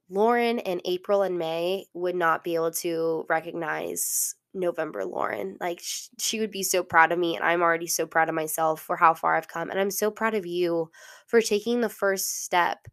Lauren 0.10 0.58
in 0.58 0.82
April 0.84 1.22
and 1.22 1.38
May 1.38 1.86
would 1.94 2.16
not 2.16 2.44
be 2.44 2.56
able 2.56 2.72
to 2.72 3.24
recognize 3.30 4.34
November 4.54 5.06
Lauren. 5.06 5.58
Like 5.60 5.80
sh- 5.82 6.08
she 6.20 6.40
would 6.40 6.52
be 6.52 6.64
so 6.64 6.84
proud 6.84 7.12
of 7.12 7.20
me 7.20 7.36
and 7.36 7.46
I'm 7.46 7.62
already 7.62 7.88
so 7.88 8.06
proud 8.06 8.30
of 8.30 8.36
myself 8.36 8.82
for 8.82 8.96
how 8.96 9.14
far 9.14 9.36
I've 9.36 9.48
come 9.48 9.70
and 9.70 9.80
I'm 9.80 9.92
so 9.92 10.12
proud 10.12 10.36
of 10.36 10.46
you 10.46 10.92
for 11.28 11.42
taking 11.42 11.82
the 11.82 11.90
first 11.90 12.44
step 12.44 12.88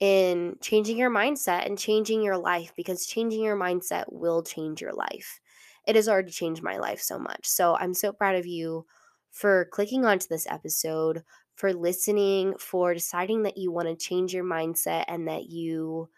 in 0.00 0.56
changing 0.60 0.96
your 0.96 1.10
mindset 1.10 1.66
and 1.66 1.78
changing 1.78 2.22
your 2.22 2.38
life 2.38 2.72
because 2.76 3.06
changing 3.06 3.42
your 3.42 3.56
mindset 3.56 4.04
will 4.08 4.42
change 4.42 4.80
your 4.80 4.92
life. 4.92 5.40
It 5.86 5.96
has 5.96 6.08
already 6.08 6.30
changed 6.30 6.62
my 6.62 6.76
life 6.76 7.00
so 7.00 7.18
much. 7.18 7.46
So 7.46 7.76
I'm 7.76 7.94
so 7.94 8.12
proud 8.12 8.36
of 8.36 8.46
you 8.46 8.86
for 9.30 9.68
clicking 9.72 10.04
onto 10.04 10.28
this 10.28 10.46
episode, 10.48 11.24
for 11.56 11.72
listening, 11.72 12.54
for 12.58 12.94
deciding 12.94 13.42
that 13.42 13.56
you 13.56 13.72
want 13.72 13.88
to 13.88 13.96
change 13.96 14.32
your 14.32 14.44
mindset 14.44 15.04
and 15.08 15.26
that 15.28 15.46
you 15.46 16.08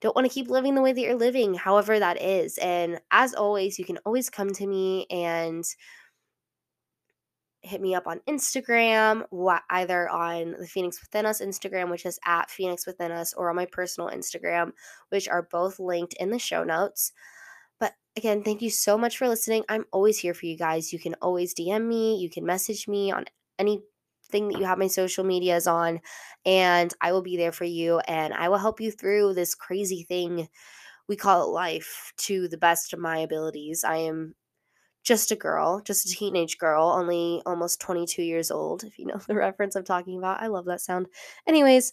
don't 0.00 0.16
want 0.16 0.26
to 0.26 0.32
keep 0.32 0.48
living 0.48 0.74
the 0.74 0.82
way 0.82 0.92
that 0.92 1.00
you're 1.00 1.14
living, 1.14 1.54
however 1.54 1.98
that 1.98 2.20
is. 2.20 2.58
And 2.58 3.00
as 3.10 3.34
always, 3.34 3.78
you 3.78 3.84
can 3.84 3.98
always 3.98 4.30
come 4.30 4.50
to 4.50 4.66
me 4.66 5.06
and 5.10 5.64
hit 7.62 7.80
me 7.80 7.94
up 7.94 8.06
on 8.06 8.20
Instagram, 8.28 9.24
either 9.68 10.08
on 10.08 10.56
the 10.58 10.66
Phoenix 10.66 11.00
Within 11.00 11.26
Us 11.26 11.42
Instagram, 11.42 11.90
which 11.90 12.06
is 12.06 12.18
at 12.24 12.50
Phoenix 12.50 12.86
Within 12.86 13.12
Us, 13.12 13.34
or 13.34 13.50
on 13.50 13.56
my 13.56 13.66
personal 13.66 14.10
Instagram, 14.10 14.72
which 15.10 15.28
are 15.28 15.48
both 15.50 15.78
linked 15.78 16.14
in 16.14 16.30
the 16.30 16.38
show 16.38 16.64
notes. 16.64 17.12
But 17.78 17.92
again, 18.16 18.42
thank 18.42 18.62
you 18.62 18.70
so 18.70 18.96
much 18.96 19.18
for 19.18 19.28
listening. 19.28 19.64
I'm 19.68 19.84
always 19.92 20.18
here 20.18 20.32
for 20.32 20.46
you 20.46 20.56
guys. 20.56 20.92
You 20.92 20.98
can 20.98 21.14
always 21.20 21.54
DM 21.54 21.86
me, 21.86 22.16
you 22.16 22.30
can 22.30 22.46
message 22.46 22.88
me 22.88 23.12
on 23.12 23.26
any 23.58 23.82
thing 24.30 24.48
that 24.48 24.58
you 24.58 24.64
have 24.64 24.78
my 24.78 24.86
social 24.86 25.24
medias 25.24 25.66
on 25.66 26.00
and 26.44 26.92
I 27.00 27.12
will 27.12 27.22
be 27.22 27.36
there 27.36 27.52
for 27.52 27.64
you 27.64 27.98
and 28.00 28.32
I 28.34 28.48
will 28.48 28.58
help 28.58 28.80
you 28.80 28.90
through 28.90 29.34
this 29.34 29.54
crazy 29.54 30.04
thing 30.04 30.48
we 31.08 31.16
call 31.16 31.42
it 31.42 31.52
life 31.52 32.12
to 32.18 32.46
the 32.46 32.56
best 32.56 32.92
of 32.92 33.00
my 33.00 33.18
abilities. 33.18 33.82
I 33.82 33.96
am 33.96 34.36
just 35.02 35.32
a 35.32 35.36
girl, 35.36 35.80
just 35.80 36.06
a 36.06 36.14
teenage 36.14 36.56
girl, 36.56 36.84
only 36.86 37.42
almost 37.46 37.80
22 37.80 38.22
years 38.22 38.50
old, 38.50 38.84
if 38.84 38.98
you 38.98 39.06
know 39.06 39.18
the 39.26 39.34
reference 39.34 39.74
I'm 39.74 39.84
talking 39.84 40.18
about. 40.18 40.40
I 40.40 40.46
love 40.46 40.66
that 40.66 40.80
sound. 40.80 41.08
Anyways, 41.48 41.92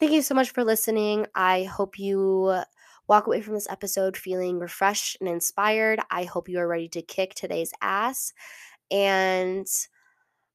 thank 0.00 0.12
you 0.12 0.22
so 0.22 0.34
much 0.34 0.50
for 0.50 0.64
listening. 0.64 1.26
I 1.36 1.64
hope 1.64 1.98
you 1.98 2.62
walk 3.06 3.26
away 3.26 3.40
from 3.40 3.54
this 3.54 3.70
episode 3.70 4.16
feeling 4.16 4.58
refreshed 4.58 5.16
and 5.20 5.28
inspired. 5.28 6.00
I 6.10 6.24
hope 6.24 6.48
you 6.48 6.58
are 6.58 6.68
ready 6.68 6.88
to 6.90 7.02
kick 7.02 7.34
today's 7.34 7.72
ass. 7.80 8.32
And 8.90 9.66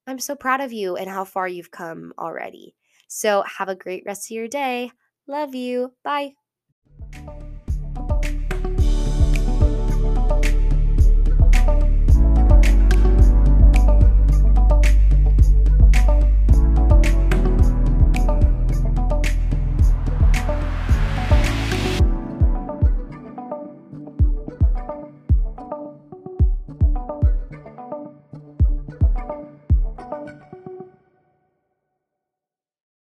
I'm 0.06 0.18
so 0.18 0.34
proud 0.34 0.60
of 0.60 0.72
you 0.72 0.96
and 0.96 1.08
how 1.08 1.24
far 1.24 1.48
you've 1.48 1.70
come 1.70 2.12
already. 2.18 2.74
So, 3.08 3.42
have 3.42 3.68
a 3.68 3.76
great 3.76 4.04
rest 4.06 4.26
of 4.30 4.34
your 4.34 4.48
day. 4.48 4.90
Love 5.26 5.54
you. 5.54 5.94
Bye. 6.02 6.34